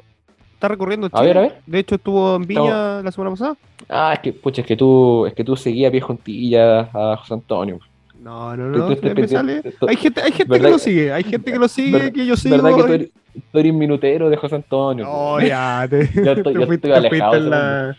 Está 0.56 0.68
recorriendo 0.68 1.08
A 1.12 1.20
ver, 1.20 1.30
Chile. 1.32 1.38
a 1.38 1.42
ver. 1.42 1.60
De 1.66 1.78
hecho, 1.78 1.94
estuvo 1.96 2.34
en 2.36 2.46
Viña 2.46 3.02
la 3.02 3.12
semana 3.12 3.30
pasada. 3.32 3.56
Ah, 3.90 4.12
es 4.14 4.20
que, 4.20 4.32
pucha, 4.32 4.62
es 4.62 4.66
que 4.66 4.74
tú, 4.76 5.26
es 5.26 5.34
que 5.34 5.44
tú 5.44 5.54
seguías 5.54 5.92
pie 5.92 6.00
juntilla 6.00 6.80
a 6.94 7.16
José 7.18 7.34
Antonio. 7.34 7.78
No, 8.22 8.56
no, 8.56 8.72
Tú- 8.72 8.78
no. 8.78 8.88
tú- 8.88 8.96
tú- 8.96 9.06
me 9.14 9.22
tú- 9.22 9.28
sale- 9.28 9.62
tú- 9.62 9.86
Hay 9.86 9.96
gente, 9.96 10.20
hay 10.22 10.32
gente 10.32 10.44
que 10.44 10.50
¿verdad 10.50 10.70
lo 10.70 10.78
sigue. 10.78 11.12
Hay 11.12 11.22
gente 11.24 11.52
que 11.52 11.58
lo 11.58 11.68
sigue, 11.68 11.92
¿Verdad- 11.92 12.12
que 12.12 12.26
yo 12.26 12.36
sigo. 12.36 12.56
¿Verdad 12.56 12.76
que 12.76 12.82
tú 12.84 12.92
eres, 12.94 13.08
tú 13.52 13.58
eres 13.58 13.74
minutero 13.74 14.30
de 14.30 14.36
José 14.38 14.54
Antonio? 14.56 15.04
No, 15.04 15.40
ya. 15.40 15.86
Te, 15.88 16.08
Yo 16.14 16.32
estoy, 16.32 16.54
te 16.54 16.60
yo 16.60 16.66
fuiste- 16.66 16.88
estoy 16.88 17.02
te 17.02 17.08
fuiste 17.10 17.36
en 17.36 17.50
la- 17.50 17.96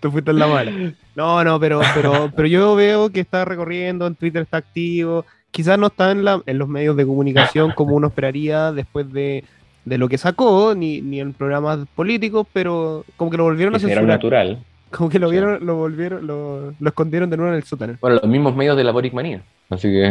Te 0.00 0.10
fuiste 0.10 0.30
en 0.30 0.38
la 0.38 0.46
mala. 0.46 0.72
No, 1.16 1.42
no, 1.44 1.58
pero, 1.60 1.80
pero, 1.94 2.30
pero 2.34 2.48
yo 2.48 2.74
veo 2.74 3.10
que 3.10 3.20
está 3.20 3.44
recorriendo, 3.44 4.06
en 4.06 4.14
Twitter 4.14 4.42
está 4.42 4.58
activo. 4.58 5.24
Quizás 5.50 5.78
no 5.78 5.86
está 5.86 6.10
en, 6.10 6.24
la, 6.24 6.42
en 6.46 6.58
los 6.58 6.68
medios 6.68 6.96
de 6.96 7.06
comunicación 7.06 7.72
como 7.72 7.94
uno 7.94 8.08
esperaría 8.08 8.72
después 8.72 9.10
de, 9.12 9.44
de 9.84 9.98
lo 9.98 10.08
que 10.08 10.18
sacó, 10.18 10.74
ni, 10.74 11.00
ni 11.02 11.20
en 11.20 11.32
programas 11.34 11.80
políticos, 11.94 12.46
pero 12.52 13.04
como 13.16 13.30
que 13.30 13.36
lo 13.36 13.44
volvieron 13.44 13.74
a 13.74 13.78
censurar. 13.78 14.04
natural. 14.04 14.62
Como 14.94 15.10
que 15.10 15.18
lo 15.18 15.28
vieron, 15.28 15.66
lo 15.66 15.74
volvieron, 15.74 16.24
lo, 16.24 16.72
lo 16.78 16.88
escondieron 16.88 17.28
de 17.28 17.36
nuevo 17.36 17.50
en 17.50 17.56
el 17.56 17.64
sótano. 17.64 17.98
Bueno, 18.00 18.20
los 18.22 18.30
mismos 18.30 18.54
medios 18.54 18.76
de 18.76 18.84
la 18.84 18.92
Boric 18.92 19.12
Manía. 19.12 19.42
Así 19.68 19.88
que. 19.88 20.04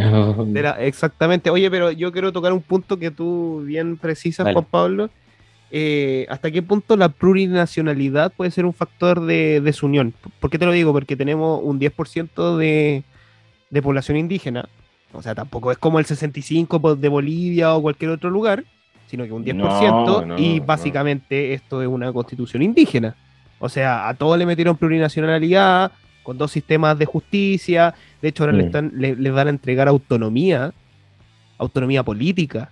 Era, 0.55 0.71
exactamente. 0.83 1.49
Oye, 1.49 1.71
pero 1.71 1.89
yo 1.91 2.11
quiero 2.11 2.33
tocar 2.33 2.51
un 2.51 2.61
punto 2.61 2.99
que 2.99 3.09
tú 3.09 3.63
bien 3.65 3.95
precisas, 3.95 4.43
Dale. 4.43 4.55
Juan 4.55 4.65
Pablo. 4.69 5.09
Eh, 5.71 6.25
¿Hasta 6.29 6.51
qué 6.51 6.61
punto 6.61 6.97
la 6.97 7.07
plurinacionalidad 7.07 8.33
puede 8.33 8.51
ser 8.51 8.65
un 8.65 8.73
factor 8.73 9.21
de 9.25 9.61
desunión? 9.61 10.13
¿Por 10.41 10.49
qué 10.49 10.59
te 10.59 10.65
lo 10.65 10.73
digo? 10.73 10.91
Porque 10.91 11.15
tenemos 11.15 11.61
un 11.63 11.79
10% 11.79 12.57
de, 12.57 13.03
de 13.69 13.81
población 13.81 14.17
indígena. 14.17 14.67
O 15.13 15.21
sea, 15.21 15.33
tampoco 15.33 15.71
es 15.71 15.77
como 15.77 15.97
el 15.99 16.05
65% 16.05 16.81
po- 16.81 16.95
de 16.97 17.07
Bolivia 17.07 17.73
o 17.73 17.81
cualquier 17.81 18.11
otro 18.11 18.29
lugar, 18.29 18.65
sino 19.13 19.25
que 19.25 19.31
un 19.31 19.45
10%. 19.45 19.55
No, 19.95 20.25
no, 20.25 20.39
y 20.39 20.59
no. 20.59 20.65
básicamente 20.65 21.53
esto 21.53 21.83
es 21.83 21.87
una 21.87 22.11
constitución 22.11 22.63
indígena. 22.63 23.15
O 23.59 23.69
sea, 23.69 24.07
a 24.09 24.15
todos 24.15 24.39
le 24.39 24.45
metieron 24.47 24.75
plurinacionalidad, 24.75 25.91
con 26.23 26.35
dos 26.39 26.49
sistemas 26.51 26.97
de 26.97 27.05
justicia. 27.05 27.93
De 28.23 28.29
hecho, 28.29 28.41
ahora 28.43 28.53
le 28.57 28.63
Mm. 28.63 28.65
están, 28.65 28.91
le, 28.95 29.15
les 29.15 29.31
van 29.31 29.45
a 29.45 29.49
entregar 29.51 29.87
autonomía, 29.87 30.73
autonomía 31.59 32.01
política. 32.01 32.71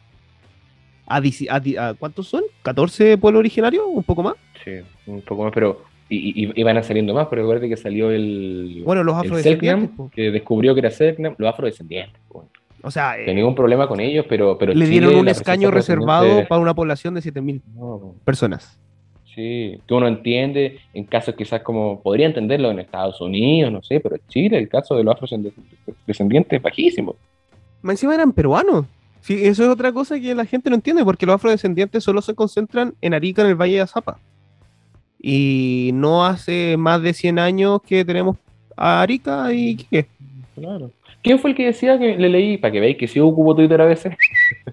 A, 1.06 1.22
dici- 1.22 1.48
a 1.48 1.60
di- 1.60 1.78
a- 1.78 1.94
¿Cuántos 1.94 2.28
son? 2.28 2.42
¿14 2.64 3.20
pueblos 3.20 3.40
originarios? 3.42 3.84
¿Un 3.88 4.04
poco 4.04 4.24
más? 4.24 4.34
Sí, 4.66 4.72
un 5.06 5.22
poco 5.22 5.44
más, 5.44 5.52
pero. 5.54 5.84
Y, 6.10 6.44
y, 6.46 6.52
y 6.60 6.64
van 6.64 6.76
a 6.78 6.82
saliendo 6.84 7.14
más, 7.14 7.28
pero 7.30 7.44
recuerde 7.44 7.70
que 7.70 7.78
salió 7.78 8.10
el. 8.10 8.82
Bueno, 8.84 9.04
los 9.04 9.14
el 9.16 9.22
afrodescendientes, 9.28 9.90
Selknam, 9.90 10.10
que 10.10 10.32
descubrió 10.32 10.74
que 10.74 10.80
era 10.80 10.90
Selknam, 10.90 11.36
los 11.38 11.50
afrodescendientes. 11.54 12.20
po. 12.30 12.48
O 12.84 12.92
sea, 12.92 13.18
eh, 13.20 13.34
ningún 13.34 13.56
problema 13.56 13.88
con 13.88 14.00
ellos, 14.00 14.26
pero. 14.28 14.58
pero 14.58 14.74
le 14.74 14.86
Chile, 14.86 15.00
dieron 15.00 15.16
un 15.16 15.28
escaño 15.28 15.72
reservado 15.72 16.48
para 16.48 16.62
una 16.62 16.74
población 16.74 17.14
de 17.14 17.22
7.000 17.22 17.62
No, 17.76 18.16
personas. 18.26 18.80
Sí, 19.36 19.80
que 19.88 19.94
uno 19.94 20.08
entiende 20.08 20.80
en 20.94 21.06
casos 21.06 21.36
quizás 21.36 21.62
como 21.62 22.02
podría 22.02 22.26
entenderlo 22.26 22.70
en 22.70 22.80
Estados 22.80 23.22
Unidos, 23.22 23.72
no 23.72 23.82
sé, 23.82 24.02
pero 24.02 24.18
Chile, 24.28 24.58
el 24.58 24.68
caso 24.68 24.96
de 24.96 25.06
los 25.06 25.14
afrodescendientes 25.14 26.54
es 26.54 26.62
bajísimo. 26.62 27.16
Más 27.82 27.94
encima 27.94 28.14
eran 28.14 28.34
peruanos. 28.34 28.86
Sí, 29.22 29.46
eso 29.46 29.64
es 29.64 29.70
otra 29.70 29.94
cosa 29.94 30.20
que 30.20 30.36
la 30.36 30.46
gente 30.46 30.70
no 30.70 30.76
entiende, 30.76 31.06
porque 31.06 31.26
los 31.26 31.36
afrodescendientes 31.36 32.04
solo 32.04 32.22
se 32.22 32.34
concentran 32.34 32.96
en 33.02 33.14
Arica, 33.14 33.44
en 33.44 33.50
el 33.50 33.56
Valle 33.56 33.76
de 33.76 33.82
Azapa. 33.82 34.20
Y 35.22 35.92
no 35.94 36.26
hace 36.26 36.76
más 36.78 37.02
de 37.02 37.14
100 37.14 37.40
años 37.40 37.82
que 37.84 38.04
tenemos 38.04 38.38
a 38.76 39.02
Arica 39.02 39.54
y 39.54 39.76
Quique. 39.76 40.08
Claro. 40.56 40.92
¿Quién 41.24 41.38
fue 41.38 41.52
el 41.52 41.56
que 41.56 41.66
decía 41.66 42.00
que 42.00 42.18
le 42.18 42.30
leí, 42.30 42.58
para 42.58 42.72
que 42.72 42.80
veáis 42.80 42.98
que 42.98 43.08
sí 43.08 43.20
ocupo 43.20 43.56
Twitter 43.56 43.80
a 43.80 43.86
veces, 43.86 44.16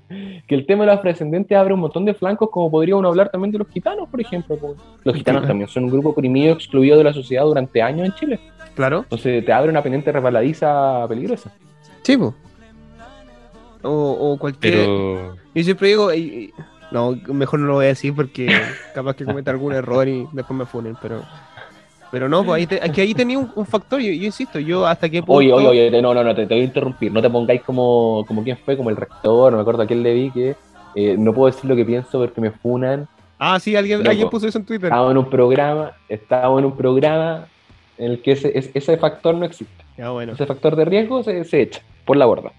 que 0.46 0.54
el 0.54 0.64
tema 0.64 0.84
de 0.84 0.86
los 0.86 0.98
afrodescendientes 0.98 1.56
abre 1.56 1.74
un 1.74 1.80
montón 1.80 2.04
de 2.06 2.14
flancos, 2.14 2.48
como 2.50 2.70
podría 2.70 2.96
uno 2.96 3.08
hablar 3.08 3.30
también 3.30 3.52
de 3.52 3.58
los 3.58 3.68
gitanos, 3.68 4.08
por 4.08 4.20
ejemplo? 4.20 4.58
Los 5.04 5.16
gitanos 5.16 5.46
también 5.46 5.68
son 5.68 5.84
un 5.84 5.90
grupo 5.90 6.10
oprimido, 6.10 6.54
excluido 6.54 6.96
de 6.96 7.04
la 7.04 7.12
sociedad 7.12 7.44
durante 7.44 7.82
años 7.82 8.06
en 8.06 8.14
Chile. 8.14 8.40
Claro. 8.74 9.00
Entonces 9.00 9.44
te 9.44 9.52
abre 9.52 9.70
una 9.70 9.82
pendiente 9.82 10.10
resbaladiza 10.10 11.06
peligrosa. 11.08 11.52
Sí, 12.02 12.16
po. 12.16 12.34
O, 13.82 14.32
o 14.32 14.38
cualquier. 14.38 14.74
Pero. 14.74 15.36
Yo 15.54 15.64
siempre 15.64 15.88
digo. 15.88 16.10
no, 16.90 17.16
mejor 17.34 17.60
no 17.60 17.66
lo 17.66 17.74
voy 17.74 17.86
a 17.86 17.88
decir 17.88 18.14
porque 18.14 18.48
capaz 18.94 19.14
que 19.16 19.24
cometa 19.24 19.50
algún 19.50 19.72
error 19.72 20.08
y 20.08 20.26
después 20.32 20.58
me 20.58 20.64
funen, 20.64 20.96
pero. 21.02 21.22
Pero 22.10 22.28
no, 22.28 22.42
pues 22.44 22.60
ahí 22.60 22.66
te- 22.66 22.90
que 22.92 23.02
ahí 23.02 23.12
tenía 23.14 23.38
un, 23.38 23.52
un 23.54 23.66
factor, 23.66 24.00
yo, 24.00 24.10
yo 24.10 24.24
insisto, 24.24 24.58
yo 24.58 24.86
hasta 24.86 25.08
qué 25.08 25.20
punto. 25.20 25.34
Oye, 25.34 25.52
oye, 25.52 25.68
oye, 25.68 26.02
no, 26.02 26.14
no, 26.14 26.24
no, 26.24 26.34
te, 26.34 26.46
te 26.46 26.54
voy 26.54 26.62
a 26.62 26.66
interrumpir. 26.66 27.12
No 27.12 27.20
te 27.20 27.28
pongáis 27.28 27.62
como, 27.62 28.24
como 28.26 28.42
quién 28.42 28.56
fue, 28.64 28.76
como 28.76 28.88
el 28.90 28.96
rector, 28.96 29.52
no 29.52 29.58
me 29.58 29.62
acuerdo 29.62 29.82
a 29.82 29.86
quién 29.86 30.02
le 30.02 30.14
vi 30.14 30.30
que 30.30 30.56
eh, 30.94 31.16
no 31.18 31.34
puedo 31.34 31.52
decir 31.54 31.68
lo 31.68 31.76
que 31.76 31.84
pienso 31.84 32.18
porque 32.18 32.40
me 32.40 32.50
funan. 32.50 33.06
Ah, 33.38 33.60
sí, 33.60 33.76
alguien, 33.76 33.98
Loco. 33.98 34.10
alguien 34.10 34.30
puso 34.30 34.48
eso 34.48 34.58
en 34.58 34.64
Twitter. 34.64 34.86
Estábamos 34.86 35.10
en 35.12 35.18
un 35.18 35.30
programa, 35.30 35.92
estábamos 36.08 36.58
en 36.60 36.64
un 36.64 36.76
programa 36.76 37.46
en 37.98 38.12
el 38.12 38.22
que 38.22 38.32
ese, 38.32 38.52
ese- 38.74 38.96
factor 38.96 39.34
no 39.34 39.44
existe. 39.44 39.84
Bueno. 39.98 40.32
Ese 40.32 40.46
factor 40.46 40.76
de 40.76 40.84
riesgo 40.86 41.22
se, 41.22 41.44
se 41.44 41.62
echa 41.62 41.82
por 42.04 42.16
la 42.16 42.24
borda. 42.26 42.52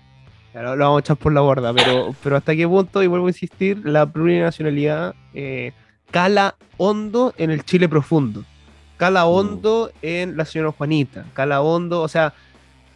Claro, 0.52 0.76
lo 0.76 0.86
vamos 0.86 0.98
a 0.98 1.02
echar 1.02 1.18
por 1.18 1.34
la 1.34 1.42
borda, 1.42 1.74
pero, 1.74 2.14
pero 2.24 2.36
hasta 2.38 2.56
qué 2.56 2.68
punto, 2.68 3.02
y 3.04 3.08
vuelvo 3.08 3.28
a 3.28 3.30
insistir, 3.30 3.82
la 3.86 4.06
plurinacionalidad 4.06 5.16
eh, 5.34 5.72
cala 6.12 6.56
hondo 6.78 7.34
en 7.38 7.52
el 7.52 7.64
Chile 7.64 7.88
profundo. 7.90 8.44
Cala 9.00 9.24
Mm. 9.26 9.30
hondo 9.30 9.92
en 10.02 10.36
la 10.36 10.44
señora 10.44 10.74
Juanita. 10.74 11.24
Cala 11.34 11.62
hondo, 11.62 12.02
o 12.02 12.08
sea, 12.10 12.34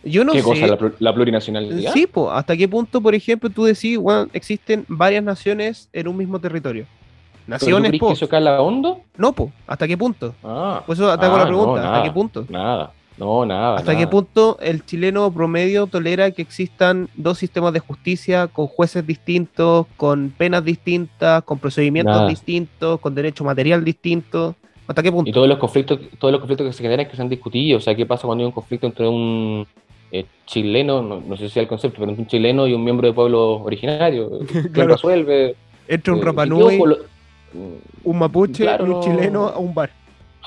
yo 0.03 0.25
no 0.25 0.33
¿Qué 0.33 0.39
sé. 0.39 0.43
cosa? 0.43 0.67
¿La, 0.67 0.77
la 0.99 1.13
plurinacionalidad? 1.13 1.93
Sí, 1.93 2.07
po, 2.07 2.29
hasta 2.29 2.57
qué 2.57 2.67
punto, 2.67 2.99
por 2.99 3.15
ejemplo, 3.15 3.49
tú 3.49 3.63
decís, 3.63 3.97
bueno, 3.97 4.27
existen 4.33 4.83
varias 4.89 5.23
naciones 5.23 5.87
en 5.93 6.09
un 6.09 6.17
mismo 6.17 6.39
territorio. 6.39 6.83
¿Pero 7.45 7.57
tú 7.57 7.65
Naciones, 7.65 7.99
po. 7.99 8.07
que 8.07 8.13
eso 8.13 8.27
cala 8.27 8.61
hondo? 8.61 8.99
No, 9.17 9.31
po, 9.31 9.49
¿hasta 9.65 9.87
qué 9.87 9.97
punto? 9.97 10.35
Ah, 10.43 10.83
Por 10.85 10.93
eso 10.95 11.09
hago 11.09 11.23
ah, 11.23 11.37
la 11.37 11.43
no, 11.45 11.47
pregunta, 11.47 11.93
¿hasta 11.93 12.03
qué 12.03 12.11
punto? 12.11 12.45
Nada, 12.49 12.91
no, 13.17 13.45
nada. 13.45 13.77
¿Hasta 13.77 13.93
nada. 13.93 14.03
qué 14.03 14.07
punto 14.11 14.57
el 14.61 14.85
chileno 14.85 15.31
promedio 15.31 15.87
tolera 15.87 16.31
que 16.31 16.41
existan 16.41 17.07
dos 17.15 17.37
sistemas 17.37 17.71
de 17.71 17.79
justicia 17.79 18.47
con 18.47 18.67
jueces 18.67 19.07
distintos, 19.07 19.87
con 19.95 20.33
penas 20.37 20.65
distintas, 20.65 21.43
con 21.43 21.59
procedimientos 21.59 22.13
Nada. 22.15 22.27
distintos, 22.27 22.99
con 22.99 23.15
derecho 23.15 23.45
material 23.45 23.85
distinto? 23.85 24.55
¿Hasta 24.87 25.01
qué 25.03 25.11
punto? 25.11 25.29
Y 25.29 25.33
todos 25.33 25.47
los 25.47 25.57
conflictos, 25.57 25.99
todos 26.19 26.31
los 26.31 26.39
conflictos 26.41 26.67
que 26.67 26.73
se 26.73 26.83
generan 26.83 27.07
que 27.07 27.15
se 27.15 27.21
han 27.21 27.29
discutido. 27.29 27.77
O 27.77 27.81
sea, 27.81 27.95
¿qué 27.95 28.05
pasa 28.05 28.25
cuando 28.27 28.43
hay 28.43 28.47
un 28.47 28.51
conflicto 28.51 28.85
entre 28.87 29.07
un 29.07 29.65
eh, 30.11 30.25
chileno, 30.45 31.01
no, 31.01 31.21
no 31.21 31.35
sé 31.37 31.43
si 31.43 31.51
es 31.51 31.57
el 31.57 31.67
concepto, 31.67 31.99
pero 31.99 32.09
entre 32.11 32.23
un 32.23 32.27
chileno 32.27 32.67
y 32.67 32.73
un 32.73 32.83
miembro 32.83 33.07
de 33.07 33.13
pueblo 33.13 33.61
originario? 33.63 34.29
¿Quién 34.51 34.69
Claro. 34.73 34.93
resuelve? 34.95 35.55
Entre 35.87 36.11
un 36.11 36.19
Eh, 36.19 36.21
y 36.21 36.25
Rapa 36.25 36.43
qué 36.43 36.49
Nui, 36.49 36.75
ojo, 36.75 36.85
lo- 36.87 36.97
un 38.03 38.17
mapuche 38.19 38.63
Claro, 38.63 38.85
y 38.85 38.89
un 38.89 38.95
no. 38.95 39.01
chileno 39.01 39.47
a 39.47 39.57
un 39.59 39.73
bar. 39.73 39.89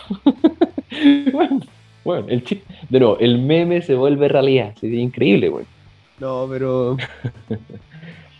bueno, 1.33 1.61
bueno, 2.05 2.27
el 2.29 2.43
de 2.89 3.01
nuevo, 3.01 3.19
el 3.19 3.39
meme 3.39 3.83
se 3.83 3.95
vuelve 3.95 4.29
realidad, 4.29 4.75
sería 4.81 5.01
increíble, 5.01 5.49
güey. 5.49 5.65
No, 6.21 6.47
pero. 6.51 6.97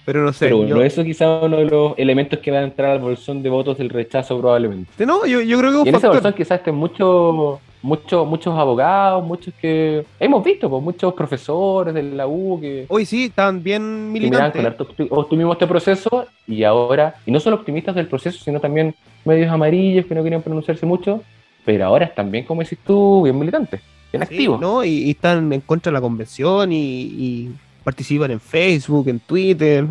pero 0.07 0.23
no 0.25 0.33
sé. 0.33 0.47
Pero 0.47 0.57
bueno, 0.59 0.77
yo- 0.77 0.83
eso 0.83 1.05
quizá 1.05 1.41
uno 1.43 1.59
de 1.59 1.67
los 1.67 1.93
elementos 1.99 2.39
que 2.39 2.51
va 2.51 2.61
a 2.61 2.63
entrar 2.63 2.93
al 2.93 3.01
bolsón 3.01 3.43
de 3.43 3.51
votos 3.51 3.77
del 3.77 3.91
rechazo 3.91 4.39
probablemente. 4.41 5.05
No, 5.05 5.27
yo, 5.27 5.43
yo 5.43 5.59
creo 5.59 5.71
que 5.73 5.77
es 5.77 5.79
Y 5.79 5.81
un 5.83 5.89
en 5.89 5.95
ese 5.97 6.01
factor. 6.01 6.13
bolsón 6.23 6.33
quizás 6.33 6.59
estén 6.61 6.75
muchos 6.75 7.59
muchos 7.83 8.27
muchos 8.27 8.57
abogados, 8.59 9.25
muchos 9.25 9.53
que 9.61 10.05
hemos 10.19 10.43
visto, 10.43 10.69
pues 10.69 10.83
muchos 10.83 11.13
profesores 11.15 11.95
de 11.95 12.03
la 12.03 12.27
U 12.27 12.59
que, 12.61 12.87
Hoy 12.89 13.05
sí, 13.05 13.27
están 13.27 13.63
bien 13.63 14.11
militantes. 14.13 14.65
optimismo 15.11 15.53
este 15.53 15.67
proceso 15.69 16.27
y 16.49 16.65
ahora, 16.65 17.15
y 17.27 17.31
no 17.31 17.39
solo 17.39 17.57
optimistas 17.57 17.95
del 17.95 18.07
proceso, 18.09 18.43
sino 18.43 18.59
también 18.61 18.95
medios 19.25 19.51
amarillos 19.53 20.07
que 20.07 20.15
no 20.17 20.23
querían 20.25 20.43
pronunciarse 20.43 20.85
mucho, 20.87 21.23
pero 21.65 21.85
ahora 21.85 22.07
están 22.07 22.31
bien, 22.31 22.45
como 22.45 22.63
decís 22.63 22.79
tú, 22.85 23.23
bien 23.23 23.39
militantes, 23.39 23.81
bien 24.13 24.23
Sí, 24.27 24.35
activos. 24.35 24.61
¿no? 24.61 24.83
Y, 24.85 24.89
y 25.05 25.11
están 25.11 25.53
en 25.53 25.61
contra 25.61 25.91
de 25.91 25.95
la 25.95 26.01
convención 26.01 26.73
y, 26.73 26.77
y 27.03 27.51
participan 27.91 28.33
en 28.33 28.41
Facebook, 28.41 29.09
en 29.09 29.21
Twitter. 29.21 29.87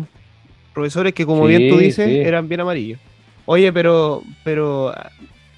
Profesores 0.74 1.14
que, 1.14 1.24
como 1.24 1.46
Sí, 1.48 1.56
bien 1.56 1.70
tú 1.72 1.78
dices, 1.78 2.06
sí. 2.06 2.18
eran 2.18 2.46
bien 2.46 2.60
amarillos. 2.60 3.00
Oye, 3.46 3.72
pero, 3.72 4.22
pero 4.44 4.90
ah, 4.90 5.10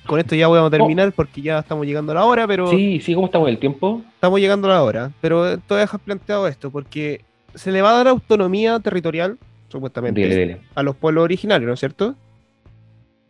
con 0.07 0.21
esto 0.21 0.37
ya 0.37 0.47
vamos 0.47 0.69
a 0.69 0.71
terminar 0.71 1.13
porque 1.13 1.43
ya 1.43 1.59
estamos 1.59 1.85
llegando 1.85 2.13
a 2.13 2.15
la 2.15 2.25
hora, 2.25 2.47
pero 2.47 2.71
Sí, 2.71 3.01
sí, 3.01 3.13
¿cómo 3.15 3.27
estamos 3.27 3.49
en 3.49 3.55
el 3.55 3.59
tiempo? 3.61 4.03
estamos 4.15 4.39
llegando 4.39 4.69
a 4.71 4.75
la 4.75 4.85
hora. 4.85 5.11
Pero 5.21 5.59
tú 5.59 5.75
dejas 5.75 6.01
planteado 6.01 6.47
esto 6.47 6.71
porque 6.71 7.23
se 7.57 7.73
le 7.73 7.83
va 7.83 7.91
a 7.91 7.95
dar 7.95 8.07
autonomía 8.09 8.79
territorial, 8.79 9.37
supuestamente, 9.69 10.21
Dile, 10.21 10.37
dile. 10.37 10.61
a 10.77 10.83
los 10.85 10.95
pueblos 10.95 11.25
originarios, 11.25 11.67
¿no 11.67 11.75
es 11.75 11.81
cierto? 11.81 12.15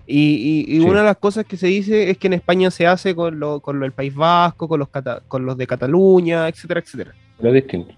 Y, 0.07 0.65
y- 0.69 0.77
y 0.77 0.81
Sí. 0.81 0.87
una 0.87 1.01
de 1.01 1.07
las 1.07 1.17
cosas 1.17 1.47
que 1.47 1.57
se 1.57 1.67
dice 1.69 2.11
es 2.11 2.19
que 2.19 2.27
en 2.27 2.35
España 2.35 2.71
se 2.71 2.87
hace 2.87 3.15
con, 3.15 3.39
lo, 3.41 3.61
con 3.61 3.79
lo 3.79 3.85
del 3.85 3.93
País 3.93 4.15
Vasco, 4.15 4.69
con 4.69 4.79
los, 4.79 4.89
cata- 4.91 5.23
con 5.29 5.47
los 5.47 5.57
de 5.57 5.67
Cataluña, 5.67 6.49
etcétera, 6.49 6.81
etcétera. 6.81 7.13
Pero 7.39 7.49
es 7.49 7.55
distinto. 7.63 7.95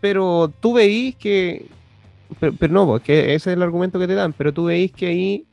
Pero 0.00 0.52
tú 0.60 0.74
veís 0.74 1.14
que. 1.16 1.66
Pero, 2.40 2.52
pero 2.58 2.72
no, 2.72 2.86
porque 2.86 3.34
ese 3.34 3.50
es 3.50 3.56
el 3.56 3.62
argumento 3.62 3.98
que 3.98 4.06
te 4.06 4.14
dan. 4.14 4.32
Pero 4.32 4.52
tú 4.52 4.64
veís 4.64 4.92
que 4.92 5.06
ahí. 5.06 5.44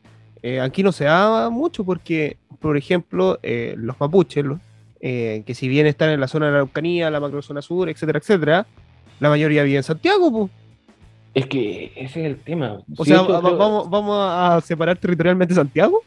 eh, 0.44 0.60
aquí 0.60 0.84
no 0.84 0.92
se 0.92 1.06
da 1.06 1.50
mucho 1.50 1.84
porque, 1.84 2.38
por 2.60 2.78
ejemplo, 2.78 3.40
eh, 3.42 3.74
los 3.78 4.00
mapuches, 4.00 4.46
los- 4.46 4.60
eh, 5.02 5.42
que 5.46 5.56
si 5.56 5.68
bien 5.68 5.88
están 5.88 6.12
en 6.12 6.20
la 6.20 6.28
zona 6.28 6.46
de 6.46 6.52
la 6.52 6.58
Araucanía, 6.60 7.10
la 7.10 7.20
macrozona 7.20 7.64
sur, 7.64 7.90
etcétera, 7.90 8.20
etcétera, 8.20 8.68
la 9.20 9.30
mayoría 9.30 9.64
vive 9.64 9.78
en 9.78 9.84
Santiago, 9.84 10.32
pues. 10.32 10.52
Es 11.34 11.48
que 11.48 11.92
ese 11.96 12.20
es 12.22 12.26
el 12.28 12.38
tema. 12.38 12.78
O 12.96 13.04
sea, 13.06 13.18
yo 13.18 13.28
va- 13.28 13.42
creo- 13.42 13.58
vamos, 13.58 13.90
vamos 13.90 14.18
a 14.20 14.62
separar 14.62 14.98
territorialmente 14.98 15.54
Santiago. 15.56 16.02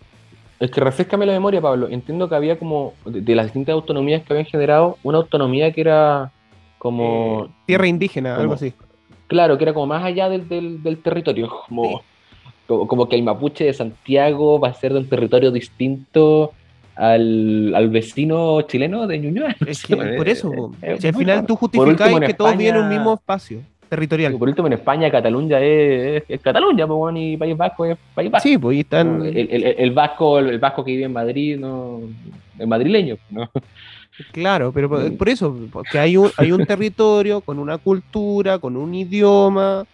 Es 0.61 0.71
que 0.71 0.81
refrescame 0.81 1.27
la 1.27 1.33
memoria, 1.33 1.61
Pablo. 1.61 1.89
Entiendo 1.89 2.29
que 2.29 2.35
había 2.37 2.59
como, 2.59 2.95
de, 3.05 3.21
de 3.21 3.35
las 3.35 3.47
distintas 3.47 3.73
autonomías 3.73 4.23
que 4.23 4.33
habían 4.33 4.47
generado, 4.47 4.99
una 5.03 5.19
autonomía 5.19 5.73
que 5.73 5.81
era 5.81 6.31
como, 6.79 7.49
Tierra 7.67 7.87
indígena, 7.87 8.31
algo 8.35 8.45
como- 8.45 8.55
así. 8.55 8.73
claro, 9.27 9.57
que 9.59 9.65
era 9.65 9.73
como 9.75 9.87
más 9.87 10.05
allá 10.05 10.29
del, 10.29 10.49
del, 10.49 10.83
del 10.83 10.99
territorio, 10.99 11.49
como, 11.69 12.03
como, 12.67 12.87
como 12.87 13.09
que 13.09 13.17
el 13.17 13.23
mapuche 13.23 13.65
de 13.65 13.73
Santiago 13.75 14.59
va 14.61 14.69
a 14.69 14.75
ser 14.75 14.93
de 14.93 15.01
un 15.01 15.09
territorio 15.09 15.51
distinto 15.51 16.53
al, 16.97 17.73
al 17.75 17.89
vecino 17.91 18.61
chileno 18.63 19.07
de 19.07 19.19
Ñuñoa. 19.19 19.55
Es 19.67 19.85
que 19.85 19.97
por 19.97 20.29
eso, 20.29 20.51
al 20.83 20.99
final 20.99 21.27
raro. 21.37 21.47
tú 21.47 21.59
último, 21.61 21.85
justificáis 21.85 22.17
en 22.17 22.23
que 22.25 22.35
todos 22.35 22.57
viven 22.57 22.75
en 22.75 22.81
un 22.81 22.85
España- 22.87 22.99
mismo 23.01 23.15
espacio 23.15 23.61
territorial. 23.89 24.37
Por 24.37 24.49
último, 24.51 24.67
en 24.67 24.75
España, 24.75 25.11
Cataluña 25.11 25.61
es, 25.61 26.23
es- 26.23 26.31
es 26.31 26.41
Cataluña, 26.43 26.87
pues, 26.87 26.97
bueno, 26.99 27.19
y 27.19 27.37
País 27.39 27.57
Vasco 27.57 27.87
es 27.87 27.97
País 28.15 28.31
Vasco. 28.31 28.47
Sí, 28.49 28.59
pues 28.59 28.75
ahí 28.75 28.81
están. 28.81 29.25
El, 29.25 29.37
el- 29.39 29.51
el- 29.65 29.75
el 29.79 29.91
vasco, 29.93 30.39
el 30.41 30.59
vasco 30.59 30.85
que 30.85 30.91
vive 30.91 31.05
en 31.05 31.13
Madrid, 31.15 31.57
no, 31.59 32.01
es 32.59 32.67
madrileño, 32.67 33.17
¿no? 33.31 33.49
Claro, 34.33 34.73
pero 34.73 34.89
Mm. 34.89 34.91
por, 34.91 35.17
por 35.19 35.29
eso, 35.29 35.57
porque 35.73 35.99
hay 35.99 36.17
un, 36.17 36.31
hay 36.37 36.53
un 36.53 36.65
territorio 36.67 37.41
con 37.41 37.59
una 37.59 37.79
cultura, 37.79 38.59
con 38.59 38.77
un 38.77 38.95
idioma, 38.95 39.85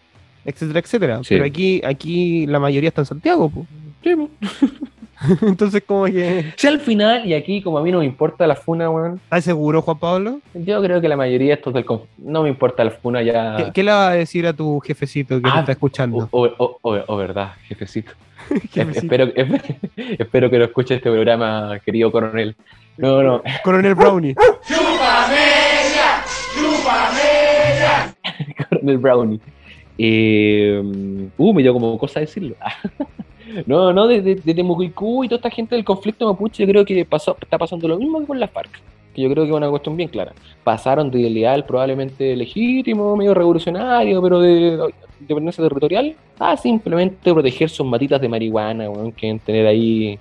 etcétera, 0.44 0.78
etcétera. 0.80 1.18
Sí. 1.22 1.26
Pero 1.30 1.44
aquí, 1.44 1.80
aquí 1.84 2.46
la 2.46 2.58
mayoría 2.58 2.88
está 2.88 3.02
en 3.02 3.06
Santiago, 3.06 3.48
po. 3.50 3.66
Entonces, 5.42 5.82
como 5.86 6.04
que. 6.06 6.52
Si 6.56 6.66
al 6.66 6.80
final, 6.80 7.24
y 7.26 7.32
aquí 7.34 7.62
como 7.62 7.78
a 7.78 7.82
mí 7.82 7.90
no 7.90 8.00
me 8.00 8.04
importa 8.04 8.46
la 8.46 8.56
funa, 8.56 8.90
weón, 8.90 9.20
¿Estás 9.24 9.44
seguro, 9.44 9.80
Juan 9.80 9.98
Pablo? 9.98 10.40
yo 10.52 10.82
creo 10.82 11.00
que 11.00 11.08
la 11.08 11.16
mayoría 11.16 11.48
de 11.48 11.54
estos 11.54 11.72
del 11.72 11.86
conf- 11.86 12.04
no 12.18 12.42
me 12.42 12.48
importa 12.50 12.84
la 12.84 12.90
funa 12.90 13.22
ya. 13.22 13.56
¿Qué, 13.56 13.72
qué 13.72 13.82
le 13.82 13.92
vas 13.92 14.10
a 14.10 14.14
decir 14.14 14.46
a 14.46 14.52
tu 14.52 14.80
jefecito 14.80 15.36
que 15.36 15.42
te 15.42 15.48
Ah, 15.50 15.60
está 15.60 15.72
escuchando? 15.72 16.28
O, 16.30 16.44
o- 16.58 16.78
o- 16.82 17.04
o 17.06 17.16
verdad, 17.16 17.52
jefecito. 17.66 18.12
Jefecito. 18.72 18.98
espero, 19.14 19.32
espero 19.96 20.50
que 20.50 20.58
lo 20.58 20.64
escuche 20.66 20.96
este 20.96 21.10
programa, 21.10 21.78
querido 21.84 22.12
coronel. 22.12 22.54
No, 22.96 23.22
no. 23.22 23.42
Coronel 23.62 23.94
Brownie. 23.94 24.34
Coronel 28.68 28.98
Brownie. 28.98 29.40
Eh, 29.98 31.30
uh, 31.36 31.52
me 31.52 31.62
dio 31.62 31.72
como 31.72 31.98
cosa 31.98 32.20
decirlo. 32.20 32.56
no, 33.66 33.92
no, 33.92 34.06
de, 34.06 34.22
de, 34.22 34.34
de 34.36 34.54
Temucuicú 34.54 35.24
y 35.24 35.28
toda 35.28 35.38
esta 35.38 35.50
gente 35.50 35.74
del 35.74 35.84
conflicto 35.84 36.26
mapuche, 36.26 36.64
yo 36.64 36.68
creo 36.68 36.84
que 36.84 37.04
pasó, 37.04 37.36
está 37.40 37.58
pasando 37.58 37.88
lo 37.88 37.98
mismo 37.98 38.20
que 38.20 38.26
con 38.26 38.40
las 38.40 38.50
FARC. 38.50 38.80
Que 39.14 39.22
yo 39.22 39.30
creo 39.30 39.44
que 39.44 39.50
es 39.50 39.56
una 39.56 39.70
cuestión 39.70 39.96
bien 39.96 40.08
clara. 40.08 40.32
Pasaron 40.64 41.10
de 41.10 41.20
ideal 41.20 41.64
probablemente 41.64 42.34
legítimo, 42.34 43.16
medio 43.16 43.34
revolucionario, 43.34 44.20
pero 44.20 44.40
de 44.40 44.92
independencia 45.20 45.62
territorial, 45.62 46.16
a 46.38 46.56
simplemente 46.56 47.32
proteger 47.32 47.70
sus 47.70 47.86
matitas 47.86 48.20
de 48.20 48.28
marihuana, 48.28 48.90
weón, 48.90 49.12
que 49.12 49.38
tener 49.44 49.66
ahí, 49.66 50.18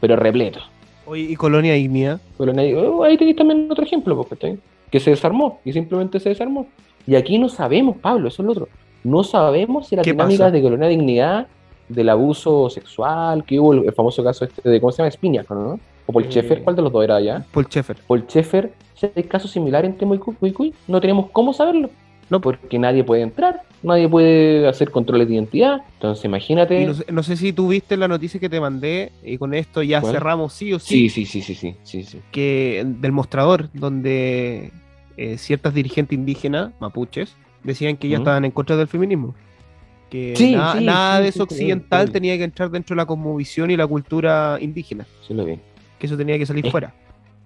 pero 0.00 0.16
repleto. 0.16 0.60
Oye, 1.06 1.22
y 1.22 1.36
Colonia 1.36 1.76
Ignea. 1.76 2.20
Nadie- 2.38 2.76
oh, 2.76 3.02
ahí 3.04 3.16
tenéis 3.16 3.36
también 3.36 3.68
otro 3.70 3.84
ejemplo, 3.84 4.16
pues, 4.16 4.28
¿cachai? 4.28 4.58
que 4.94 5.00
se 5.00 5.10
desarmó 5.10 5.58
y 5.64 5.72
simplemente 5.72 6.20
se 6.20 6.28
desarmó. 6.28 6.68
Y 7.04 7.16
aquí 7.16 7.36
no 7.36 7.48
sabemos, 7.48 7.96
Pablo, 7.96 8.28
eso 8.28 8.42
es 8.42 8.46
lo 8.46 8.52
otro. 8.52 8.68
No 9.02 9.24
sabemos 9.24 9.88
si 9.88 9.96
las 9.96 10.04
¿Qué 10.04 10.12
dinámicas 10.12 10.52
de 10.52 10.62
colonia 10.62 10.86
dignidad, 10.86 11.48
del 11.88 12.08
abuso 12.08 12.70
sexual, 12.70 13.44
que 13.44 13.58
hubo 13.58 13.72
el, 13.72 13.92
famoso 13.92 14.22
caso 14.22 14.44
este 14.44 14.68
de, 14.68 14.80
¿cómo 14.80 14.92
se 14.92 14.98
llama? 14.98 15.08
Espinaco, 15.08 15.52
¿no? 15.52 15.80
O 16.06 16.12
Paul 16.12 16.24
Eh, 16.24 16.28
Schaeffer, 16.30 16.62
¿cuál 16.62 16.76
de 16.76 16.82
los 16.82 16.92
dos 16.92 17.02
era 17.02 17.20
ya? 17.20 17.44
Paul 17.52 17.66
Schaeffer. 17.66 17.96
Paul 18.06 18.24
Schaeffer, 18.28 18.72
si 18.94 19.10
hay 19.16 19.24
casos 19.24 19.50
similares 19.50 19.90
en 19.90 19.96
Temucuicuy, 19.98 20.72
no 20.86 21.00
tenemos 21.00 21.28
cómo 21.32 21.52
saberlo. 21.52 21.90
No, 22.30 22.40
porque 22.40 22.78
nadie 22.78 23.04
puede 23.04 23.22
entrar, 23.22 23.62
nadie 23.82 24.08
puede 24.08 24.66
hacer 24.66 24.90
controles 24.90 25.28
de 25.28 25.34
identidad. 25.34 25.82
Entonces, 25.94 26.24
imagínate. 26.24 26.80
Y 26.80 26.86
no, 26.86 26.94
sé, 26.94 27.04
no 27.12 27.22
sé 27.22 27.36
si 27.36 27.52
tú 27.52 27.68
viste 27.68 27.96
la 27.96 28.08
noticia 28.08 28.40
que 28.40 28.48
te 28.48 28.60
mandé 28.60 29.12
y 29.22 29.36
con 29.38 29.54
esto 29.54 29.82
ya 29.82 30.00
¿Cuál? 30.00 30.14
cerramos 30.14 30.52
sí 30.54 30.72
o 30.72 30.78
sí. 30.78 31.08
Sí, 31.08 31.26
sí, 31.26 31.42
sí, 31.42 31.54
sí, 31.82 32.02
sí, 32.04 32.20
que 32.32 32.82
del 32.86 33.12
mostrador, 33.12 33.68
donde 33.72 34.70
eh, 35.16 35.38
ciertas 35.38 35.74
dirigentes 35.74 36.16
indígenas, 36.18 36.72
mapuches, 36.80 37.36
decían 37.62 37.96
que 37.96 38.08
ya 38.08 38.16
Ujú. 38.16 38.22
estaban 38.22 38.44
en 38.44 38.50
contra 38.50 38.76
del 38.76 38.88
feminismo. 38.88 39.34
Que 40.10 40.34
Sí, 40.36 40.52
nada, 40.54 40.78
sí, 40.78 40.84
nada 40.84 41.16
sí, 41.18 41.22
de 41.22 41.28
eso 41.28 41.42
occidental 41.44 42.10
tenía 42.10 42.36
que 42.38 42.44
entrar 42.44 42.70
dentro 42.70 42.94
de 42.94 42.98
la 42.98 43.06
cosmovisión 43.06 43.70
y 43.70 43.76
la 43.76 43.86
cultura 43.86 44.58
indígena. 44.60 45.06
Sí 45.26 45.34
lo 45.34 45.44
vi. 45.44 45.58
Que 45.98 46.06
eso 46.06 46.16
tenía 46.16 46.38
que 46.38 46.46
salir 46.46 46.64
Es- 46.66 46.70
fuera. 46.72 46.94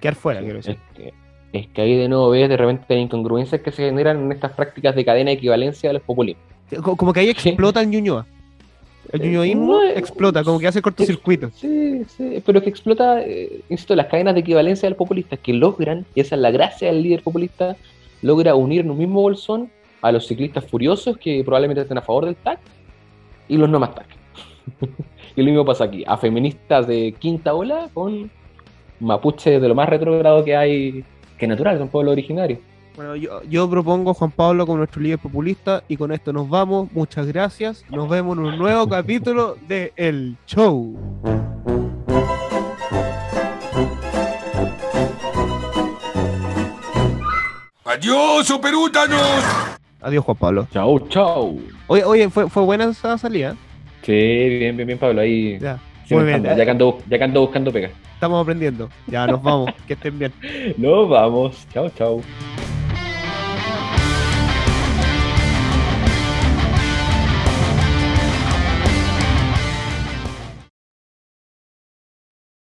Quedar 0.00 0.14
fuera, 0.14 0.40
quiero 0.40 0.56
decir. 0.56 0.76
Es 0.96 1.12
es 1.52 1.66
que 1.68 1.80
ahí 1.82 1.96
de 1.96 2.08
nuevo 2.08 2.30
ves 2.30 2.48
de 2.48 2.56
repente 2.56 2.94
las 2.94 3.02
incongruencias 3.04 3.60
que 3.62 3.70
se 3.72 3.84
generan 3.86 4.20
en 4.24 4.32
estas 4.32 4.52
prácticas 4.52 4.94
de 4.94 5.04
cadena 5.04 5.30
de 5.30 5.36
equivalencia 5.36 5.90
a 5.90 5.92
los 5.94 6.02
populismos. 6.02 6.44
Co- 6.82 6.96
Como 6.96 7.12
que 7.12 7.20
ahí 7.20 7.28
explota 7.30 7.80
el 7.80 7.88
ñuñoa. 7.88 8.26
El 9.12 9.22
Eh, 9.22 9.24
ñuñoísmo 9.26 9.72
no, 9.72 9.84
explota, 9.84 10.44
como 10.44 10.58
que 10.58 10.66
hace 10.68 10.82
cortocircuito. 10.82 11.50
Sí, 11.54 12.04
sí, 12.04 12.42
pero 12.44 12.60
que 12.60 12.68
explota, 12.68 13.22
eh, 13.22 13.60
insisto, 13.70 13.96
las 13.96 14.06
cadenas 14.06 14.34
de 14.34 14.40
equivalencia 14.40 14.86
del 14.86 14.96
populista 14.96 15.38
que 15.38 15.54
logran, 15.54 16.04
y 16.14 16.20
esa 16.20 16.34
es 16.34 16.42
la 16.42 16.50
gracia 16.50 16.88
del 16.88 17.02
líder 17.02 17.22
populista, 17.22 17.74
logra 18.20 18.54
unir 18.54 18.80
en 18.82 18.90
un 18.90 18.98
mismo 18.98 19.22
bolsón 19.22 19.70
a 20.02 20.12
los 20.12 20.26
ciclistas 20.26 20.64
furiosos 20.66 21.16
que 21.16 21.42
probablemente 21.42 21.80
estén 21.82 21.96
a 21.96 22.02
favor 22.02 22.26
del 22.26 22.36
TAC 22.36 22.58
y 23.48 23.56
los 23.56 23.70
no 23.70 23.80
más 23.80 23.94
TAC. 23.94 24.06
y 25.36 25.40
lo 25.40 25.46
mismo 25.46 25.64
pasa 25.64 25.84
aquí, 25.84 26.04
a 26.06 26.18
feministas 26.18 26.86
de 26.86 27.14
quinta 27.18 27.54
ola 27.54 27.88
con 27.94 28.30
mapuches 29.00 29.62
de 29.62 29.68
lo 29.68 29.74
más 29.74 29.88
retrógrado 29.88 30.44
que 30.44 30.54
hay, 30.54 31.04
que 31.38 31.46
natural, 31.46 31.78
son 31.78 31.88
pueblos 31.88 32.12
originarios. 32.12 32.58
Bueno, 32.96 33.14
yo, 33.14 33.42
yo 33.44 33.70
propongo 33.70 34.10
a 34.10 34.14
Juan 34.14 34.32
Pablo 34.32 34.66
como 34.66 34.78
nuestro 34.78 35.00
líder 35.00 35.20
populista 35.20 35.84
y 35.86 35.96
con 35.96 36.10
esto 36.10 36.32
nos 36.32 36.48
vamos. 36.48 36.90
Muchas 36.92 37.28
gracias. 37.28 37.84
Nos 37.90 38.08
vemos 38.08 38.36
en 38.36 38.44
un 38.44 38.58
nuevo 38.58 38.88
capítulo 38.88 39.56
de 39.68 39.92
El 39.94 40.36
Show. 40.46 40.96
¡Adiós, 47.84 48.50
operútanos! 48.50 49.20
Adiós, 50.00 50.24
Juan 50.24 50.36
Pablo. 50.36 50.68
Chau, 50.72 51.00
chau. 51.08 51.60
Oye, 51.86 52.04
oye 52.04 52.28
fue, 52.28 52.50
fue 52.50 52.64
buena 52.64 52.84
esa 52.84 53.16
salida. 53.16 53.56
Sí, 54.02 54.12
bien, 54.12 54.76
bien, 54.76 54.86
bien, 54.86 54.98
Pablo, 54.98 55.20
ahí 55.20 55.58
Ya. 55.58 55.78
Muy 56.10 56.24
bien. 56.24 56.42
Ya 56.42 56.64
que, 56.64 56.70
ando, 56.70 56.98
ya 57.08 57.18
que 57.18 57.24
ando 57.24 57.40
buscando 57.40 57.72
pega. 57.72 57.90
Estamos 58.14 58.42
aprendiendo. 58.42 58.88
Ya 59.06 59.26
nos 59.26 59.42
vamos. 59.42 59.70
que 59.86 59.94
estén 59.94 60.18
bien. 60.18 60.32
Nos 60.76 61.08
vamos. 61.08 61.66
Chao, 61.72 61.90
chao. 61.90 62.20